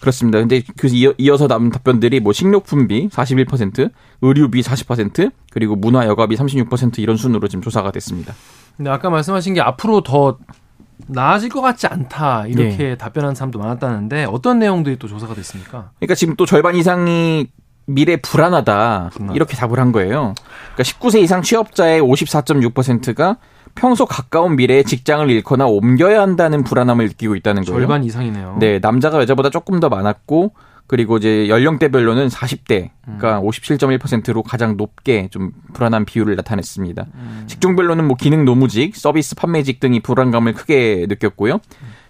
[0.01, 0.39] 그렇습니다.
[0.39, 3.91] 근데 그래서 이어, 이어 서 남은 답변들이 뭐 식료품비 41%,
[4.23, 8.35] 의류비 40%, 그리고 문화 여가비 36% 이런 순으로 지금 조사가 됐습니다.
[8.77, 10.39] 근데 아까 말씀하신 게 앞으로 더
[11.07, 12.97] 나아질 것 같지 않다 이렇게 네.
[12.97, 15.91] 답변한 사람도 많았다는데 어떤 내용들이 또 조사가 됐습니까?
[15.99, 17.47] 그러니까 지금 또 절반 이상이
[17.87, 19.35] 미래 불안하다 불안하다.
[19.35, 20.35] 이렇게 답을 한 거예요.
[20.75, 23.39] 그러니까 19세 이상 취업자의 54.6%가
[23.75, 27.81] 평소 가까운 미래에 직장을 잃거나 옮겨야 한다는 불안함을 느끼고 있다는 거예요.
[27.81, 28.57] 절반 이상이네요.
[28.61, 30.53] 네, 남자가 여자보다 조금 더 많았고
[30.89, 33.19] 그리고 이제 연령대별로는 40대, 음.
[33.19, 37.07] 그러니까 57.1%로 가장 높게 좀 불안한 비율을 나타냈습니다.
[37.15, 37.45] 음.
[37.47, 41.61] 직종별로는 뭐 기능 노무직, 서비스 판매직 등이 불안감을 크게 느꼈고요.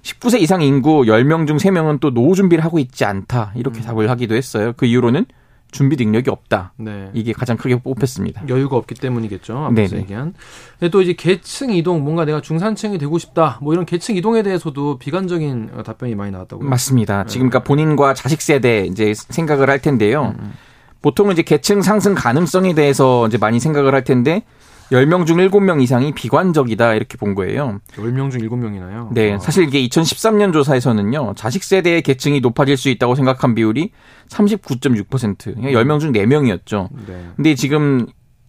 [0.03, 3.53] 19세 이상 인구 10명 중 3명은 또 노후 준비를 하고 있지 않다.
[3.57, 3.59] 음.
[3.59, 4.73] 이렇게 답을 하기도 했어요.
[4.77, 5.27] 그 이유로는
[5.71, 6.73] 준비 능력이 없다.
[6.77, 7.11] 네.
[7.13, 8.43] 이게 가장 크게 뽑혔습니다.
[8.49, 9.57] 여유가 없기 때문이겠죠.
[9.57, 10.03] 앞서 네네.
[10.03, 10.35] 얘기한.
[10.79, 13.59] 근데 또 이제 계층 이동, 뭔가 내가 중산층이 되고 싶다.
[13.61, 16.69] 뭐 이런 계층 이동에 대해서도 비관적인 어, 답변이 많이 나왔다고요.
[16.69, 17.27] 맞습니다.
[17.27, 20.35] 지금 그러니까 본인과 자식 세대 이제 생각을 할 텐데요.
[20.39, 20.55] 음,
[21.03, 24.43] 보통은 이제 계층 상승 가능성에 대해서 이제 많이 생각을 할 텐데
[24.91, 27.81] 10명 중 7명 이상이 비관적이다 이렇게 본 거예요.
[27.97, 29.13] 10명 중 7명이나요?
[29.13, 31.35] 네, 사실 이게 2013년 조사에서는요.
[31.37, 33.91] 자식 세대의 계층이 높아질 수 있다고 생각한 비율이
[34.29, 35.55] 39.6%.
[35.57, 36.89] 그러니까 10명 중 4명이었죠.
[37.07, 37.27] 네.
[37.37, 38.07] 근데 지금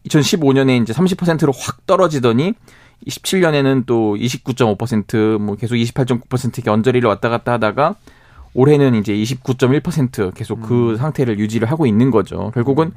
[0.08, 2.54] 2015년에 이제 30%로 확 떨어지더니
[3.08, 7.96] 17년에는 또 29.5%뭐 계속 28.9% 이렇게 언저리를 왔다 갔다 하다가
[8.54, 12.52] 올해는 이제 29.1% 계속 그 상태를 유지를 하고 있는 거죠.
[12.54, 12.92] 결국은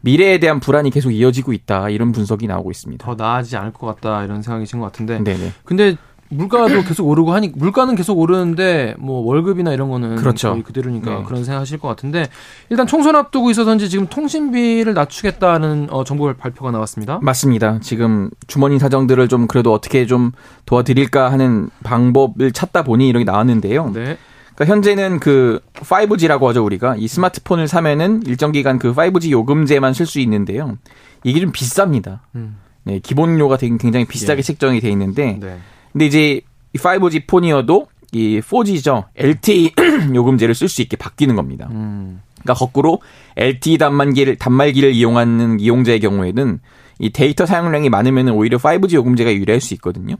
[0.00, 3.04] 미래에 대한 불안이 계속 이어지고 있다 이런 분석이 나오고 있습니다.
[3.04, 5.22] 더 나아지지 않을 것 같다 이런 생각이신 것 같은데.
[5.22, 5.52] 네네.
[5.64, 5.96] 근데
[6.30, 10.60] 물가도 계속 오르고 하니 물가는 계속 오르는데 뭐 월급이나 이런 거는 그렇죠.
[10.62, 11.24] 그대로니까 네.
[11.24, 12.26] 그런 생각하실 것 같은데
[12.68, 17.18] 일단 총선 앞두고 있어서인지 지금 통신비를 낮추겠다는 어, 정부 발표가 나왔습니다.
[17.22, 17.78] 맞습니다.
[17.80, 20.32] 지금 주머니 사정들을 좀 그래도 어떻게 좀
[20.66, 23.90] 도와드릴까 하는 방법을 찾다 보니 이렇게 나왔는데요.
[23.94, 24.18] 네.
[24.58, 30.04] 그러니까 현재는 그 5G라고 하죠 우리가 이 스마트폰을 사면은 일정 기간 그 5G 요금제만 쓸
[30.04, 30.76] 수 있는데요.
[31.22, 32.18] 이게 좀 비쌉니다.
[32.34, 32.56] 음.
[32.82, 34.42] 네, 기본료가 되게 굉장히 비싸게 예.
[34.42, 35.58] 책정이 돼 있는데 네.
[35.92, 36.40] 근데 이제
[36.72, 39.04] 이 5G 폰이어도 이 4G죠.
[39.14, 39.74] LTE
[40.12, 41.68] 요금제를 쓸 수 있게 바뀌는 겁니다.
[41.70, 42.20] 음.
[42.42, 43.00] 그러니까 거꾸로
[43.36, 46.58] LTE 단말기를 단말기를 이용하는 이용자의 경우에는
[46.98, 50.16] 이 데이터 사용량이 많으면 오히려 5G 요금제가 유리할 수 있거든요.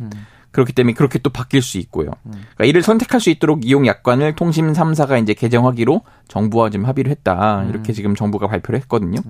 [0.51, 2.11] 그렇기 때문에 그렇게 또 바뀔 수 있고요.
[2.25, 7.65] 그러니까 이를 선택할 수 있도록 이용 약관을 통신 3사가 이제 개정하기로 정부와 지금 합의를 했다.
[7.69, 9.21] 이렇게 지금 정부가 발표를 했거든요.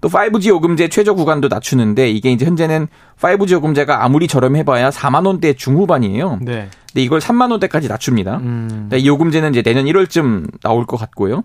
[0.00, 2.88] 또 5G 요금제 최저 구간도 낮추는데 이게 이제 현재는
[3.20, 6.38] 5G 요금제가 아무리 저렴해봐야 4만 원대 중후반이에요.
[6.40, 6.68] 네.
[6.88, 8.38] 근데 이걸 3만 원대까지 낮춥니다.
[8.38, 8.68] 음.
[8.68, 11.44] 그러니까 이 요금제는 이제 내년 1월쯤 나올 것 같고요.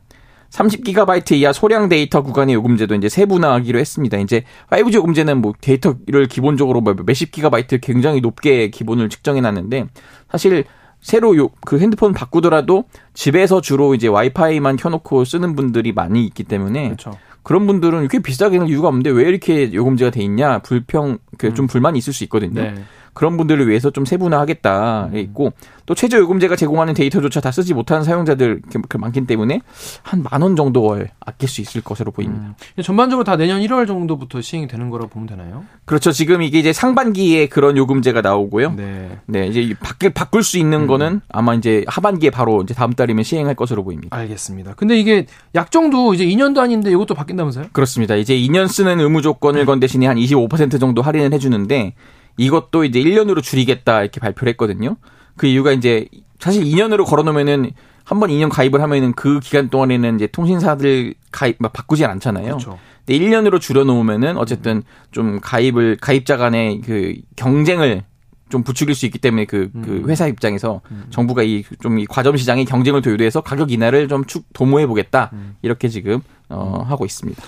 [0.56, 4.18] 30기가바이트 이하 소량 데이터 구간의 요금제도 이제 세분화하기로 했습니다.
[4.18, 9.88] 이제 5G 요금제는 뭐 데이터를 기본적으로 뭐 몇십 기가바이트 굉장히 높게 기본을 측정해 놨는데
[10.32, 10.64] 사실
[11.02, 16.86] 새로 요, 그 핸드폰 바꾸더라도 집에서 주로 이제 와이파이만 켜놓고 쓰는 분들이 많이 있기 때문에
[16.86, 17.12] 그렇죠.
[17.44, 22.00] 그런 분들은 이렇게 비싸게 는 이유가 없는데 왜 이렇게 요금제가 돼 있냐 불평 그좀 불만이
[22.00, 22.62] 있을 수 있거든요.
[22.62, 22.76] 네.
[23.16, 25.54] 그런 분들을 위해서 좀 세분화하겠다 있고
[25.88, 29.62] 또 최저 요금제가 제공하는 데이터조차 다 쓰지 못하는 사용자들 이렇게 많기 때문에
[30.04, 32.56] 한 만 원 정도를 아낄 수 있을 것으로 보입니다.
[32.78, 32.84] 음.
[32.84, 35.64] 전반적으로 다 내년 1월 정도부터 시행이 되는 거라고 보면 되나요?
[35.86, 36.12] 그렇죠.
[36.12, 38.74] 지금 이게 이제 상반기에 그런 요금제가 나오고요.
[38.76, 39.18] 네.
[39.28, 43.56] 네, 이제 바꿀 바꿀 수 있는 거는 아마 이제 하반기에 바로 이제 다음 달이면 시행할
[43.56, 44.16] 것으로 보입니다.
[44.16, 44.74] 알겠습니다.
[44.76, 47.68] 근데 이게 약정도 이제 2년도 아닌데 이것도 바뀐다면서요?
[47.72, 48.16] 그렇습니다.
[48.16, 51.94] 이제 2년 쓰는 의무 조건을 건 대신에 한 25% 정도 할인을 해주는데
[52.38, 54.98] 이것도 이제 1년으로 줄이겠다 이렇게 발표를 했거든요.
[55.38, 56.08] 그 이유가 이제
[56.40, 57.72] 사실 2년으로 걸어놓으면은
[58.04, 62.46] 한 번 2년 가입을 하면은 그 기간 동안에는 이제 통신사들 가입 막 바꾸진 않잖아요.
[62.46, 62.78] 그렇죠.
[63.06, 68.04] 근데 1년으로 줄여놓으면은 어쨌든 좀 가입을 가입자 간의 그 경쟁을
[68.50, 70.04] 좀 부추길 수 있기 때문에 그, 그 음.
[70.10, 75.32] 회사 입장에서 정부가 이좀이 과점 시장의 경쟁을 더 유도해서 가격 인하를 좀 축 도모해 보겠다
[75.34, 75.56] 음.
[75.64, 77.42] 이렇게 지금 어 하고 있습니다.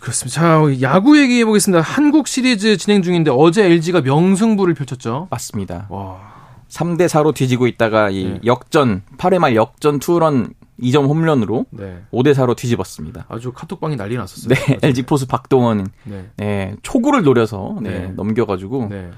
[0.00, 0.40] 그렇습니다.
[0.40, 1.82] 자, 야구 얘기해 보겠습니다.
[1.82, 5.28] 한국 시리즈 진행 중인데 어제 LG가 명승부를 펼쳤죠.
[5.30, 5.86] 맞습니다.
[5.90, 6.32] 와.
[6.68, 8.40] 3대 4로 뒤지고 있다가 이 네.
[8.46, 12.02] 역전 8회 말 역전 투런 2점 홈런으로 네.
[12.12, 13.26] 5대 4로 뒤집었습니다.
[13.28, 14.54] 아주 카톡방이 난리 났었어요.
[14.54, 16.30] 네, LG 포수 박동원은 네.
[16.36, 18.12] 네, 초구를 노려서 네, 네.
[18.16, 19.10] 넘겨 가지고 네.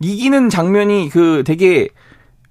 [0.00, 1.88] 이기는 장면이 그 되게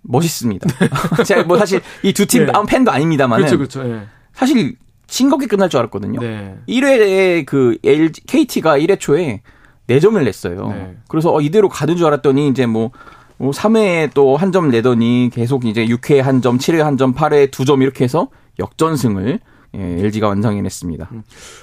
[0.02, 0.68] 멋있습니다.
[1.24, 2.52] 제가 뭐 사실 이 두팀 네.
[2.68, 3.84] 팬도 아닙니다만은 그렇죠, 그렇죠.
[3.84, 4.06] 네.
[4.34, 4.76] 사실
[5.12, 6.20] 싱겁게 끝날 줄 알았거든요.
[6.22, 6.56] 네.
[6.70, 9.42] 1회에 그 LG, KT가 1회 초에
[9.88, 10.70] 4점을 냈어요.
[10.70, 10.96] 네.
[11.10, 12.92] 그래서 어, 이대로 가는 줄 알았더니 이제 뭐,
[13.38, 17.52] 뭐 3회에 또 한 점 내더니 계속 이제 6회에 한 점, 7회에 한 점, 8회에
[17.52, 19.40] 두 점 이렇게 해서 역전승을
[19.74, 21.12] 예, LG가 완성해냈습니다.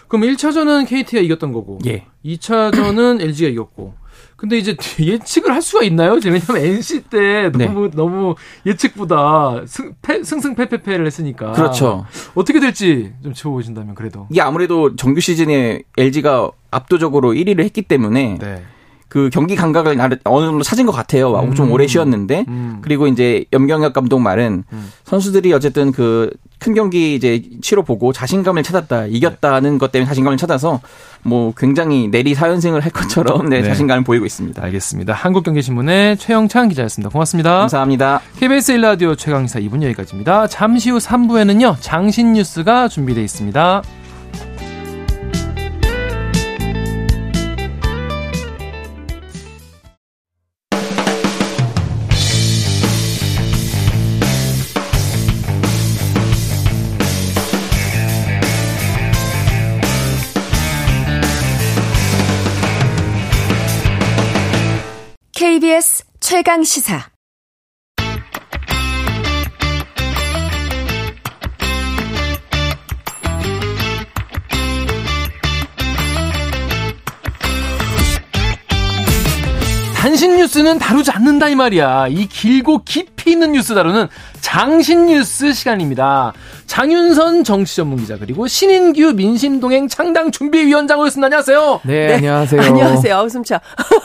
[0.09, 1.79] 그럼 1차전은 KT가 이겼던 거고.
[1.87, 2.05] 예.
[2.25, 3.95] 2차전은 LG가 이겼고.
[4.37, 6.19] 근데 이제 예측을 할 수가 있나요?
[6.25, 7.67] 왜냐면 NC 때 네.
[7.67, 8.35] 너무 너무
[8.67, 11.53] 예측보다 승, 패, 승승패패패를 했으니까.
[11.53, 12.07] 그렇죠.
[12.35, 14.27] 어떻게 될지 좀 짚어보신다면 그래도.
[14.31, 18.63] 이게 아무래도 정규 시즌에 LG가 압도적으로 1위를 했기 때문에 네.
[19.09, 21.33] 그 경기 감각을 어느 정도 찾은 것 같아요.
[21.35, 21.55] 음.
[21.55, 22.79] 좀 오래 쉬었는데 음.
[22.83, 24.93] 그리고 이제 염경엽 감독 말은 음.
[25.05, 30.81] 선수들이 어쨌든 그 큰 경기 이제 치러 보고 자신감을 찾았다, 이겼다는 것 때문에 자신감을 찾아서
[31.23, 33.69] 뭐 굉장히 내리 사연승을 할 것처럼 네, 네.
[33.69, 34.63] 자신감을 보이고 있습니다.
[34.65, 35.13] 알겠습니다.
[35.13, 37.11] 한국경제신문의 최영찬 기자였습니다.
[37.11, 37.61] 고맙습니다.
[37.61, 38.21] 감사합니다.
[38.39, 40.49] KBS 1라디오 최강시사 2분 여기까지입니다.
[40.49, 43.83] 잠시 후 3부에는요, 장신 뉴스가 준비되어 있습니다.
[66.29, 67.09] 최강 시사.
[79.95, 82.09] 단신 뉴스는 다루지 않는다 이 말이야.
[82.09, 84.09] 이 길고 깊이 있는 뉴스 다루는
[84.41, 86.33] 장신 뉴스 시간입니다.
[86.67, 91.27] 장윤선 정치 전문 기자 그리고 신인규 민심동행 창당 준비위원장 오셨습니다.
[91.27, 91.81] 안녕하세요.
[91.85, 92.63] 네, 안녕하세요.
[92.63, 93.17] 안녕하세요.
[93.17, 93.61] 아우 숨차.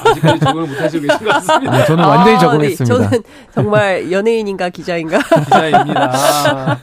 [0.06, 1.78] 아직까지 적응을 못하시고 계신 것 같습니다.
[1.78, 2.98] 네, 저는 완전히 아, 적응했습니다.
[2.98, 3.24] 네, 저는
[3.54, 5.20] 정말 연예인인가 기자인가.
[5.44, 6.12] 기자입니다.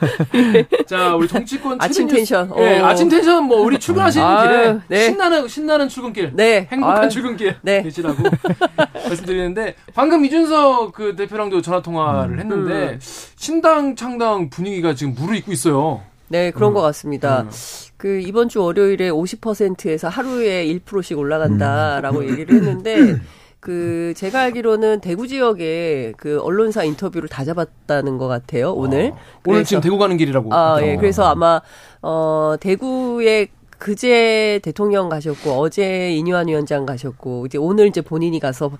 [0.86, 2.50] 자, 우리 정치권 아침 텐션.
[2.58, 2.86] 예, 어.
[2.86, 5.04] 아침 텐션 뭐 우리 출근하시는 아유, 길에 네.
[5.06, 6.32] 신나는 신나는 출근길.
[6.34, 6.68] 네.
[6.70, 7.82] 행복한 아유, 출근길 네.
[7.82, 8.16] 되시라고
[8.94, 12.98] 말씀드리는데 방금 이준석 그 대표랑도 전화 통화를 했는데
[13.44, 16.02] 신당 창당 분위기가 지금 무르익고 있어요.
[16.28, 16.74] 네, 그런 음.
[16.74, 17.40] 것 같습니다.
[17.40, 17.50] 음.
[17.96, 23.16] 그 이번 주 월요일에 50%에서 하루에 1%씩 올라간다라고 얘기를 했는데
[23.58, 29.04] 그 제가 알기로는 대구 지역에 그 언론사 인터뷰를 다 잡았다는 것 같아요 오늘.
[29.04, 29.12] 오늘
[29.42, 30.54] 그래서- 지금 대구 가는 길이라고.
[30.54, 30.96] 아, 예.
[30.96, 31.62] 그래서 아마
[32.02, 38.70] 어 대구에 그제 대통령 가셨고 어제 이뉴한 위원장 가셨고 이제 오늘 이제 본인이 가서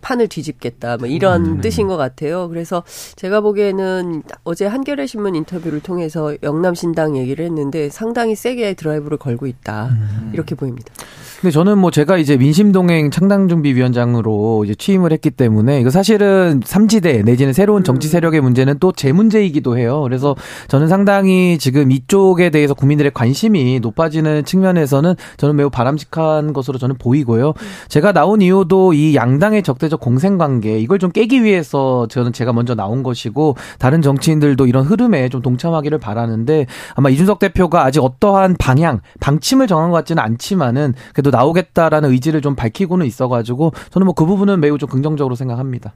[0.00, 1.60] 판을 뒤집겠다 뭐 이런 음.
[1.60, 2.48] 뜻인 것 같아요.
[2.48, 2.82] 그래서
[3.14, 9.46] 제가 보기에는 어제 한겨레 신문 인터뷰를 통해서 영남 신당 얘기를 했는데 상당히 세게 드라이브를 걸고
[9.46, 10.30] 있다 음.
[10.34, 10.92] 이렇게 보입니다.
[11.40, 17.52] 근데 저는 뭐 제가 이제 민심동행 창당준비위원장으로 이제 취임을 했기 때문에 이거 사실은 삼지대 내지는
[17.52, 20.00] 새로운 정치 세력의 문제는 또 제 문제이기도 해요.
[20.00, 20.34] 그래서
[20.68, 27.52] 저는 상당히 지금 이쪽에 대해서 국민들의 관심이 높아지는 측면에서는 저는 매우 바람직한 것으로 저는 보이고요.
[27.88, 32.52] 제가 나온 이유도 이 양당의 적 대적 공생 관계 이걸 좀 깨기 위해서 저는 제가
[32.52, 38.56] 먼저 나온 것이고 다른 정치인들도 이런 흐름에 좀 동참하기를 바라는데 아마 이준석 대표가 아직 어떠한
[38.58, 44.24] 방향, 방침을 정한 것 같지는 않지만은 그래도 나오겠다라는 의지를 좀 밝히고는 있어가지고 저는 뭐 그
[44.24, 45.92] 부분은 매우 좀 긍정적으로 생각합니다.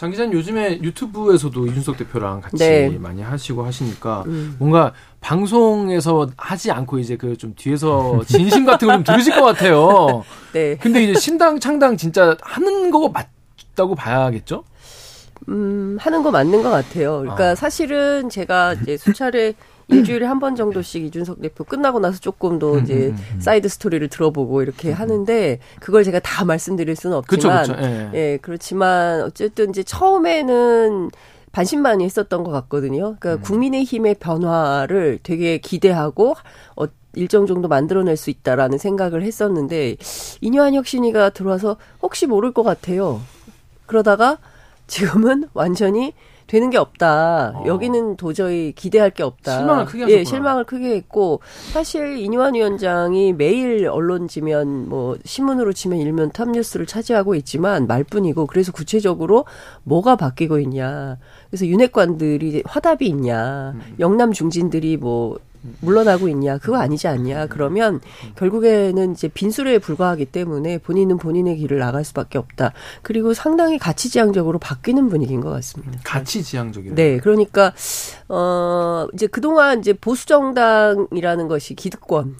[0.00, 2.88] 장 기자는 요즘에 유튜브에서도 이준석 대표랑 같이 네.
[2.98, 4.56] 많이 하시고 하시니까 음.
[4.58, 10.24] 뭔가 방송에서 하지 않고 이제 그 좀 뒤에서 진심 같은 걸 좀 들으실 것 같아요.
[10.54, 10.76] 네.
[10.80, 14.64] 근데 이제 신당 창당 진짜 하는 거 맞다고 봐야겠죠?
[15.50, 17.18] 음, 하는 거 맞는 것 같아요.
[17.20, 17.54] 그러니까 아.
[17.54, 19.52] 사실은 제가 이제 수차례
[19.90, 24.62] 일주일에 한 번 정도씩 이준석 대표 끝나고 나서 조금 더 음, 이제 side story를 들어보고
[24.62, 27.86] 이렇게 하는데 그걸 제가 다 말씀드릴 수는 그쵸, 없지만 그쵸.
[27.86, 28.10] 예.
[28.14, 31.10] 예, 그렇지만 어쨌든 이제 처음에는
[31.52, 33.16] 반신반의 했었던 것 같거든요.
[33.18, 33.40] 그러니까 음.
[33.42, 36.36] 국민의힘의 변화를 되게 기대하고
[36.76, 36.84] 어,
[37.14, 39.96] 일정 정도 만들어낼 수 있다라는 생각을 했었는데
[40.40, 43.20] 인요한 혁신위가 들어와서 혹시 모를 것 같아요.
[43.86, 44.38] 그러다가
[44.86, 46.14] 지금은 완전히
[46.50, 47.52] 되는 게 없다.
[47.54, 47.64] 어.
[47.64, 49.56] 여기는 도저히 기대할 게 없다.
[49.56, 50.24] 실망을 크게 예, 하셨구나.
[50.24, 51.40] 실망을 크게 했고
[51.72, 58.72] 사실 이뇨한 위원장이 매일 언론 지면 뭐 신문으로 치면 일면 탑뉴스를 차지하고 있지만 말뿐이고 그래서
[58.72, 59.44] 구체적으로
[59.84, 61.18] 뭐가 바뀌고 있냐.
[61.50, 63.74] 그래서 윤핵관들이 화답이 있냐.
[63.76, 63.94] 음.
[64.00, 65.38] 영남 중진들이 뭐
[65.80, 68.00] 물러나고 있냐 그거 아니지 않냐 그러면
[68.36, 75.08] 결국에는 이제 빈수레에 불과하기 때문에 본인은 본인의 길을 나갈 수밖에 없다 그리고 상당히 가치지향적으로 바뀌는
[75.08, 75.98] 분위기인 것 같습니다.
[76.04, 76.94] 가치 지향적이라.
[76.94, 77.72] 네, 그러니까
[78.28, 82.36] 어 이제 그동안 이제 보수 정당이라는 것이 기득권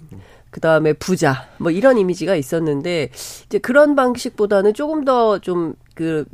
[0.51, 3.11] 그 다음에 부자 뭐 이런 이미지가 있었는데
[3.47, 6.25] 이제 그런 방식보다는 조금 더 좀 그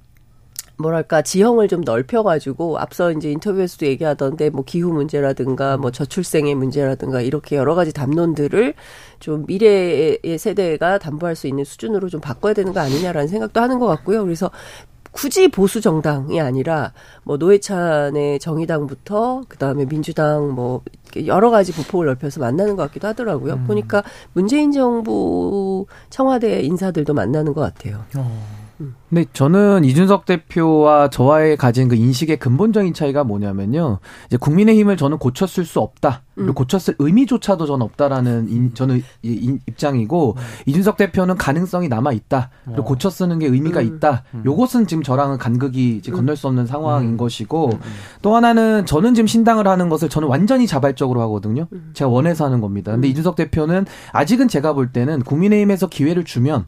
[0.78, 7.56] 뭐랄까 지형을 좀 넓혀가지고 앞서 이제 인터뷰에서도 얘기하던데 뭐 기후 문제라든가 뭐 저출생의 문제라든가 이렇게
[7.56, 8.74] 여러 가지 담론들을
[9.18, 13.86] 좀 미래의 세대가 담보할 수 있는 수준으로 좀 바꿔야 되는 거 아니냐라는 생각도 하는 것
[13.86, 14.22] 같고요.
[14.22, 14.50] 그래서
[15.12, 16.92] 굳이 보수 정당이 아니라
[17.24, 20.82] 뭐 노회찬의 정의당부터 그다음에 민주당 뭐
[21.24, 23.60] 여러 가지 부폭을 넓혀서 만나는 것 같기도 하더라고요.
[23.66, 24.02] 보니까
[24.34, 28.04] 문재인 정부 청와대 인사들도 만나는 것 같아요.
[29.08, 34.00] 근데 저는 이준석 대표와 저와의 가진 그 인식의 근본적인 차이가 뭐냐면요.
[34.26, 36.22] 이제 국민의힘을 저는 고쳤을 수 없다.
[36.34, 36.54] 그리고 음.
[36.54, 42.50] 고쳤을 의미조차도 저는 없다라는 인, 저는 이- 인- 입장이고 이준석 대표는 가능성이 남아 있다.
[42.66, 43.86] 그리고 고쳐 쓰는 게 의미가 음.
[43.86, 44.24] 있다.
[44.44, 47.16] 요것은 지금 저랑은 간극이 이제 건널 수 없는 상황인 음.
[47.16, 47.78] 것이고
[48.20, 51.66] 또 하나는 저는 지금 신당을 하는 것을 저는 완전히 자발적으로 하거든요.
[51.72, 51.90] 음.
[51.94, 52.92] 제가 원해서 하는 겁니다.
[52.92, 56.66] 근데 이준석 대표는 아직은 제가 볼 때는 국민의힘에서 기회를 주면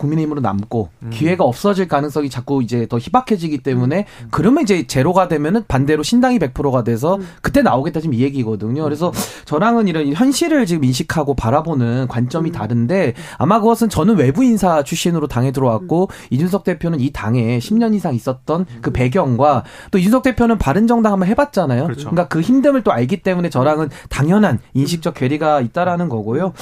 [0.00, 6.02] 국민의힘으로 남고 기회가 없어질 가능성이 자꾸 이제 더 희박해지기 때문에 그러면 이제 제로가 되면은 반대로
[6.02, 8.82] 신당이 100%가 돼서 그때 나오겠다 지금 이 얘기거든요.
[8.82, 9.12] 그래서
[9.44, 15.52] 저랑은 이런 현실을 지금 인식하고 바라보는 관점이 다른데 아마 그것은 저는 외부 인사 출신으로 당에
[15.52, 21.28] 들어왔고 이준석 대표는 이 당에 10년 이상 있었던 그 배경과 또 이준석 대표는 바른정당 한번
[21.28, 21.84] 해봤잖아요.
[21.84, 22.10] 그렇죠.
[22.10, 26.52] 그러니까 그 힘듦을 또 알기 때문에 저랑은 당연한 인식적 괴리가 있다라는 거고요.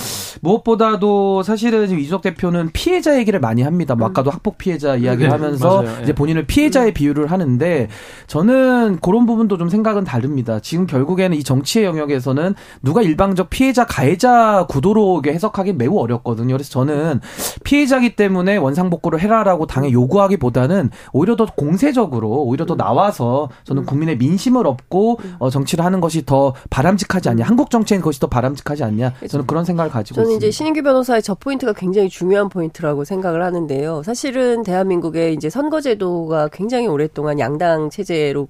[0.41, 3.95] 무엇보다도 사실은 지금 이준석 대표는 피해자 얘기를 많이 합니다.
[3.95, 5.99] 뭐 아까도 학폭 피해자 이야기를 네, 하면서 맞아요.
[5.99, 6.03] 예.
[6.03, 7.89] 이제 본인을 피해자의 비유를 하는데
[8.27, 10.59] 저는 그런 부분도 좀 생각은 다릅니다.
[10.61, 16.55] 지금 결국에는 이 정치의 영역에서는 누가 일방적 피해자 가해자 구도로 해석하기 매우 어렵거든요.
[16.55, 17.21] 그래서 저는
[17.65, 24.67] 피해자기 때문에 원상복구를 해라라고 당에 요구하기보다는 오히려 더 공세적으로 오히려 더 나와서 저는 국민의 민심을
[24.67, 27.45] 얻고 어, 정치를 하는 것이 더 바람직하지 않냐.
[27.45, 29.13] 한국 정치엔 그것이 더 바람직하지 않냐.
[29.29, 30.47] 저는 그런 생각을 가지고 저는 있습니다.
[30.47, 34.03] 이제 신인규 변호사의 저 포인트가 굉장히 중요한 포인트라고 생각 을 하는데요.
[34.05, 38.49] 사실은 대한민국의 이제 선거제도가 굉장히 오랫동안 양당 체제로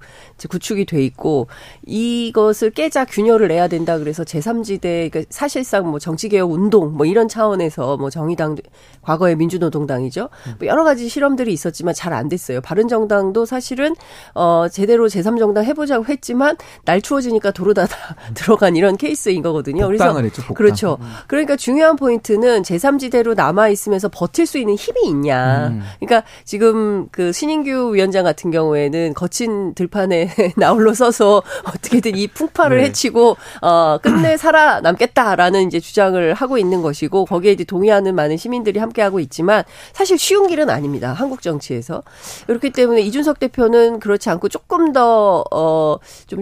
[0.48, 1.46] 구축이 돼 있고
[1.86, 7.96] 이것을 깨자 균열을 내야 된다 그래서 제3지대 그러니까 사실상 뭐 정치개혁 운동 뭐 이런 차원에서
[7.96, 8.56] 뭐 정의당
[9.02, 10.28] 과거의 민주노동당이죠.
[10.58, 12.60] 뭐 여러 가지 실험들이 있었지만 잘 안 됐어요.
[12.60, 13.94] 바른정당도 사실은
[14.34, 17.96] 어 제대로 제3정당 해보자고 했지만 날 추워지니까 도로다다
[18.34, 19.86] 들어간 이런 케이스인 거거든요.
[19.86, 20.54] 그래서 했죠.
[20.54, 20.98] 그렇죠.
[21.26, 25.68] 그러니까 중요한 포인트는 제3지대로 남아 있으면서 버틸 수수 있는 힘이 있냐.
[25.68, 25.82] 음.
[26.00, 32.84] 그러니까 지금 그 신인규 위원장 같은 경우에는 거친 들판에 나홀로 서서 어떻게든 이 풍파를 네.
[32.84, 39.02] 해치고 어 끝내 살아남겠다라는 이제 주장을 하고 있는 것이고 거기에 이제 동의하는 많은 시민들이 함께
[39.02, 39.62] 하고 있지만
[39.92, 41.12] 사실 쉬운 길은 아닙니다.
[41.12, 42.02] 한국 정치에서.
[42.46, 46.40] 그렇기 때문에 이준석 대표는 그렇지 않고 조금 더어좀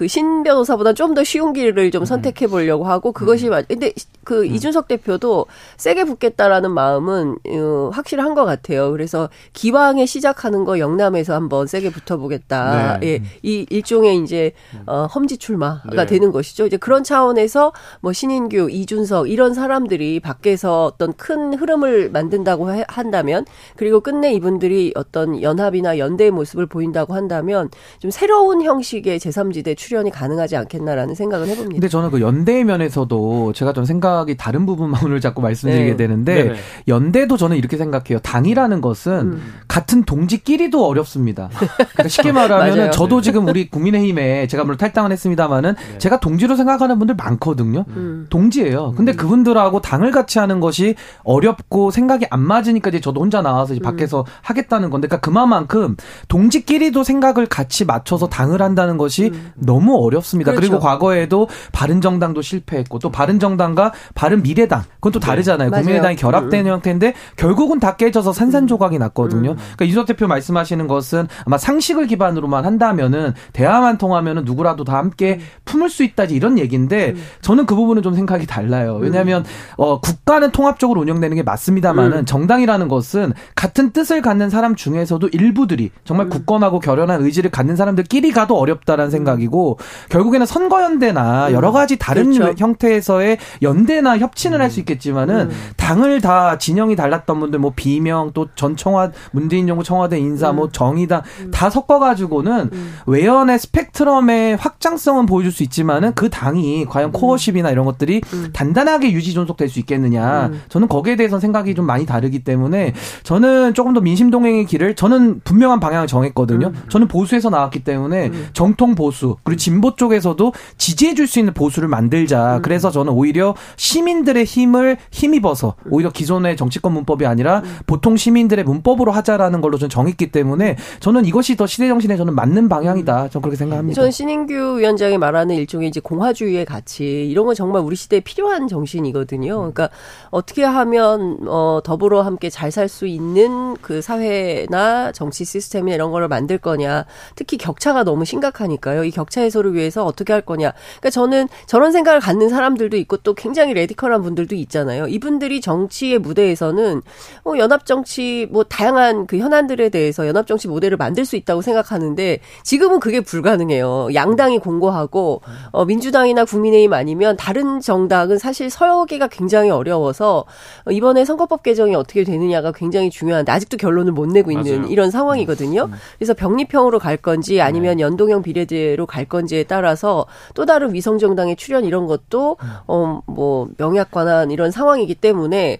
[0.00, 3.68] 그 신 변호사보다 좀 더 쉬운 길을 좀 선택해 보려고 하고 그것이 맞.
[3.68, 3.92] 근데
[4.24, 5.44] 그 이준석 대표도
[5.76, 8.92] 세게 붙겠다라는 마음은 어, 확실한 것 같아요.
[8.92, 12.98] 그래서 기왕에 시작하는 거 영남에서 한번 세게 붙어보겠다.
[13.00, 13.06] 네.
[13.06, 14.52] 예, 이 일종의 이제
[14.86, 16.06] 어, 험지 출마가 네.
[16.06, 16.64] 되는 것이죠.
[16.66, 23.44] 이제 그런 차원에서 뭐 신인규, 이준석 이런 사람들이 밖에서 어떤 큰 흐름을 만든다고 해- 한다면
[23.76, 27.68] 그리고 끝내 이분들이 어떤 연합이나 연대의 모습을 보인다고 한다면
[27.98, 31.74] 좀 새로운 형식의 제3지대 출연이 가능하지 않겠나라는 생각을 해봅니다.
[31.74, 35.96] 근데 저는 그 연대 면에서도 제가 좀 생각이 다른 부분만 오늘 자꾸 말씀드리게 네.
[35.96, 36.58] 되는데 네네.
[36.86, 38.20] 연대도 저는 이렇게 생각해요.
[38.20, 39.54] 당이라는 것은 음.
[39.66, 41.48] 같은 동지끼리도 어렵습니다.
[41.76, 42.92] 그러니까 쉽게 말하면.
[42.92, 47.84] 저도 지금 우리 국민의힘에 제가 물론 탈당은 했습니다만은 제가 동지로 생각하는 분들 많거든요.
[47.88, 48.26] 음.
[48.30, 48.94] 동지예요.
[48.96, 50.94] 근데 그분들하고 당을 같이 하는 것이
[51.24, 55.96] 어렵고 생각이 안 맞으니까 이제 저도 혼자 나와서 이제 밖에서 하겠다는 건데, 그러니까 그만큼
[56.28, 60.52] 동지끼리도 생각을 같이 맞춰서 당을 한다는 것이 너무 어렵습니다.
[60.52, 60.86] 그리고 그렇죠.
[60.86, 65.70] 과거에도 바른정당도 실패했고 또 바른정당과 바른미래당 그건 또 다르잖아요.
[65.70, 65.82] 맞아요.
[65.82, 69.00] 국민의당이 결합되는 형태인데 결국은 다 깨져서 산산조각이 음.
[69.00, 69.54] 났거든요.
[69.54, 75.46] 그러니까 이준석 대표 말씀하시는 것은 아마 상식을 기반으로만 한다면은 대화만 통하면은 누구라도 다 함께 음.
[75.64, 78.96] 품을 수 있다지 이런 얘기인데 저는 그 부분은 좀 생각이 달라요.
[78.96, 79.02] 음.
[79.02, 79.44] 왜냐하면
[79.76, 82.24] 어 국가는 통합적으로 운영되는 게 맞습니다만은 음.
[82.26, 86.30] 정당이라는 것은 같은 뜻을 갖는 사람 중에서도 일부들이 정말 음.
[86.30, 89.69] 굳건하고 결연한 의지를 갖는 사람들끼리 가도 어렵다라는 생각이고
[90.08, 92.54] 결국에는 선거연대나 여러 가지 다른 그렇죠.
[92.58, 95.56] 형태에서의 연대나 협친을 할수 있겠지만은 음.
[95.76, 100.56] 당을 다 진영이 달랐던 분들 뭐 비명 또 전 청와 문재인 정부 청와대 인사 음.
[100.56, 101.22] 뭐 정의당
[101.52, 102.70] 다 섞어 가지고는
[103.06, 108.50] 외연의 스펙트럼의 확장성은 보여줄 수 있지만은 그 당이 과연 코어십이나 이런 것들이 음.
[108.52, 112.92] 단단하게 유지 존속될 수 있겠느냐 저는 거기에 대해서는 생각이 좀 많이 다르기 때문에
[113.22, 116.68] 저는 조금 더 민심 동행의 길을 저는 분명한 방향을 정했거든요.
[116.68, 116.82] 음.
[116.88, 122.56] 저는 보수에서 나왔기 때문에 정통 보수 그리고 진보 쪽에서도 지지해 줄 수 있는 보수를 만들자.
[122.56, 122.62] 음.
[122.62, 127.78] 그래서 저는 오히려 시민들의 힘을 힘입어서 오히려 기존의 정치권 문법이 아니라 음.
[127.86, 132.68] 보통 시민들의 문법으로 하자라는 걸로 저는 정했기 때문에 저는 이것이 더 시대 정신에 저는 맞는
[132.68, 133.28] 방향이다.
[133.28, 134.00] 저는 그렇게 생각합니다.
[134.00, 139.56] 전 신인규 위원장이 말하는 일종의 이제 공화주의의 가치 이런 건 정말 우리 시대에 필요한 정신이거든요.
[139.56, 139.88] 그러니까
[140.30, 146.28] 어떻게 하면 어 더불어 함께 잘 살 수 있는 그 사회나 정치 시스템이나 이런 거를
[146.28, 147.04] 만들 거냐.
[147.34, 149.04] 특히 격차가 너무 심각하니까요.
[149.04, 150.72] 이 격차 해소를 위해서 어떻게 할 거냐.
[151.00, 155.06] 그러니까 저는 저런 생각을 갖는 사람들도 있고 또 굉장히 레디컬한 분들도 있잖아요.
[155.08, 157.02] 이분들이 정치의 무대에서는
[157.44, 162.40] 뭐 연합 정치 뭐 다양한 그 현안들에 대해서 연합 정치 모델을 만들 수 있다고 생각하는데
[162.62, 164.08] 지금은 그게 불가능해요.
[164.14, 165.42] 양당이 공고하고
[165.72, 170.44] 어 민주당이나 국민의힘 아니면 다른 정당은 사실 서기가 굉장히 어려워서
[170.86, 174.90] 어, 이번에 선거법 개정이 어떻게 되느냐가 굉장히 중요한데 아직도 결론을 못 내고 있는 맞아요.
[174.92, 175.88] 이런 상황이거든요.
[176.18, 181.86] 그래서 병립형으로 갈 건지 아니면 연동형 비례제로 갈 건지에 따라서 또 다른 위성 정당의 출현
[181.86, 185.78] 이런 것도 어 뭐 명약 관한 이런 상황이기 때문에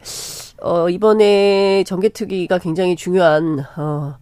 [0.62, 4.14] 어 이번에 정개특위가 굉장히 중요한 어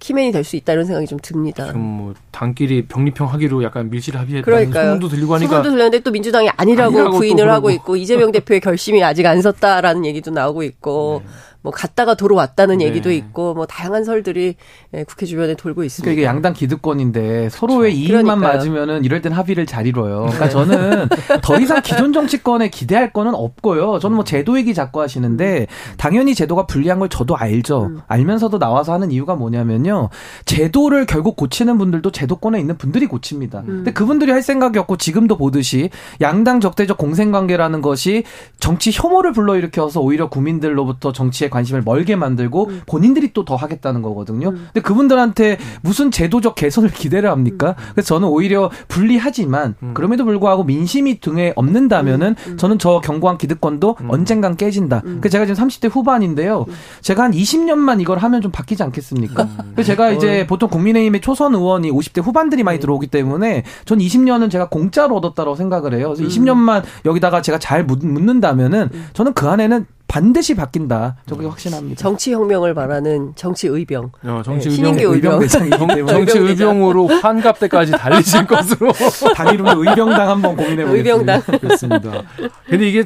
[0.00, 1.64] 키맨이 될 수 있다 이런 생각이 좀 듭니다.
[1.66, 4.44] 지금 뭐 당끼리 병립형 하기로 약간 밀실 합의했다는.
[4.72, 7.70] 소문도 들리고 하니까 소문도 들렸는데 또 민주당이 아니라고, 아니라고 또 부인을 하고.
[7.70, 11.22] 있고 이재명 대표의 결심이 아직 안 섰다라는 얘기도 나오고 있고
[11.64, 12.84] 뭐 갔다가 도로 왔다는 네.
[12.84, 14.54] 얘기도 있고 뭐 다양한 설들이
[14.92, 16.04] 예, 국회 주변에 돌고 있습니다.
[16.04, 18.56] 그러니까 이게 양당 기득권인데 서로의 이익만 그러니까요.
[18.58, 20.26] 맞으면은 이럴 땐 합의를 잘 이뤄요.
[20.26, 21.08] 그러니까 저는
[21.42, 23.98] 더 이상 기존 정치권에 기대할 거는 없고요.
[23.98, 25.66] 저는 뭐 제도 얘기 자꾸 하시는데
[25.96, 27.84] 당연히 제도가 불리한 걸 저도 알죠.
[27.84, 28.00] 음.
[28.08, 30.10] 알면서도 나와서 하는 이유가 뭐냐면요.
[30.44, 33.60] 제도를 결국 고치는 분들도 제도권에 있는 분들이 고칩니다.
[33.60, 33.66] 음.
[33.66, 35.88] 근데 그분들이 할 생각이 없고 지금도 보듯이
[36.20, 38.24] 양당 적대적 공생관계라는 것이
[38.60, 42.82] 정치 혐오를 불러일으켜서 오히려 국민들로부터 정치에 관심을 멀게 만들고 음.
[42.86, 44.52] 본인들이 또 더 하겠다는 거거든요.
[44.52, 47.74] 근데 그분들한테 무슨 제도적 개선을 기대를 합니까?
[47.78, 47.84] 음.
[47.94, 52.56] 그래서 저는 오히려 불리하지만 그럼에도 불구하고 민심이 등에 없는다면은 음.
[52.56, 55.02] 저는 저 견고한 기득권도 언젠간 깨진다.
[55.02, 56.64] 그래서 제가 지금 30대 후반인데요.
[56.68, 56.74] 음.
[57.02, 59.46] 제가 한 20년만 이걸 하면 좀 바뀌지 않겠습니까?
[59.74, 64.68] 그래서 제가 이제 보통 국민의힘의 초선 의원이 50대 후반들이 많이 들어오기 때문에 전 20년은 제가
[64.70, 66.14] 공짜로 얻었다고 생각을 해요.
[66.16, 71.16] 그래서 20년만 여기다가 제가 잘 묻- 묻는다면은 저는 그 안에는 반드시 바뀐다.
[71.26, 72.00] 저 그게 확신합니다.
[72.00, 74.12] 정치 혁명을 말하는 정치 의병.
[74.24, 75.40] 어, 정치 네, 의병 의병.
[75.88, 78.92] 때문에 정치 의병으로 환갑 때까지 달리실 것으로
[79.34, 80.94] 단일로 의병당 한번 고민해 보겠습니다.
[81.36, 81.58] 의병당.
[81.60, 82.22] 그렇습니다.
[82.66, 83.04] 근데 이게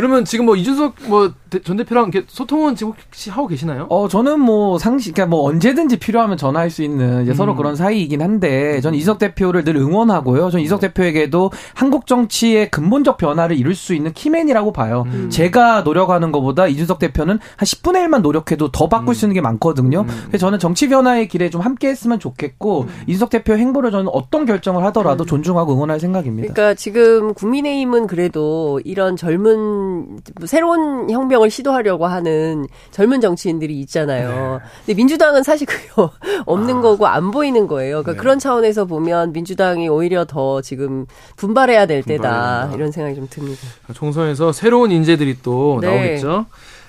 [0.00, 1.30] 그러면 지금 뭐 이준석 뭐
[1.64, 3.86] 전 대표랑 소통은 지금 혹시 하고 계시나요?
[3.90, 7.56] 어 저는 뭐 상식 그러니까 뭐 언제든지 필요하면 전화할 수 있는 이제 서로 음.
[7.56, 10.50] 그런 사이이긴 한데 저는 이석 대표를 늘 응원하고요.
[10.50, 15.04] 저는 이석 대표에게도 한국 정치의 근본적 변화를 이룰 수 있는 키맨이라고 봐요.
[15.06, 15.28] 음.
[15.30, 18.88] 제가 노력하는 것보다 이준석 대표는 한 10분의 1만 노력해도 더 음.
[18.88, 20.04] 바꿀 수 있는 게 많거든요.
[20.28, 22.88] 그래서 저는 정치 변화의 길에 좀 함께 했으면 좋겠고 음.
[23.06, 26.52] 이준석 대표 행보를 저는 어떤 결정을 하더라도 존중하고 응원할 생각입니다.
[26.52, 29.89] 그러니까 지금 국민의힘은 그래도 이런 젊은
[30.38, 34.60] 뭐 새로운 혁명을 시도하려고 하는 젊은 정치인들이 있잖아요.
[34.84, 35.88] 근데 민주당은 사실 그게
[36.46, 38.02] 없는 거고 안 보이는 거예요.
[38.02, 41.06] 그러니까 그런 차원에서 보면 민주당이 오히려 더 지금
[41.36, 42.76] 분발해야 될 때다 분발해야 된다.
[42.76, 43.60] 이런 생각이 좀 듭니다.
[43.92, 45.88] 총선에서 새로운 인재들이 또 네.
[45.88, 46.46] 나오겠죠.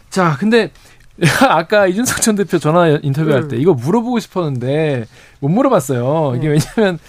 [0.10, 0.72] 자, 근데
[1.48, 3.48] 아까 이준석 전 대표 전화 인터뷰할 음.
[3.48, 5.06] 때 이거 물어보고 싶었는데
[5.40, 6.36] 못 물어봤어요.
[6.38, 7.00] 이게 왜냐면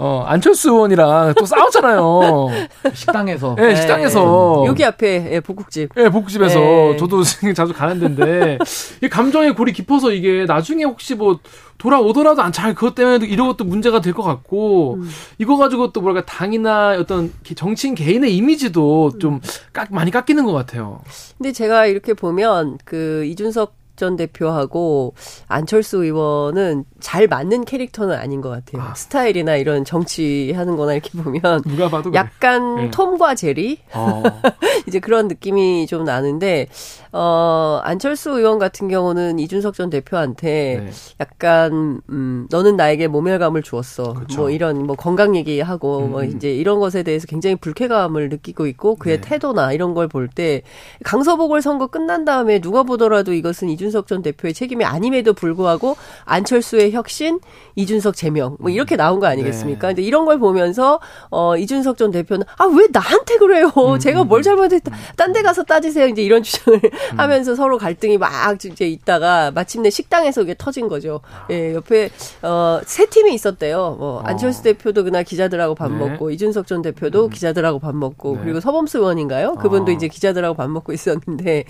[0.00, 2.48] 어 안철수 의원이랑 또 싸웠잖아요.
[2.94, 3.56] 식당에서.
[3.56, 4.62] 네, 식당에서.
[4.66, 5.90] 여기 앞에 예, 복국집.
[5.96, 6.96] 예, 복집에서 네.
[6.96, 7.22] 저도
[7.56, 8.58] 자주 가는 데인데
[9.02, 11.40] 이 감정의 골이 깊어서 이게 나중에 혹시 뭐
[11.78, 14.98] 돌아오더라도 안 잘 그것 때문에 이런 것도 문제가 될 것 같고
[15.38, 19.40] 이거 가지고 또 뭐랄까 당이나 어떤 기- 정치인 개인의 이미지도 좀
[19.72, 21.00] 깎, 많이 깎이는 것 같아요.
[21.36, 25.14] 근데 제가 이렇게 보면 그 이준석 전 대표하고
[25.48, 28.92] 안철수 의원은 잘 맞는 캐릭터는 아닌 것 같아요.
[28.96, 32.18] 스타일이나 이런 정치하는 거나 이렇게 보면 누가 봐도 그래.
[32.18, 32.90] 약간 네.
[32.90, 34.22] 톰과 제리 어.
[34.86, 36.68] 이제 그런 느낌이 좀 나는데
[37.12, 40.90] 어 안철수 의원 같은 경우는 이준석 전 대표한테 네.
[41.20, 44.14] 약간 음 너는 나에게 모멸감을 주었어.
[44.14, 44.40] 그렇죠.
[44.42, 46.32] 뭐 이런 뭐 건강 얘기하고 뭐 음.
[46.36, 49.28] 이제 이런 것에 대해서 굉장히 불쾌감을 느끼고 있고 그의 네.
[49.28, 50.62] 태도나 이런 걸 볼 때
[51.04, 56.92] 강서보궐 선거 끝난 다음에 누가 보더라도 이것은 이준 석 전 대표의 책임이 아님에도 불구하고 안철수의
[56.92, 57.40] 혁신,
[57.76, 59.88] 이준석 제명 뭐 이렇게 나온 거 아니겠습니까?
[59.88, 59.94] 네.
[59.94, 61.00] 근데 이런 걸 보면서
[61.30, 63.70] 어 이준석 전 대표는 아 왜 나한테 그래요?
[63.76, 64.92] 음, 제가 뭘 잘못했다.
[65.16, 66.06] 딴 데 가서 따지세요.
[66.08, 66.80] 이제 이런 주장을
[67.16, 68.30] 하면서 서로 갈등이 막
[68.64, 71.20] 이제 있다가 마침내 식당에서 이게 터진 거죠.
[71.50, 72.10] 예, 옆에
[72.42, 73.96] 어세 팀이 있었대요.
[73.98, 75.98] 뭐 안철수 대표도 그날 기자들하고 밥 네.
[75.98, 78.40] 먹고 이준석 전 대표도 기자들하고 밥 먹고 네.
[78.44, 79.54] 그리고 서범수 의원인가요?
[79.56, 79.94] 그분도 아.
[79.94, 81.64] 이제 기자들하고 밥 먹고 있었는데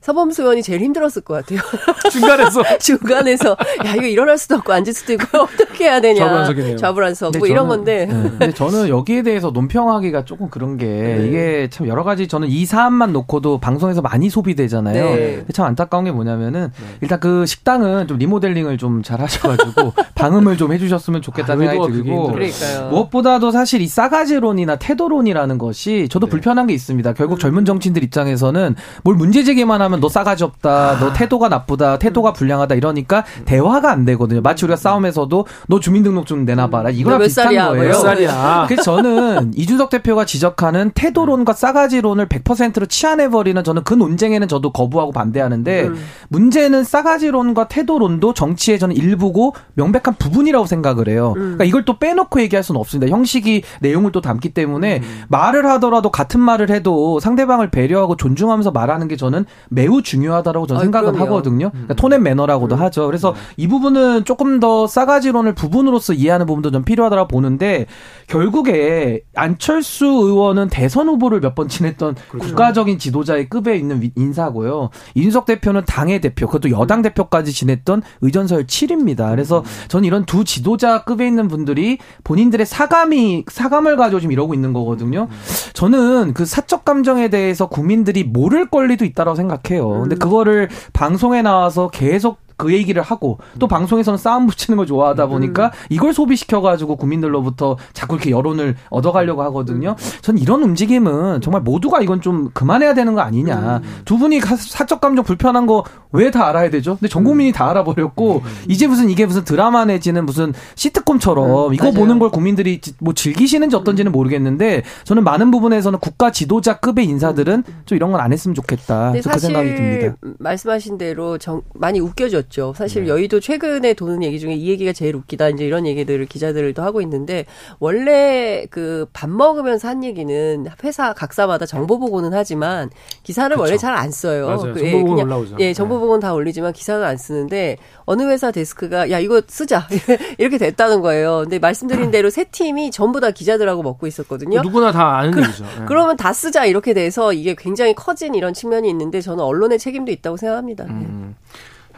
[0.00, 1.57] 서범수 의원이 제일 힘들었을 것 같아요.
[2.10, 6.20] 중간에서 중간에서 야 이거 일어날 수도 없고 앉을 수도 있고 어떻게 해야 되냐.
[6.24, 6.76] 좌불안석이네요.
[6.76, 8.22] 좌불안석 뭐 이런 건데 네.
[8.22, 13.12] 근데 저는 여기에 대해서 논평하기가 조금 그런 게 이게 참 여러 가지 저는 이 사안만
[13.12, 15.04] 놓고도 방송에서 많이 소비되잖아요.
[15.04, 15.44] 네.
[15.52, 16.70] 참 안타까운 게 뭐냐면은
[17.00, 22.32] 일단 그 식당은 좀 리모델링을 좀 잘 하셔가지고 방음을 좀 해주셨으면 좋겠다는 아, 생각이 들고.
[22.32, 22.88] 그러니까요.
[22.90, 27.14] 무엇보다도 사실 이 싸가지론이나 태도론이라는 것이 저도 불편한 게 있습니다.
[27.14, 28.74] 결국 젊은 정치인들 입장에서는
[29.04, 34.04] 뭘 문제 제기만 하면 너 싸가지 없다, 너 태도가 나쁘다, 태도가 불량하다 이러니까 대화가 안
[34.04, 34.40] 되거든요.
[34.40, 36.90] 마치 우리가 싸움에서도 너 주민등록증 내놔봐라.
[36.90, 37.64] 이거랑 비슷한 살이야?
[37.66, 37.88] 뭐 거예요.
[37.88, 38.64] 몇 살이야?
[38.68, 45.84] 그래서 저는 이준석 대표가 지적하는 태도론과 싸가지론을 100%로 치환해버리는 저는 그 논쟁에는 저도 거부하고 반대하는데
[45.88, 45.96] 음.
[46.28, 51.34] 문제는 싸가지론과 태도론도 정치의 저는 일부고 명백한 부분이라고 생각을 해요.
[51.36, 51.42] 음.
[51.42, 53.10] 그러니까 이걸 또 빼놓고 얘기할 수는 없습니다.
[53.10, 55.22] 형식이 내용을 또 담기 때문에 음.
[55.28, 60.82] 말을 하더라도 같은 말을 해도 상대방을 배려하고 존중하면서 말하는 게 저는 매우 중요하다라고 저는 아,
[60.82, 61.27] 생각을 그럼요.
[61.28, 61.70] 하거든요.
[61.70, 62.80] 그러니까 톤앤 매너라고도 음.
[62.80, 63.06] 하죠.
[63.06, 63.38] 그래서 네.
[63.56, 67.86] 이 부분은 조금 더 싸가지론을 부분으로서 이해하는 부분도 좀 필요하다고 보는데
[68.26, 72.46] 결국에 안철수 의원은 대선 후보를 몇 번 지냈던 그렇죠.
[72.48, 74.90] 국가적인 지도자의 급에 있는 위- 인사고요.
[75.16, 79.30] 이준석 대표는 당의 대표, 그것도 여당 대표까지 지냈던 의전설 7입니다.
[79.30, 84.72] 그래서 저는 이런 두 지도자 급에 있는 분들이 본인들의 사감이 사감을 가지고 지금 이러고 있는
[84.72, 85.26] 거거든요.
[85.72, 89.88] 저는 그 사적 감정에 대해서 국민들이 모를 권리도 있다고 생각해요.
[90.02, 95.26] 근데 그거를 방 송에 나와서 계속 그 얘기를 하고 또 방송에서는 싸움 붙이는 걸 좋아하다
[95.28, 99.94] 보니까 이걸 소비시켜가지고 국민들로부터 자꾸 이렇게 여론을 얻어가려고 하거든요.
[100.20, 103.80] 전 이런 움직임은 정말 모두가 이건 좀 그만해야 되는 거 아니냐.
[104.04, 106.96] 두 분이 가- 사적 감정 불편한 거 왜 다 알아야 되죠?
[106.96, 111.94] 근데 전 국민이 다 알아버렸고 이제 무슨 이게 무슨 드라마 내지는 무슨 시트콤처럼 이거 맞아요.
[111.94, 117.96] 보는 걸 국민들이 지- 뭐 즐기시는지 어떤지는 모르겠는데 저는 많은 부분에서는 국가 지도자급의 인사들은 좀
[117.96, 119.12] 이런 건 안 했으면 좋겠다.
[119.12, 120.16] 그 생각이 듭니다.
[120.38, 122.47] 말씀하신 대로 정, 많이 웃겨졌죠.
[122.74, 123.10] 사실 네.
[123.10, 125.50] 여의도 최근에 도는 얘기 중에 이 얘기가 제일 웃기다.
[125.50, 127.44] 이제 이런 얘기들을 기자들도 하고 있는데
[127.78, 132.90] 원래 그 밥 먹으면서 한 얘기는 회사 각사마다 정보 보고는 하지만
[133.22, 134.46] 기사를 원래 잘 안 써요.
[134.46, 134.74] 맞아요.
[134.74, 135.56] 그, 정보 보고는 그냥, 올라오죠.
[135.60, 139.88] 예, 정보 보고는 다 올리지만 기사는 안 쓰는데 어느 회사 데스크가 야 이거 쓰자
[140.38, 141.40] 이렇게 됐다는 거예요.
[141.42, 144.62] 근데 말씀드린 대로 세 팀이 전부 다 기자들하고 먹고 있었거든요.
[144.62, 145.64] 누구나 다 아는 얘기죠.
[145.64, 145.84] 예.
[145.86, 150.36] 그러면 다 쓰자 이렇게 돼서 이게 굉장히 커진 이런 측면이 있는데 저는 언론의 책임도 있다고
[150.36, 150.84] 생각합니다.
[150.84, 150.90] 예.
[150.90, 151.34] 음.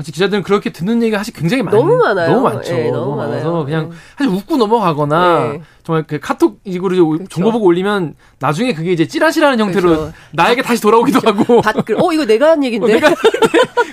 [0.00, 2.30] 사실 기자들은 그렇게 듣는 얘기가 사실 굉장히 많, 너무 많아요.
[2.32, 2.74] 너무 많죠.
[2.74, 3.64] 예, 너무 많아요.
[3.66, 3.96] 그냥 네.
[4.16, 5.60] 사실 웃고 넘어가거나 네.
[5.84, 6.98] 정말 그 카톡 이거를
[7.28, 10.12] 정보 보고 올리면 나중에 그게 이제 찌라시라는 형태로 그렇죠.
[10.32, 12.94] 나에게 다시 돌아오기도 하고 밭글, 어, 이거 내가 한 얘기인데.
[12.94, 13.14] 내가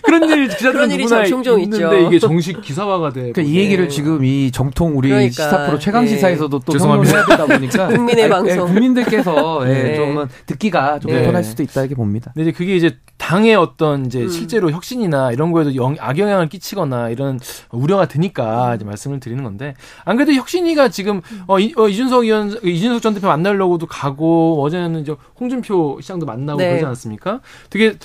[0.07, 2.07] 그런 일 기자들은 그런 일이 누구나 종종 있는데 있죠.
[2.07, 3.31] 이게 정식 기사화가 돼.
[3.34, 6.07] 그러니까 이 얘기를 지금 이 정통 우리 그러니까, 시사 프로 최강 예.
[6.07, 7.25] 시사에서도 또 죄송합니다.
[7.25, 8.55] 되다 보니까 국민의 아, 방송.
[8.55, 10.15] 예, 국민들께서 예, 네.
[10.45, 11.17] 듣기가 좀 네.
[11.17, 12.31] 불편할 수도 있다 이렇게 봅니다.
[12.34, 14.29] 근데 이제 그게 이제 당의 어떤 이제 음.
[14.29, 17.39] 실제로 혁신이나 이런 거에도 영, 악영향을 끼치거나 이런
[17.71, 19.75] 우려가 드니까 이제 말씀을 드리는 건데
[20.05, 25.01] 안 그래도 혁신이가 지금 어, 이, 어, 이준석 의원 이준석 전 대표 만나려고도 가고 어제는
[25.01, 26.69] 이제 홍준표 시장도 만나고 네.
[26.69, 27.41] 그러지 않았습니까?
[27.69, 27.95] 되게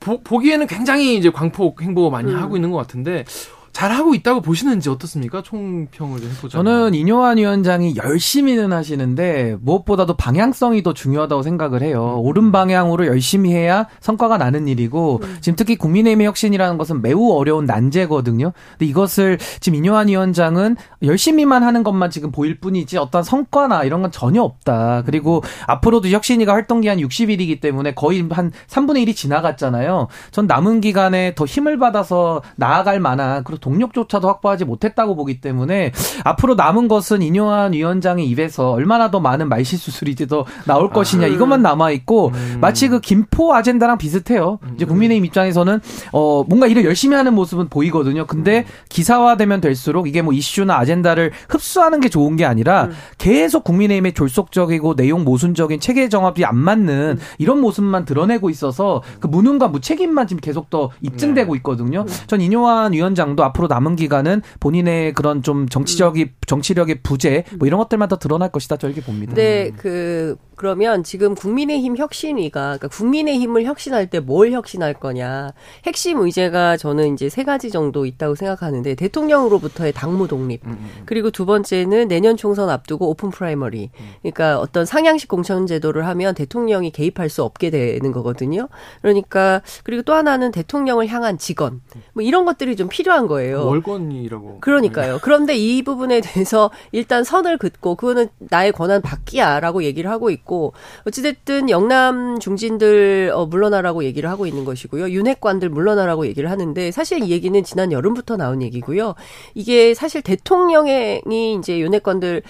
[0.00, 2.42] 보, 보기에는 굉장히 이제 광폭 행보 많이 음.
[2.42, 3.24] 하고 있는 것 같은데
[3.72, 5.42] 잘 하고 있다고 보시는지 어떻습니까?
[5.42, 6.58] 총평을 좀 해보자.
[6.58, 12.20] 저는 이뇨한 위원장이 열심히는 하시는데 무엇보다도 방향성이 더 중요하다고 생각을 해요.
[12.22, 18.52] 옳은 방향으로 열심히 해야 성과가 나는 일이고 지금 특히 국민의힘의 혁신이라는 것은 매우 어려운 난제거든요.
[18.72, 24.10] 근데 이것을 지금 이뇨한 위원장은 열심히만 하는 것만 지금 보일 뿐이지 어떤 성과나 이런 건
[24.12, 25.02] 전혀 없다.
[25.06, 30.08] 그리고 앞으로도 혁신이가 활동 기한 60일이기 때문에 거의 한 3분의 1이 지나갔잖아요.
[30.30, 35.92] 전 남은 기간에 더 힘을 받아서 나아갈 만한 그런 동력조차도 확보하지 못했다고 보기 때문에
[36.24, 41.26] 앞으로 남은 것은 이뇨한 위원장의 입에서 얼마나 더 많은 말실수술이 더 나올 것이냐.
[41.28, 44.58] 이것만 남아 있고 마치 그 김포 아젠다랑 비슷해요.
[44.74, 45.80] 이제 국민의힘 입장에서는
[46.12, 48.26] 어 뭔가 일을 열심히 하는 모습은 보이거든요.
[48.26, 54.96] 근데 기사화되면 될수록 이게 뭐 이슈나 아젠다를 흡수하는 게 좋은 게 아니라 계속 국민의힘의 졸속적이고
[54.96, 60.68] 내용 모순적인 체계 정합이 안 맞는 이런 모습만 드러내고 있어서 그 무능과 무책임만 지금 계속
[60.68, 62.04] 더 입증되고 있거든요.
[62.26, 68.08] 전 이뇨한 위원장도 앞으로 남은 기간은 본인의 그런 좀 정치적이 정치력의 부재 뭐 이런 것들만
[68.08, 68.76] 더 드러날 것이다.
[68.76, 69.34] 저 이렇게 봅니다.
[69.34, 75.52] 근데 그 그러면 지금 국민의힘 혁신위가 그러니까 국민의힘을 혁신할 때 뭘 혁신할 거냐.
[75.84, 80.62] 핵심 의제가 저는 이제 세 가지 정도 있다고 생각하는데 대통령으로부터의 당무 독립.
[81.04, 83.90] 그리고 두 번째는 내년 총선 앞두고 open primary.
[84.22, 88.68] 그러니까 어떤 상향식 공천 제도를 하면 대통령이 개입할 수 없게 되는 거거든요.
[89.00, 91.80] 그러니까 그리고 또 하나는 대통령을 향한 직언.
[92.12, 94.60] 뭐 이런 것들이 좀 필요한 거예요 월권이라고.
[94.60, 95.18] 그러니까요.
[95.22, 100.72] 그런데 이 부분에 대해서 일단 선을 긋고 그거는 나의 권한 밖이야라고 얘기를 하고 있고
[101.06, 105.10] 어찌됐든 영남 중진들 어, 물러나라고 얘기를 하고 있는 것이고요.
[105.10, 109.14] 윤핵관들 물러나라고 얘기를 하는데 사실 이 얘기는 지난 여름부터 나온 얘기고요.
[109.54, 111.20] 이게 사실 대통령이
[111.58, 112.42] 이제 윤핵관들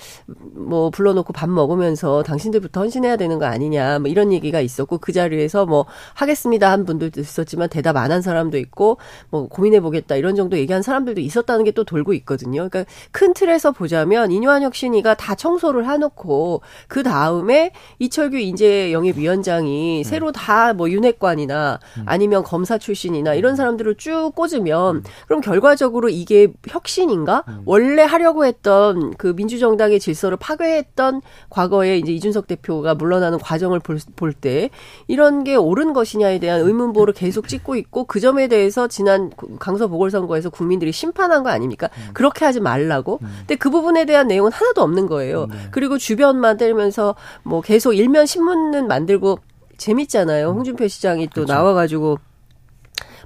[0.55, 5.66] 뭐 불러놓고 밥 먹으면서 당신들부터 헌신해야 되는 거 아니냐 뭐 이런 얘기가 있었고 그 자리에서
[5.66, 8.98] 뭐 하겠습니다 한 분들도 있었지만 대답 안 한 사람도 있고
[9.31, 12.69] 뭐 고민해 보겠다 이런 정도 얘기한 사람들도 있었다는 게 또 돌고 있거든요.
[12.69, 20.05] 그러니까 큰 틀에서 보자면 인유한 혁 신이가 다 청소를 해놓고 그 다음에 이철규 인재 영입위원장이
[20.05, 27.45] 새로 다 뭐 윤핵관이나 아니면 검사 출신이나 이런 사람들을 쭉 꽂으면 그럼 결과적으로 이게 혁신인가?
[27.65, 34.71] 원래 하려고 했던 그 민주정당의 질서를 파괴했던 과거에 이제 이준석 대표가 물러나는 과정을 볼 때
[35.09, 40.51] 이런 게 옳은 것이냐에 대한 의문보를 계속 찍고 있고 그 점에 대해서 지난 강서 보궐선거에서
[40.51, 41.89] 국민 들이 심판한 거 아닙니까?
[42.12, 43.19] 그렇게 하지 말라고.
[43.19, 45.49] 근데 그 부분에 대한 내용은 하나도 없는 거예요.
[45.70, 49.39] 그리고 주변 만들면서 뭐 계속 일면 신문은 만들고
[49.77, 50.49] 재밌잖아요.
[50.49, 52.19] 홍준표 시장이 또 나와가지고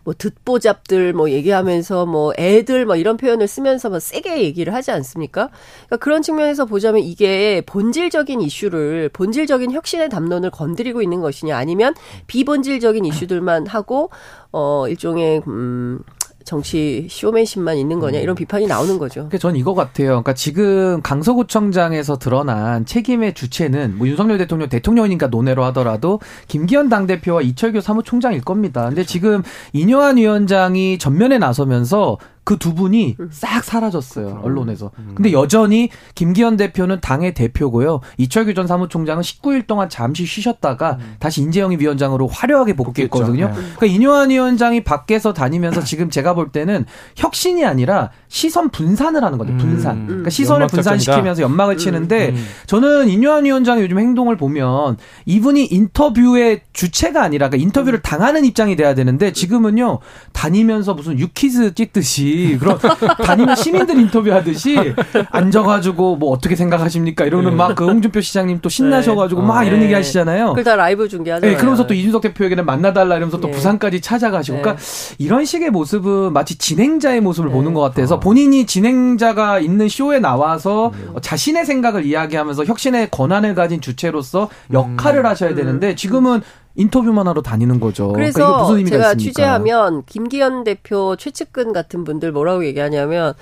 [0.06, 5.50] 뭐 듣보잡들 뭐 얘기하면서 뭐 애들 뭐 이런 표현을 쓰면서 뭐 세게 얘기를 하지 않습니까?
[5.86, 11.92] 그러니까 그런 측면에서 보자면 이게 본질적인 이슈를 본질적인 혁신의 담론을 건드리고 있는 것이냐 아니면
[12.28, 14.10] 비본질적인 이슈들만 하고
[14.52, 15.98] 어 일종의 음
[16.46, 19.14] 정치 쇼맨십만 있는 거냐 이런 비판이 나오는 거죠.
[19.14, 20.10] 그러니까 전 이거 같아요.
[20.10, 27.80] 그러니까 지금 강서구청장에서 드러난 책임의 주체는 뭐 윤석열 대통령 대통령이니까 논외로 하더라도 김기현 당대표와 이철규
[27.80, 28.86] 사무총장일 겁니다.
[28.86, 29.42] 근데 지금
[29.72, 32.16] 이뇨한 위원장이 전면에 나서면서
[32.46, 34.92] 그 두 분이 싹 사라졌어요 언론에서.
[35.14, 38.00] 근데 여전히 김기현 대표는 당의 대표고요.
[38.18, 43.50] 이철규 전 사무총장은 19일 동안 잠시 쉬셨다가 다시 인재영입 위원장으로 화려하게 복귀했거든요.
[43.52, 46.86] 그러니까 이뇨한 위원장이 밖에서 다니면서 지금 제가 볼 때는
[47.16, 49.56] 혁신이 아니라 시선 분산을 하는 거죠.
[49.56, 49.96] 분산.
[49.96, 50.06] 음.
[50.06, 50.68] 그러니까 시선을.
[50.68, 52.34] 분산시키면서 연막을 치는데
[52.66, 58.94] 저는 이뇨한 위원장의 요즘 행동을 보면 이분이 인터뷰의 주체가 아니라 그러니까 인터뷰를 당하는 입장이 돼야
[58.94, 59.98] 되는데 지금은요
[60.32, 62.78] 다니면서 무슨 유키즈 찍듯이 그런
[63.24, 64.94] 다니면 시민들 인터뷰 하듯이
[65.30, 69.86] 앉아가지고 뭐 어떻게 생각하십니까 이러는 막그 홍준표 시장님 또 신나셔가지고 막 이런 네.
[69.86, 70.48] 얘기 하시잖아요.
[70.48, 71.52] 그걸 다 라이브 중계하잖아요.
[71.52, 73.54] 네, 그러면서 또 이준석 대표에게는 만나달라 이러면서 또 네.
[73.54, 74.56] 부산까지 찾아가시고.
[74.56, 74.62] 네.
[74.62, 74.82] 그러니까
[75.18, 81.64] 이런 식의 모습은 마치 진행자의 모습을 보는 것 같아서 본인이 진행자가 있는 쇼에 나와서 자신의
[81.64, 86.42] 생각을 이야기하면서 혁신의 권한을 가진 주체로서 역할을 하셔야 되는데 지금은
[86.76, 88.12] 인터뷰만 하러 다니는 거죠.
[88.12, 89.30] 그래서 그러니까 무슨 의미가 제가 있습니까?
[89.30, 93.34] 취재하면 김기현 대표 최측근 같은 분들 뭐라고 얘기하냐면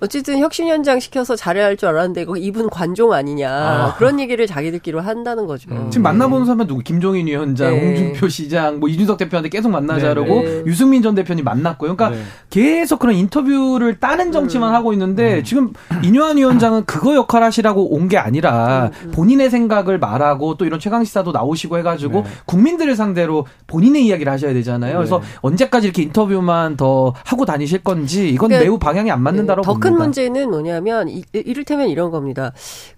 [0.00, 3.94] 어쨌든 혁신 현장 시켜서 잘해야 할 줄 알았는데 이거 이분 관종 아니냐 아.
[3.98, 5.68] 그런 얘기를 자기들끼리 한다는 거죠.
[5.90, 6.80] 지금 만나보는 사람은 누구?
[6.82, 7.80] 김종인 위원장, 네.
[7.86, 10.62] 홍준표 시장, 뭐 이준석 대표한테 계속 만나자라고 네, 네.
[10.66, 11.96] 유승민 전 대표님 만났고요.
[11.96, 12.24] 그러니까 네.
[12.48, 18.16] 계속 그런 인터뷰를 따는 정치만 하고 있는데 지금 이뇨한 위원장은 그거 역할 하시라고 온 게
[18.18, 22.30] 아니라 본인의 생각을 말하고 또 이런 최강 시사도 나오시고 해가지고 네.
[22.46, 24.96] 국민들을 상대로 본인의 이야기를 하셔야 되잖아요.
[24.96, 29.85] 그래서 언제까지 이렇게 인터뷰만 더 하고 다니실 건지 이건 그러니까 매우 방향이 안 맞는다고 봅니다.
[29.90, 32.52] 큰 문제는 뭐냐면 이, 이를테면 이런 겁니다.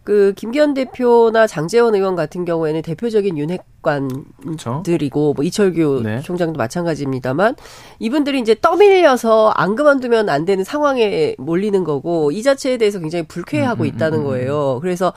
[0.04, 6.20] 그 김기현 대표나 장재원 의원 같은 경우에는 대표적인 윤핵 관들이고 뭐 이철규 네.
[6.20, 7.56] 총장도 마찬가지입니다만
[7.98, 13.84] 이분들이 이제 떠밀려서 안 그만두면 안 되는 상황에 몰리는 거고 이 자체에 대해서 굉장히 불쾌해하고
[13.84, 14.78] 있다는 거예요.
[14.80, 15.12] 그래서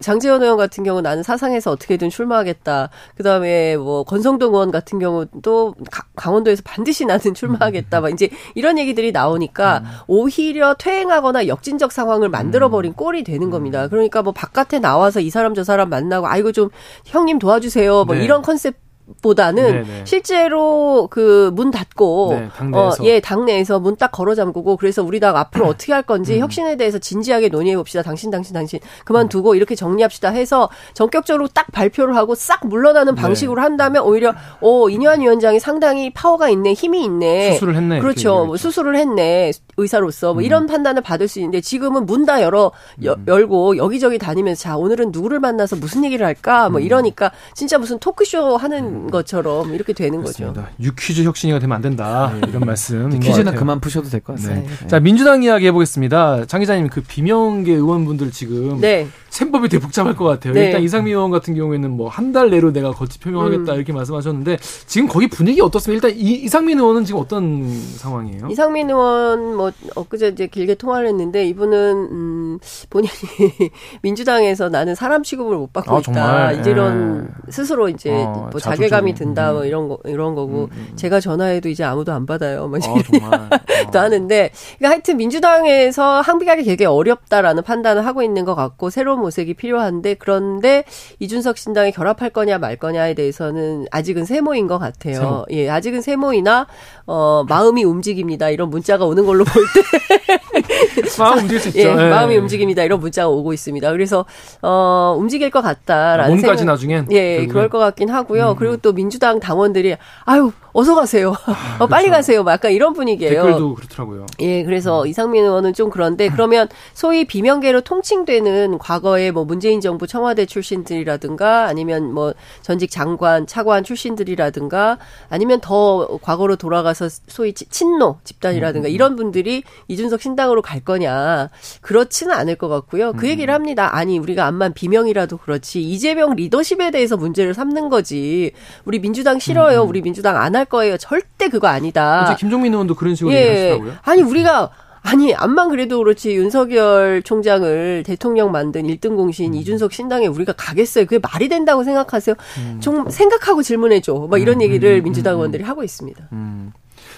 [0.00, 2.90] 장재원 의원 같은 경우 나는 사상에서 어떻게든 출마하겠다.
[3.16, 8.00] 그다음에 뭐 권성동 의원 같은 경우도 가- 강원도에서 반드시 나는 출마하겠다.
[8.00, 13.88] 막 이제 이런 얘기들이 나오니까 오히려 퇴행하거나 역진적 상황을 만들어 버린 꼴이 되는 겁니다.
[13.88, 16.68] 그러니까 뭐 바깥에 나와서 이 사람 저 사람 만나고 아이고 좀
[17.06, 18.04] 형님 도와주세요.
[18.04, 18.24] 뭐 네.
[18.24, 18.74] 이런 컨셉
[19.20, 20.02] 보다는 네, 네.
[20.04, 23.02] 실제로 그 문 닫고 네, 당내에서.
[23.02, 26.06] 어, 예 당내에서 문 딱 걸어 잠그고 그래서 우리 당 앞으로 어떻게 할 음.
[26.06, 31.66] 건지 혁신에 대해서 진지하게 논의해 봅시다 당신 당신 당신 그만두고 이렇게 정리합시다 해서 전격적으로 딱
[31.72, 33.20] 발표를 하고 싹 물러나는 네.
[33.20, 38.56] 방식으로 한다면 오히려 오 이뇨한 위원장이 상당히 파워가 있네 힘이 있네 수술을 했네, 그렇죠 뭐
[38.56, 42.70] 수술을 했네 의사로서 뭐 이런 판단을 받을 수 있는데 지금은 문 다 열어
[43.04, 43.24] 여- 음.
[43.26, 46.72] 열고 여기저기 다니면서 자 오늘은 누구를 만나서 무슨 얘기를 할까 음.
[46.72, 50.36] 뭐 이러니까 진짜 무슨 토크쇼 하는 것처럼 이렇게 되는 거죠.
[50.44, 50.68] 그렇습니다.
[50.80, 52.32] 유퀴즈 혁신이가 되면 안 된다.
[52.48, 53.08] 이런 말씀.
[53.18, 54.42] 퀴즈는 그만 푸셔도 될것 네.
[54.42, 54.86] 같습니다.
[54.86, 56.44] 자 민주당 이야기 해보겠습니다.
[56.46, 59.08] 장 기자님 그 비명계 의원분들 지금 네.
[59.32, 60.52] 셈법이 되게 복잡할 것 같아요.
[60.52, 60.66] 네.
[60.66, 63.76] 일단 이상민 의원 같은 경우에는 뭐 한 달 내로 내가 거치 표명하겠다 음.
[63.76, 66.08] 이렇게 말씀하셨는데 지금 거기 분위기 어떻습니까?
[66.08, 68.48] 일단 이, 이상민 의원은 지금 어떤 상황이에요?
[68.50, 72.58] 이상민 의원 뭐 엊그제 이제 길게 통화를 했는데 이분은 음
[72.90, 73.12] 본인이
[74.02, 76.52] 민주당에서 나는 사람 취급을 못 받고 아, 있다.
[76.52, 77.50] 이제 이런 예.
[77.50, 78.60] 스스로 이제 어, 뭐.
[78.60, 79.54] 자괴감이 든다 음.
[79.56, 82.68] 뭐 이런 거 이런 거고 제가 전화해도 이제 아무도 안 받아요.
[82.68, 83.48] 뭐 아, 정말.
[83.92, 89.54] 또 하는데 그러니까 하여튼 민주당에서 항비하기 되게 어렵다라는 판단을 하고 있는 것 같고 새로운 모색이
[89.54, 90.84] 필요한데 그런데
[91.18, 95.14] 이준석 신당에 결합할 거냐 말 거냐에 대해서는 아직은 세모인 것 같아요.
[95.14, 95.46] 세모.
[95.52, 96.66] 예, 아직은 세모이나
[97.06, 98.50] 어 마음이 움직입니다.
[98.50, 100.61] 이런 문자가 오는 걸로 볼 때
[101.18, 101.80] 마음 움직일 수 있죠.
[101.80, 102.10] 예, 예.
[102.10, 102.82] 마음이 움직입니다.
[102.82, 103.90] 이런 문자가 오고 있습니다.
[103.92, 104.24] 그래서
[104.62, 107.48] 어 움직일 것 같다라는 몸까지 생각- 나중엔 예, 결국엔.
[107.48, 108.50] 그럴 것 같긴 하고요.
[108.52, 108.56] 음.
[108.56, 111.34] 그리고 또 민주당 당원들이 아유 어서 가세요.
[111.78, 112.42] 어, 빨리 가세요.
[112.42, 113.42] 막 약간 이런 분위기예요.
[113.44, 114.26] 댓글도 그렇더라고요.
[114.40, 120.46] 예, 그래서 이상민 의원은 좀 그런데 그러면 소위 비명계로 통칭되는 과거에 뭐 문재인 정부 청와대
[120.46, 122.32] 출신들이라든가 아니면 뭐
[122.62, 124.96] 전직 장관, 차관 출신들이라든가
[125.28, 131.48] 아니면 더 과거로 돌아가서 소위 치- 친노 집단이라든가 이런 분들이 이준석 신당으로 갈 거냐
[131.80, 133.12] 그렇지는 않을 것 같고요.
[133.12, 133.94] 그 얘기를 합니다.
[133.94, 138.52] 아니 우리가 암만 비명이라도 그렇지 이재명 리더십에 대해서 문제를 삼는 거지.
[138.84, 139.82] 우리 민주당 싫어요.
[139.82, 140.98] 우리 민주당 안 할 거예요.
[140.98, 142.24] 절대 그거 아니다.
[142.24, 143.38] 어제 김종민 의원도 그런 식으로 예.
[143.38, 143.92] 얘기하시더라고요.
[144.02, 144.70] 아니 우리가
[145.00, 151.06] 아니 암만 그래도 그렇지 윤석열 총장을 대통령 만든 1등 공신 이준석 신당에 우리가 가겠어요.
[151.06, 152.36] 그게 말이 된다고 생각하세요?
[152.80, 154.12] 좀 생각하고 질문해 줘.
[154.12, 156.28] 뭐 이런 얘기를 민주당 의원들이 하고 있습니다.
[156.32, 156.72] 음.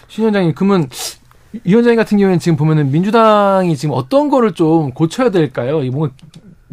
[0.09, 0.89] 신 위원장님, 그러면
[1.65, 5.83] 위원장님 같은 경우에는 지금 보면은 민주당이 지금 어떤 거를 좀 고쳐야 될까요?
[5.83, 6.15] 이 뭔가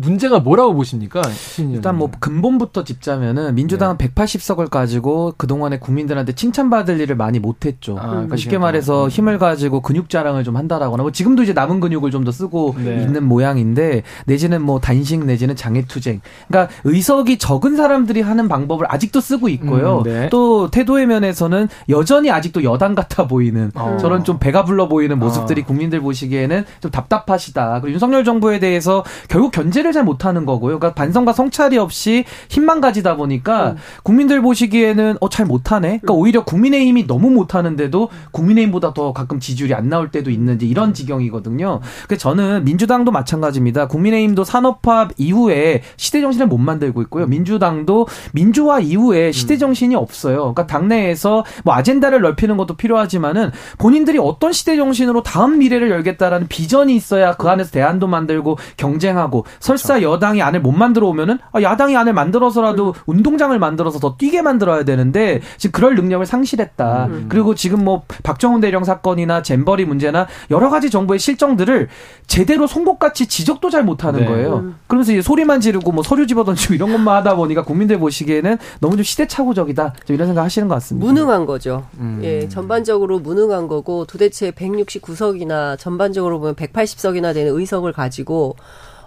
[0.01, 1.21] 문제가 뭐라고 보십니까?
[1.59, 4.07] 일단 뭐 근본부터 짚자면은 민주당은 네.
[4.09, 7.97] 180석을 가지고 그동안에 국민들한테 칭찬받을 일을 많이 못했죠.
[7.99, 8.57] 아, 그러니까 쉽게.
[8.57, 12.75] 말해서 힘을 가지고 근육 자랑을 좀 한다라거나 뭐 지금도 이제 남은 근육을 좀 더 쓰고
[12.77, 13.01] 네.
[13.01, 16.21] 있는 모양인데 내지는 뭐 단식 내지는 장애투쟁.
[16.47, 19.99] 그러니까 의석이 적은 사람들이 하는 방법을 아직도 쓰고 있고요.
[19.99, 20.29] 음, 네.
[20.29, 23.97] 또 태도의 면에서는 여전히 아직도 여당 같아 보이는 어.
[23.99, 25.65] 저런 좀 배가 불러 보이는 모습들이 어.
[25.65, 27.81] 국민들 보시기에는 좀 답답하시다.
[27.81, 30.79] 그리고 윤석열 정부에 대해서 결국 견제를 잘 못하는 거고요.
[30.79, 35.99] 그러니까 반성과 성찰이 없이 힘만 가지다 보니까 국민들 보시기에는 어 잘 못하네.
[36.01, 41.79] 그러니까 오히려 국민의힘이 너무 못하는데도 국민의힘보다 더 가끔 지지율이 안 나올 때도 있는지 이런 지경이거든요.
[42.07, 43.87] 그래서 저는 민주당도 마찬가지입니다.
[43.87, 47.25] 국민의힘도 산업화 이후에 시대 정신을 못 만들고 있고요.
[47.27, 50.39] 민주당도 민주화 이후에 시대 정신이 없어요.
[50.53, 56.93] 그러니까 당내에서 뭐 아젠다를 넓히는 것도 필요하지만은 본인들이 어떤 시대 정신으로 다음 미래를 열겠다라는 비전이
[56.95, 61.95] 있어야 그 안에서 대안도 만들고 경쟁하고 설 설사 여당이 안을 못 만들어 오면은 아, 야당이
[61.97, 67.05] 안을 만들어서라도 운동장을 만들어서 더 뛰게 만들어야 되는데 지금 그럴 능력을 상실했다.
[67.07, 67.25] 음.
[67.29, 71.89] 그리고 지금 뭐 박정훈 대령 사건이나 잼버리 문제나 여러 가지 정부의 실정들을
[72.27, 74.25] 제대로 송곳같이 지적도 잘 못하는 네.
[74.25, 74.57] 거예요.
[74.57, 74.75] 음.
[74.87, 79.03] 그러면서 이제 소리만 지르고 뭐 서류 집어던지고 이런 것만 하다 보니까 국민들 보시기에는 너무 좀
[79.03, 79.93] 시대착오적이다.
[80.05, 81.05] 좀 이런 생각 하시는 것 같습니다.
[81.05, 81.85] 무능한 거죠.
[81.99, 82.21] 음.
[82.23, 88.55] 예, 전반적으로 무능한 거고 도대체 169석이나 전반적으로 보면 180석이나 되는 의석을 가지고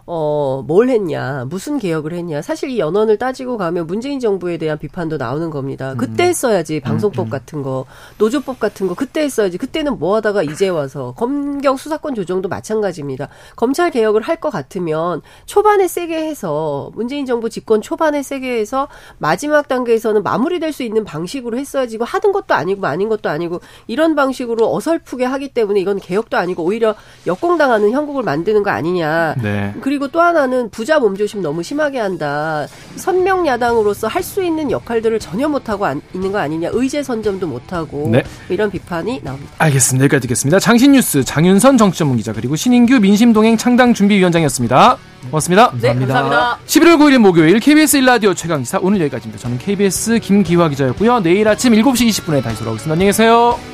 [0.07, 2.43] 어, 뭘 했냐, 무슨 개혁을 했냐.
[2.43, 5.95] 사실 이 연원을 따지고 가면 문재인 정부에 대한 비판도 나오는 겁니다.
[5.97, 7.87] 그때 했어야지, 방송법 같은 거,
[8.19, 9.57] 노조법 같은 거, 그때 했어야지.
[9.57, 13.29] 그때는 뭐 하다가 이제 와서, 검경 수사권 조정도 마찬가지입니다.
[13.57, 19.69] 검찰 개혁을 할 것 같으면 초반에 세게 해서, 문재인 정부 집권 초반에 세게 해서, 마지막
[19.69, 24.75] 단계에서는 마무리될 수 있는 방식으로 했어야지, 이거 하던 것도 아니고, 아닌 것도 아니고, 이런 방식으로
[24.75, 26.95] 어설프게 하기 때문에 이건 개혁도 아니고, 오히려
[27.27, 29.37] 역공당하는 형국을 만드는 거 아니냐.
[29.41, 29.73] 네.
[29.81, 32.67] 그리고 또 하나는 부자 몸조심 너무 심하게 한다.
[32.97, 36.71] 선명 야당으로서 할 수 있는 역할들을 전혀 못하고 안- 있는 거 아니냐.
[36.73, 38.23] 의제 선점도 못하고 네.
[38.49, 39.53] 이런 비판이 나옵니다.
[39.59, 40.05] 알겠습니다.
[40.05, 40.59] 여기까지 듣겠습니다.
[40.59, 44.97] 장신뉴스 장윤선 정치전문 기자 그리고 신인규 민심동행 창당준비위원장이었습니다.
[45.31, 45.73] 고맙습니다.
[45.81, 46.59] 네, 감사합니다.
[46.67, 49.43] 11월 9일 목요일 KBS 1라디오 최강기사 오늘 여기까지입니다.
[49.43, 51.21] 저는 KBS 김기화 기자였고요.
[51.21, 52.93] 내일 아침 7시 20분에 다시 돌아오겠습니다.
[52.93, 53.74] 안녕히 계세요.